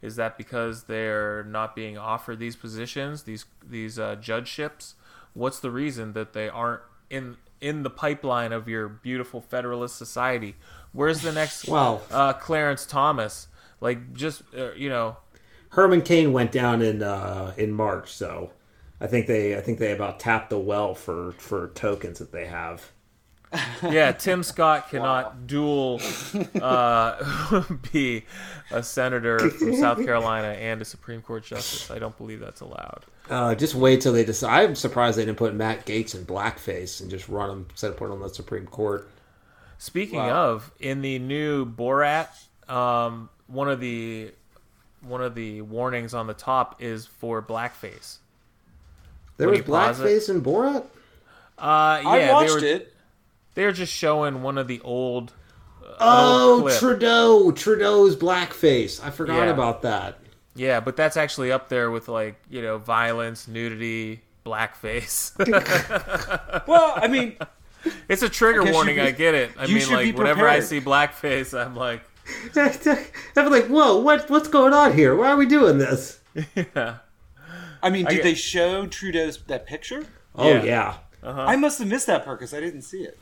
Is 0.00 0.16
that 0.16 0.38
because 0.38 0.84
they're 0.84 1.42
not 1.44 1.74
being 1.74 1.98
offered 1.98 2.38
these 2.38 2.56
positions, 2.56 3.24
these 3.24 3.46
these 3.64 3.98
uh, 3.98 4.16
judgeships? 4.16 4.94
What's 5.34 5.60
the 5.60 5.70
reason 5.70 6.12
that 6.12 6.32
they 6.32 6.48
aren't 6.48 6.82
in 7.10 7.36
in 7.60 7.82
the 7.82 7.90
pipeline 7.90 8.52
of 8.52 8.68
your 8.68 8.88
beautiful 8.88 9.40
Federalist 9.40 9.96
society? 9.96 10.54
Where's 10.92 11.22
the 11.22 11.32
next 11.32 11.66
Well- 11.68 12.02
uh, 12.10 12.32
Clarence 12.34 12.86
Thomas? 12.86 13.48
Like, 13.80 14.12
just 14.12 14.42
uh, 14.56 14.72
you 14.72 14.88
know, 14.88 15.16
Herman 15.70 16.02
Cain 16.02 16.32
went 16.32 16.52
down 16.52 16.82
in 16.82 17.02
uh, 17.02 17.54
in 17.56 17.72
March, 17.72 18.12
so 18.12 18.52
I 19.00 19.06
think 19.06 19.26
they 19.26 19.56
I 19.56 19.60
think 19.60 19.78
they 19.78 19.92
about 19.92 20.20
tapped 20.20 20.50
the 20.50 20.58
well 20.58 20.94
for 20.94 21.32
for 21.32 21.68
tokens 21.74 22.18
that 22.18 22.32
they 22.32 22.46
have. 22.46 22.90
yeah, 23.82 24.12
Tim 24.12 24.42
Scott 24.42 24.90
cannot 24.90 25.46
dual 25.46 26.00
uh, 26.60 27.62
be 27.92 28.24
a 28.70 28.82
senator 28.82 29.38
from 29.50 29.74
South 29.76 29.98
Carolina 30.04 30.48
and 30.48 30.82
a 30.82 30.84
Supreme 30.84 31.22
Court 31.22 31.44
justice. 31.44 31.90
I 31.90 31.98
don't 31.98 32.16
believe 32.18 32.40
that's 32.40 32.60
allowed. 32.60 33.04
Uh, 33.30 33.54
just 33.54 33.74
wait 33.74 34.00
till 34.02 34.12
they 34.12 34.24
decide. 34.24 34.64
I'm 34.68 34.74
surprised 34.74 35.16
they 35.18 35.24
didn't 35.24 35.38
put 35.38 35.54
Matt 35.54 35.86
Gaetz 35.86 36.14
in 36.14 36.26
blackface 36.26 37.00
and 37.00 37.10
just 37.10 37.28
run 37.28 37.50
him 37.50 37.66
instead 37.70 37.90
of 37.90 37.96
putting 37.96 38.14
him 38.14 38.22
on 38.22 38.28
the 38.28 38.34
Supreme 38.34 38.66
Court. 38.66 39.08
Speaking 39.78 40.18
Wow. 40.18 40.50
of, 40.50 40.72
in 40.80 41.02
the 41.02 41.18
new 41.18 41.64
Borat, 41.64 42.28
um, 42.68 43.28
one 43.46 43.68
of 43.70 43.80
the 43.80 44.32
one 45.02 45.22
of 45.22 45.34
the 45.34 45.62
warnings 45.62 46.12
on 46.12 46.26
the 46.26 46.34
top 46.34 46.82
is 46.82 47.06
for 47.06 47.40
blackface. 47.40 48.16
There 49.36 49.46
When 49.48 49.50
was 49.50 49.58
he 49.58 49.62
it- 49.62 49.66
blackface 49.68 50.28
in 50.28 50.42
Borat. 50.42 50.84
Uh, 51.56 52.00
yeah, 52.02 52.08
I 52.08 52.32
watched 52.32 52.60
they 52.60 52.60
were, 52.60 52.76
it. 52.76 52.94
They 53.54 53.64
were 53.64 53.72
just 53.72 53.92
showing 53.92 54.42
one 54.42 54.58
of 54.58 54.68
the 54.68 54.80
old. 54.82 55.32
uh, 55.84 55.96
Oh, 56.00 56.52
old 56.54 56.62
clip. 56.62 56.78
Trudeau! 56.78 57.50
Trudeau's 57.52 58.14
blackface. 58.16 59.02
I 59.02 59.10
forgot 59.10 59.46
Yeah. 59.46 59.52
about 59.52 59.82
that. 59.82 60.18
Yeah, 60.54 60.80
but 60.80 60.96
that's 60.96 61.16
actually 61.16 61.50
up 61.52 61.68
there 61.68 61.90
with 61.90 62.08
like 62.08 62.40
you 62.50 62.62
know 62.62 62.78
violence, 62.78 63.46
nudity, 63.48 64.22
blackface. 64.44 65.32
Well, 66.66 66.92
I 66.96 67.08
mean, 67.08 67.36
it's 68.08 68.22
a 68.22 68.28
trigger 68.28 68.62
I 68.66 68.72
warning. 68.72 68.96
be- 68.96 69.00
I 69.02 69.10
get 69.12 69.34
it. 69.34 69.50
I 69.58 69.66
mean, 69.66 69.88
like 69.90 70.16
whenever 70.16 70.46
I 70.48 70.60
see 70.60 70.80
blackface, 70.80 71.58
I'm 71.58 71.74
like, 71.76 72.02
I'm 73.36 73.50
like, 73.50 73.66
whoa, 73.66 73.98
what 73.98 74.28
what's 74.30 74.48
going 74.48 74.72
on 74.74 74.92
here? 74.94 75.14
Why 75.16 75.28
are 75.28 75.36
we 75.36 75.46
doing 75.46 75.78
this? 75.78 76.20
yeah, 76.54 76.96
I 77.82 77.90
mean, 77.90 78.04
did 78.06 78.16
get- 78.16 78.22
they 78.24 78.34
show 78.34 78.86
Trudeau's 78.86 79.38
that 79.46 79.66
picture? 79.66 80.04
Oh 80.34 80.48
Yeah. 80.48 80.62
yeah, 80.64 80.94
I 81.22 81.56
must 81.56 81.78
have 81.78 81.88
missed 81.88 82.06
that 82.08 82.24
part 82.24 82.38
because 82.38 82.52
I 82.54 82.60
didn't 82.60 82.82
see 82.82 83.02
it. 83.02 83.18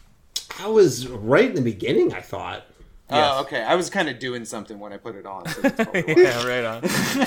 I 0.61 0.69
was 0.69 1.07
right 1.09 1.49
in 1.49 1.55
the 1.55 1.61
beginning. 1.63 2.13
I 2.15 2.21
thought. 2.21 2.65
Yes. 3.11 3.31
Oh, 3.37 3.41
okay. 3.43 3.63
I 3.63 3.75
was 3.77 3.89
kind 3.89 4.09
of 4.09 4.19
doing 4.19 4.45
something 4.45 4.79
when 4.81 4.93
I 4.93 4.97
put 4.97 5.15
it 5.15 5.27
on. 5.27 5.45
So 5.49 5.61
that's 5.63 5.77
probably 5.77 6.03
why. 6.15 6.21
yeah, 6.23 6.47
right 6.47 6.65
on. 6.65 6.83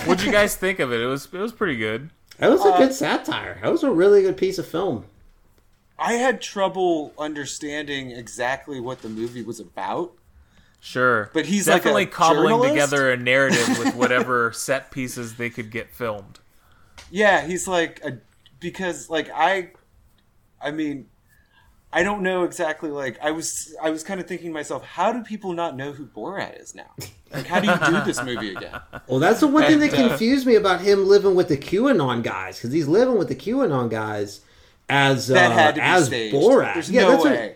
What'd 0.06 0.26
you 0.26 0.32
guys 0.32 0.56
think 0.56 0.80
of 0.80 0.92
it? 0.92 1.00
It 1.02 1.06
was 1.06 1.26
it 1.26 1.38
was 1.40 1.52
pretty 1.54 1.78
good. 1.78 2.10
That 2.38 2.50
was 2.50 2.64
a 2.66 2.70
Uh, 2.70 2.78
good 2.78 2.94
satire. 2.94 3.60
That 3.62 3.72
was 3.72 3.84
a 3.84 3.92
really 3.92 4.22
good 4.22 4.38
piece 4.38 4.58
of 4.58 4.68
film. 4.68 5.06
I 5.98 6.14
had 6.14 6.42
trouble 6.42 7.14
understanding 7.18 8.12
exactly 8.12 8.80
what 8.80 9.02
the 9.02 9.10
movie 9.10 9.42
was 9.44 9.60
about. 9.60 10.14
Sure, 10.82 11.30
But 11.34 11.46
he's 11.46 11.68
like 11.68 11.78
definitely 11.80 12.04
a 12.04 12.08
cobbling 12.08 12.44
journalist? 12.54 12.72
together 12.74 13.12
a 13.12 13.18
narrative 13.18 13.68
with 13.80 13.96
whatever 13.96 14.54
set 14.54 14.92
pieces 14.92 15.36
they 15.36 15.50
could 15.50 15.72
get 15.72 15.90
filmed. 15.94 16.40
Yeah, 17.12 17.46
he's 17.46 17.68
like 17.68 18.00
a 18.06 18.20
because 18.62 19.10
like 19.10 19.30
I, 19.36 19.72
I 20.62 20.72
mean, 20.72 21.08
I 21.92 22.04
don't 22.04 22.22
know 22.22 22.44
exactly. 22.44 22.90
Like 22.92 23.18
I 23.22 23.32
was, 23.32 23.76
I 23.82 23.90
was 23.90 24.04
kind 24.04 24.20
of 24.20 24.28
thinking 24.28 24.50
to 24.50 24.54
myself, 24.54 24.86
how 24.86 25.12
do 25.12 25.24
people 25.24 25.54
not 25.54 25.76
know 25.76 25.92
who 25.92 26.06
Borat 26.06 26.62
is 26.62 26.76
now? 26.76 26.92
Like, 27.34 27.48
how 27.48 27.60
do 27.60 27.68
you 27.68 27.78
do 28.00 28.06
this 28.06 28.24
movie 28.24 28.56
again? 28.56 28.80
Well, 29.08 29.20
that's 29.20 29.40
the 29.40 29.48
one 29.48 29.64
thing 29.64 29.80
that 29.80 29.94
uh, 29.94 30.08
confused 30.10 30.46
me 30.46 30.56
about 30.56 30.82
him 30.82 31.08
living 31.08 31.34
with 31.34 31.48
the 31.48 31.58
QAnon 31.58 32.22
guys 32.22 32.58
because 32.58 32.72
he's 32.72 32.88
living 32.88 33.18
with 33.18 33.28
the 33.28 33.36
QAnon 33.36 33.90
guys 33.90 34.42
as 34.88 35.32
uh, 35.32 35.36
had 35.50 35.76
to 35.76 35.82
be 35.82 35.82
as 35.82 36.06
staged. 36.06 36.36
Borat. 36.36 36.74
There's 36.76 36.92
yeah, 36.92 37.02
no 37.02 37.10
that's 37.12 37.24
what- 37.24 37.32
way. 37.34 37.56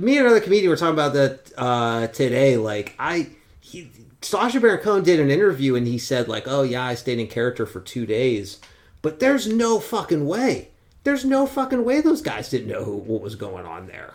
me 0.00 0.16
and 0.18 0.26
another 0.26 0.40
comedian 0.40 0.68
were 0.70 0.76
talking 0.76 0.94
about 0.94 1.12
that 1.12 1.52
uh, 1.56 2.06
today. 2.08 2.56
Like 2.56 2.94
I, 2.98 3.28
he, 3.60 3.88
Sacha 4.22 4.58
Baron 4.60 4.80
Cohen 4.80 5.04
did 5.04 5.20
an 5.20 5.30
interview 5.30 5.76
and 5.76 5.86
he 5.86 5.96
said 5.98 6.26
like, 6.28 6.48
"Oh 6.48 6.62
yeah, 6.62 6.84
I 6.84 6.94
stayed 6.94 7.18
in 7.20 7.28
character 7.28 7.66
for 7.66 7.80
two 7.80 8.06
days," 8.06 8.58
but 9.02 9.20
there's 9.20 9.46
no 9.46 9.78
fucking 9.78 10.26
way. 10.26 10.70
There's 11.04 11.24
no 11.24 11.46
fucking 11.46 11.84
way 11.84 12.00
those 12.00 12.22
guys 12.22 12.50
didn't 12.50 12.68
know 12.68 12.84
who, 12.84 12.96
what 12.96 13.22
was 13.22 13.34
going 13.34 13.66
on 13.66 13.86
there. 13.86 14.14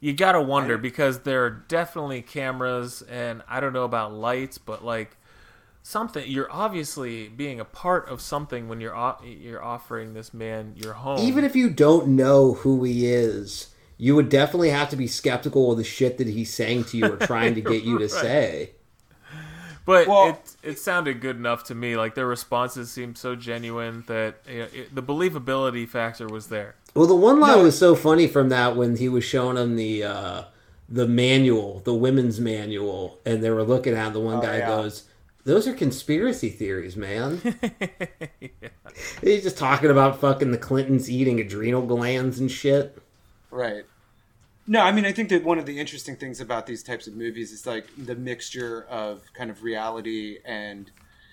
You 0.00 0.12
gotta 0.12 0.40
wonder 0.40 0.78
because 0.78 1.20
there 1.20 1.44
are 1.44 1.50
definitely 1.50 2.22
cameras, 2.22 3.02
and 3.02 3.42
I 3.48 3.58
don't 3.58 3.72
know 3.72 3.84
about 3.84 4.12
lights, 4.12 4.56
but 4.56 4.84
like 4.84 5.16
something. 5.82 6.30
You're 6.30 6.52
obviously 6.52 7.28
being 7.28 7.58
a 7.58 7.64
part 7.64 8.08
of 8.08 8.20
something 8.20 8.68
when 8.68 8.80
you're 8.80 9.16
you're 9.24 9.62
offering 9.62 10.14
this 10.14 10.32
man 10.32 10.74
your 10.76 10.92
home. 10.92 11.18
Even 11.20 11.44
if 11.44 11.56
you 11.56 11.70
don't 11.70 12.08
know 12.08 12.54
who 12.54 12.84
he 12.84 13.06
is, 13.06 13.68
you 13.96 14.14
would 14.14 14.28
definitely 14.28 14.70
have 14.70 14.90
to 14.90 14.96
be 14.96 15.08
skeptical 15.08 15.72
of 15.72 15.78
the 15.78 15.84
shit 15.84 16.18
that 16.18 16.28
he's 16.28 16.52
saying 16.52 16.84
to 16.84 16.96
you 16.96 17.06
or 17.06 17.16
trying 17.16 17.54
to 17.56 17.60
get 17.60 17.82
you 17.82 17.98
to 17.98 18.08
say. 18.08 18.72
But 19.88 20.06
Well- 20.06 20.28
it 20.28 20.56
it 20.72 20.78
sounded 20.78 21.22
good 21.22 21.36
enough 21.36 21.64
to 21.64 21.74
me. 21.74 21.96
Like 21.96 22.14
their 22.14 22.26
responses 22.26 22.90
seemed 22.90 23.16
so 23.16 23.34
genuine 23.34 24.04
that 24.06 24.34
you 24.46 24.58
know, 24.58 24.66
it, 24.74 24.94
the 24.94 25.02
believability 25.02 25.88
factor 25.88 26.26
was 26.26 26.48
there. 26.48 26.74
Well, 26.94 27.06
the 27.06 27.14
one 27.16 27.40
line 27.40 27.56
No. 27.56 27.62
was 27.64 27.78
so 27.78 27.94
funny 27.94 28.26
from 28.26 28.50
that 28.50 28.76
when 28.76 28.96
he 28.98 29.08
was 29.08 29.24
showing 29.24 29.56
him 29.56 29.76
the 29.76 30.04
uh, 30.04 30.42
the 30.90 31.08
manual, 31.08 31.80
the 31.84 31.94
women's 31.94 32.38
manual, 32.38 33.18
and 33.24 33.42
they 33.42 33.48
were 33.48 33.62
looking 33.64 33.94
at 33.94 34.08
it, 34.08 34.12
the 34.12 34.20
one 34.20 34.38
Oh, 34.38 34.42
guy 34.42 34.58
yeah. 34.58 34.66
goes, 34.66 35.04
"Those 35.44 35.66
are 35.66 35.72
conspiracy 35.72 36.50
theories, 36.50 36.94
man." 36.94 37.40
He's 39.22 39.42
just 39.42 39.56
talking 39.56 39.90
about 39.90 40.20
fucking 40.20 40.50
the 40.50 40.58
Clintons 40.58 41.10
eating 41.10 41.40
adrenal 41.40 41.86
glands 41.86 42.38
and 42.40 42.50
shit. 42.50 42.98
Right. 43.50 43.84
No, 44.68 44.82
I 44.82 44.92
mean, 44.92 45.04
I 45.06 45.12
think 45.12 45.30
that 45.30 45.42
one 45.42 45.58
of 45.58 45.66
the 45.66 45.80
interesting 45.80 46.14
things 46.14 46.40
about 46.40 46.66
these 46.66 46.82
types 46.82 47.06
of 47.06 47.16
movies 47.16 47.50
is 47.50 47.66
like 47.66 47.86
the 47.96 48.14
mixture 48.14 48.84
of 48.88 49.22
kind 49.32 49.50
of 49.50 49.62
reality 49.62 50.38
and. 50.44 50.90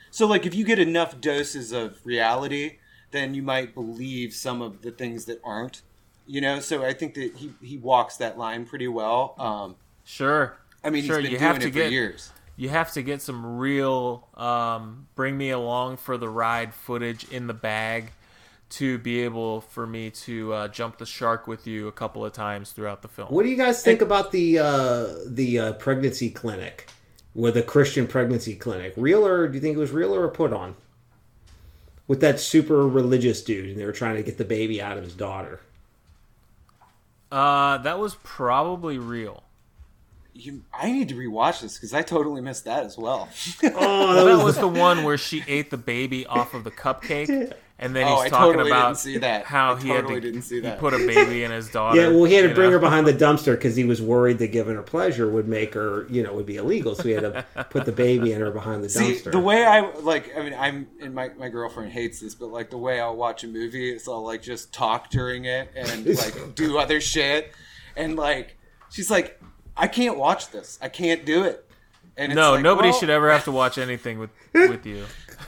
So, 0.10 0.26
like, 0.26 0.46
if 0.46 0.56
you 0.56 0.64
get 0.64 0.80
enough 0.80 1.20
doses 1.20 1.74
of 1.74 2.00
reality, 2.06 2.78
then 3.12 3.34
you 3.34 3.44
might 3.44 3.76
believe 3.76 4.34
some 4.34 4.62
of 4.62 4.82
the 4.82 4.92
things 4.92 5.26
that 5.26 5.42
aren't. 5.44 5.82
You 6.26 6.40
know, 6.42 6.60
so 6.62 6.84
I 6.86 6.94
think 6.94 7.16
that 7.16 7.36
he, 7.36 7.52
he 7.62 7.78
walks 7.78 8.16
that 8.18 8.38
line 8.38 8.66
pretty 8.66 8.88
well. 8.88 9.36
Um, 9.38 9.76
Sure. 10.06 10.58
I 10.84 10.90
mean, 10.90 11.04
sure. 11.04 11.18
he's 11.20 11.24
been 11.26 11.32
you 11.34 11.40
doing 11.40 11.50
have 11.50 11.60
to 11.60 11.70
get 11.70 11.92
years. 11.92 12.32
you 12.56 12.70
have 12.70 12.94
to 12.94 13.02
get 13.02 13.22
some 13.22 13.58
real 13.58 14.28
um, 14.36 15.08
bring 15.16 15.38
me 15.38 15.50
along 15.50 15.98
for 15.98 16.18
the 16.18 16.30
ride 16.30 16.74
footage 16.74 17.26
in 17.30 17.48
the 17.48 17.54
bag 17.54 18.12
to 18.68 18.98
be 18.98 19.22
able 19.22 19.62
for 19.62 19.86
me 19.86 20.10
to 20.10 20.54
uh, 20.54 20.68
jump 20.68 20.98
the 20.98 21.06
shark 21.06 21.48
with 21.48 21.68
you 21.68 21.88
a 21.88 21.92
couple 21.92 22.26
of 22.26 22.34
times 22.34 22.72
throughout 22.72 23.02
the 23.02 23.08
film. 23.08 23.30
What 23.30 23.44
do 23.44 23.50
you 23.50 23.58
guys 23.58 23.84
think 23.84 24.02
about 24.02 24.32
the 24.32 24.60
uh, 24.60 25.08
the 25.28 25.60
uh, 25.60 25.74
pregnancy 25.74 26.30
clinic, 26.30 26.88
with 27.34 27.54
the 27.54 27.64
Christian 27.64 28.08
pregnancy 28.08 28.56
clinic? 28.56 28.94
Real 28.98 29.26
or 29.26 29.48
do 29.48 29.56
you 29.56 29.62
think 29.62 29.76
it 29.76 29.80
was 29.80 29.92
real 29.92 30.16
or 30.16 30.26
a 30.26 30.32
put 30.32 30.52
on? 30.54 30.76
With 32.08 32.22
that 32.22 32.40
super 32.40 32.88
religious 32.88 33.44
dude, 33.44 33.70
and 33.70 33.80
they 33.80 33.86
were 33.86 33.92
trying 33.92 34.16
to 34.16 34.24
get 34.24 34.38
the 34.38 34.46
baby 34.46 34.82
out 34.82 34.98
of 34.98 35.04
his 35.04 35.16
daughter. 35.16 35.62
Uh, 37.32 37.80
that 37.80 38.00
was 38.00 38.16
probably 38.24 38.98
real. 39.00 39.44
You, 40.38 40.64
I 40.74 40.92
need 40.92 41.08
to 41.10 41.16
rewatch 41.16 41.62
this 41.62 41.76
because 41.78 41.94
I 41.94 42.02
totally 42.02 42.42
missed 42.42 42.66
that 42.66 42.84
as 42.84 42.98
well. 42.98 43.30
Oh, 43.64 44.26
That 44.38 44.44
was 44.44 44.58
the 44.58 44.68
one 44.68 45.04
where 45.06 45.18
she 45.18 45.44
ate 45.48 45.70
the 45.72 45.78
baby 45.78 46.26
off 46.26 46.54
of 46.54 46.66
the 46.66 46.72
cupcake, 46.72 47.54
and 47.80 47.96
then 47.96 48.06
Oh, 48.06 48.16
he's 48.22 48.26
I 48.26 48.30
talking 48.30 48.54
totally 48.56 48.70
about 48.72 48.88
didn't 48.90 48.98
see 48.98 49.18
that. 49.20 49.46
how 49.46 49.76
I 49.76 49.80
he 49.82 49.88
had 49.90 50.06
to 50.10 50.20
didn't 50.20 50.42
see 50.42 50.60
he 50.62 50.70
put 50.72 50.94
a 50.94 50.98
baby 50.98 51.46
in 51.46 51.52
his 51.52 51.70
daughter. 51.70 52.02
Yeah, 52.02 52.10
well, 52.10 52.26
he 52.26 52.34
had 52.34 52.50
to 52.50 52.54
bring 52.54 52.68
know? 52.68 52.74
her 52.74 52.80
behind 52.80 53.08
the 53.08 53.14
dumpster 53.14 53.54
because 53.54 53.78
he 53.78 53.86
was 53.86 54.02
worried 54.02 54.40
that 54.40 54.50
giving 54.50 54.76
her 54.76 54.82
pleasure 54.84 55.30
would 55.30 55.48
make 55.48 55.74
her, 55.74 56.06
you 56.10 56.22
know, 56.22 56.34
would 56.34 56.46
be 56.46 56.58
illegal. 56.58 56.96
So 56.96 57.04
he 57.04 57.12
had 57.12 57.22
to 57.24 57.46
put 57.70 57.86
the 57.86 57.94
baby 57.94 58.34
in 58.34 58.42
her 58.42 58.52
behind 58.52 58.84
the 58.84 58.90
See, 58.90 59.14
dumpster. 59.14 59.32
the 59.32 59.40
way 59.40 59.64
I 59.64 59.90
like, 60.02 60.36
I 60.38 60.42
mean, 60.44 60.54
I'm 60.54 60.88
and 61.02 61.16
my 61.16 61.30
my 61.38 61.48
girlfriend 61.48 61.94
hates 61.94 62.20
this, 62.20 62.36
but 62.36 62.48
like 62.48 62.70
the 62.72 62.78
way 62.78 63.00
I'll 63.00 63.16
watch 63.16 63.46
a 63.46 63.48
movie 63.48 63.90
is 63.96 64.06
I'll 64.10 64.22
like 64.22 64.42
just 64.42 64.74
talk 64.74 65.10
during 65.12 65.46
it 65.46 65.72
and 65.78 66.06
like 66.18 66.56
do 66.56 66.78
other 66.78 67.00
shit, 67.00 67.54
and 67.96 68.18
like 68.18 68.58
she's 68.90 69.10
like, 69.10 69.42
I 69.78 69.88
can't 69.88 70.18
watch 70.18 70.52
this, 70.52 70.80
I 70.82 70.90
can't 70.90 71.26
do 71.26 71.44
it, 71.44 71.66
and 72.18 72.32
it's 72.32 72.38
No, 72.38 72.52
like, 72.54 72.64
nobody 72.64 72.90
well, 72.90 73.00
should 73.00 73.10
ever 73.10 73.32
have 73.32 73.44
to 73.46 73.52
watch 73.52 73.78
anything 73.78 74.20
with 74.20 74.30
with 74.54 74.86
you. 74.86 75.06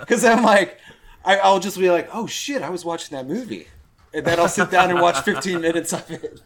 because 0.00 0.24
I'm 0.24 0.42
like, 0.42 0.78
I, 1.24 1.38
I'll 1.38 1.60
just 1.60 1.78
be 1.78 1.90
like, 1.90 2.08
oh 2.12 2.26
shit, 2.26 2.62
I 2.62 2.70
was 2.70 2.84
watching 2.84 3.16
that 3.16 3.26
movie. 3.26 3.66
and 4.14 4.24
then 4.24 4.38
I'll 4.40 4.48
sit 4.48 4.70
down 4.70 4.90
and 4.90 5.00
watch 5.00 5.18
15 5.20 5.60
minutes 5.68 5.92
of 5.92 6.10
it. 6.10 6.40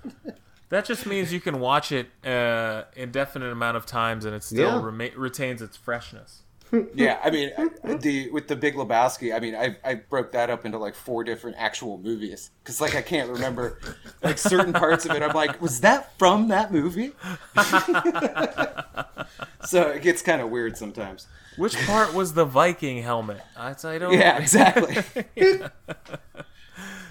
That 0.70 0.84
just 0.86 1.06
means 1.06 1.32
you 1.32 1.40
can 1.40 1.60
watch 1.60 1.92
it 1.92 2.08
uh, 2.26 2.84
indefinite 2.96 3.50
amount 3.52 3.76
of 3.76 3.86
times 3.86 4.24
and 4.24 4.34
it 4.34 4.42
still 4.42 4.78
Yeah. 4.80 4.82
rema- 4.84 5.16
retains 5.16 5.62
its 5.62 5.76
freshness. 5.76 6.42
Yeah, 6.94 7.18
I 7.22 7.30
mean, 7.30 7.50
the 8.00 8.30
with 8.30 8.48
the 8.48 8.56
Big 8.56 8.74
Lebowski, 8.74 9.34
I 9.34 9.40
mean, 9.40 9.54
I 9.54 9.76
I 9.84 9.94
broke 9.94 10.32
that 10.32 10.50
up 10.50 10.64
into 10.64 10.78
like 10.78 10.94
four 10.94 11.24
different 11.24 11.56
actual 11.58 11.98
movies 11.98 12.50
because 12.62 12.80
like 12.80 12.94
I 12.94 13.02
can't 13.02 13.30
remember 13.30 13.78
like 14.22 14.38
certain 14.38 14.72
parts 14.72 15.06
of 15.06 15.12
it. 15.12 15.22
I'm 15.22 15.34
like, 15.34 15.60
was 15.60 15.80
that 15.80 16.16
from 16.18 16.48
that 16.48 16.72
movie? 16.72 17.12
so 19.64 19.90
it 19.90 20.02
gets 20.02 20.22
kind 20.22 20.40
of 20.40 20.50
weird 20.50 20.76
sometimes. 20.76 21.26
Which 21.56 21.76
part 21.86 22.14
was 22.14 22.34
the 22.34 22.44
Viking 22.44 23.02
helmet? 23.02 23.40
I, 23.56 23.74
I 23.84 23.98
don't. 23.98 24.12
Yeah, 24.12 24.38
exactly. 24.38 24.96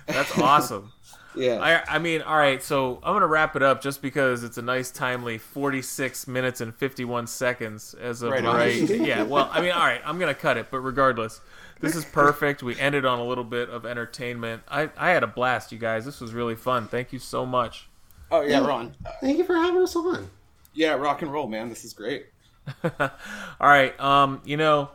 That's 0.05 0.37
awesome. 0.37 0.91
Yeah. 1.35 1.59
I, 1.59 1.95
I 1.95 1.99
mean, 1.99 2.21
all 2.21 2.37
right. 2.37 2.61
So 2.61 2.99
I'm 3.03 3.13
gonna 3.13 3.27
wrap 3.27 3.55
it 3.55 3.63
up 3.63 3.81
just 3.81 4.01
because 4.01 4.43
it's 4.43 4.57
a 4.57 4.61
nice, 4.61 4.91
timely 4.91 5.37
46 5.37 6.27
minutes 6.27 6.61
and 6.61 6.73
51 6.73 7.27
seconds 7.27 7.93
as 7.93 8.21
of 8.21 8.31
Right 8.31 8.43
right. 8.43 8.75
yeah. 8.89 9.23
Well, 9.23 9.49
I 9.51 9.61
mean, 9.61 9.71
all 9.71 9.85
right. 9.85 10.01
I'm 10.05 10.19
gonna 10.19 10.33
cut 10.33 10.57
it, 10.57 10.67
but 10.71 10.79
regardless, 10.79 11.41
this 11.79 11.95
is 11.95 12.05
perfect. 12.05 12.63
We 12.63 12.79
ended 12.79 13.05
on 13.05 13.19
a 13.19 13.25
little 13.25 13.43
bit 13.43 13.69
of 13.69 13.85
entertainment. 13.85 14.63
I 14.67 14.89
I 14.97 15.11
had 15.11 15.23
a 15.23 15.27
blast, 15.27 15.71
you 15.71 15.77
guys. 15.77 16.05
This 16.05 16.21
was 16.21 16.33
really 16.33 16.55
fun. 16.55 16.87
Thank 16.87 17.13
you 17.13 17.19
so 17.19 17.45
much. 17.45 17.87
Oh 18.31 18.41
yeah, 18.41 18.65
Ron. 18.65 18.95
Thank 19.21 19.37
you 19.37 19.43
for 19.43 19.55
having 19.55 19.81
us 19.81 19.95
on. 19.95 20.29
Yeah, 20.73 20.93
rock 20.93 21.21
and 21.21 21.31
roll, 21.31 21.47
man. 21.47 21.69
This 21.69 21.85
is 21.85 21.93
great. 21.93 22.27
All 22.99 23.09
right. 23.59 23.97
Um, 23.99 24.41
you 24.45 24.57
know, 24.57 24.89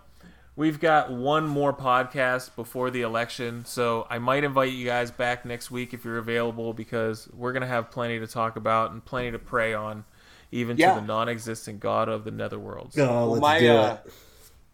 we've 0.59 0.81
got 0.81 1.09
one 1.11 1.47
more 1.47 1.73
podcast 1.73 2.55
before 2.57 2.91
the 2.91 3.03
election, 3.03 3.65
so 3.65 4.07
I 4.11 4.19
might 4.19 4.43
invite 4.43 4.73
you 4.73 4.85
guys 4.85 5.11
back 5.13 5.45
next 5.45 5.71
week 5.71 5.95
if 5.95 6.05
you're 6.05 6.19
available 6.19 6.73
because 6.75 7.29
we're 7.33 7.53
gonna 7.53 7.67
have 7.69 7.91
plenty 7.93 8.19
to 8.19 8.27
talk 8.27 8.57
about 8.57 8.91
and 8.91 9.03
plenty 9.05 9.31
to 9.31 9.39
pray 9.39 9.73
on, 9.73 10.05
even 10.51 10.77
Yeah. 10.77 10.95
to 10.95 11.01
the 11.01 11.07
non-existent 11.07 11.79
God 11.81 12.09
of 12.09 12.25
the 12.25 12.33
netherworlds. 12.33 12.99
Oh, 12.99 13.31
let's 13.31 13.41
my 13.41 13.59
do 13.61 13.71
uh, 13.71 13.99
it. 14.05 14.13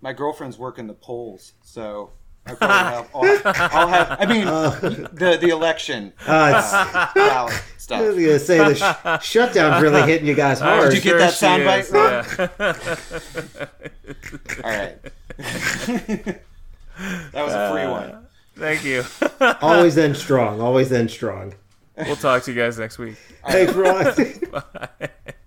my 0.01 0.12
girlfriend's 0.14 0.57
working 0.59 0.87
the 0.87 0.95
polls, 0.95 1.53
so 1.62 2.12
I 2.47 2.55
probably 2.55 3.28
have. 3.43 3.45
I'll, 3.45 3.78
I'll 3.80 3.89
have. 3.89 4.16
I 4.20 4.26
mean, 4.26 4.45
the 4.47 5.37
the 5.39 5.51
election 5.51 6.12
Uh, 6.26 6.49
it's- 6.49 7.14
ballot 7.14 7.62
I 7.91 8.01
was 8.01 8.16
gonna 8.16 8.39
say 8.39 8.57
the 8.57 9.20
sh- 9.20 9.26
shutdown's 9.30 9.82
really 9.82 10.01
hitting 10.11 10.26
you 10.26 10.35
guys 10.35 10.59
hard. 10.61 10.91
Did 10.91 11.05
you 11.05 11.11
get 11.12 11.18
that 11.18 11.35
soundbite, 11.35 11.80
is, 14.49 14.59
All 14.64 14.70
right. 14.70 14.97
That 15.37 16.41
was 17.35 17.53
a 17.53 17.70
free 17.72 17.87
one. 17.87 18.11
Uh, 18.11 18.22
thank 18.57 18.85
you. 18.85 19.05
always 19.61 19.95
then 19.95 20.14
strong. 20.14 20.61
Always 20.61 20.89
then 20.89 21.09
strong. 21.09 21.55
we'll 21.97 22.16
talk 22.16 22.43
to 22.45 22.53
you 22.53 22.61
guys 22.61 22.78
next 22.78 22.99
week. 22.99 23.16
Thanks, 23.49 23.72
Ron. 23.72 24.14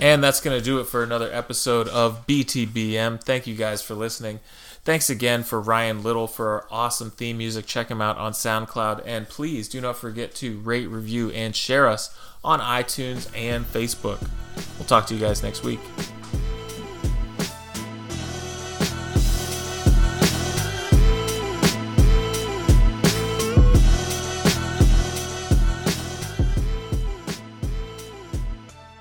And 0.00 0.22
that's 0.22 0.40
going 0.40 0.56
to 0.56 0.64
do 0.64 0.78
it 0.78 0.84
for 0.84 1.02
another 1.02 1.28
episode 1.32 1.88
of 1.88 2.24
BTBM. 2.28 3.20
Thank 3.20 3.48
you 3.48 3.56
guys 3.56 3.82
for 3.82 3.94
listening. 3.94 4.38
Thanks 4.88 5.10
again 5.10 5.42
for 5.42 5.60
Ryan 5.60 6.02
Little 6.02 6.26
for 6.26 6.48
our 6.48 6.66
awesome 6.70 7.10
theme 7.10 7.36
music. 7.36 7.66
Check 7.66 7.90
him 7.90 8.00
out 8.00 8.16
on 8.16 8.32
SoundCloud. 8.32 9.02
And 9.04 9.28
please 9.28 9.68
do 9.68 9.82
not 9.82 9.98
forget 9.98 10.34
to 10.36 10.60
rate, 10.60 10.86
review, 10.86 11.28
and 11.28 11.54
share 11.54 11.86
us 11.86 12.16
on 12.42 12.58
iTunes 12.60 13.30
and 13.36 13.66
Facebook. 13.66 14.18
We'll 14.78 14.86
talk 14.86 15.06
to 15.08 15.14
you 15.14 15.20
guys 15.20 15.42
next 15.42 15.62
week. 15.62 15.80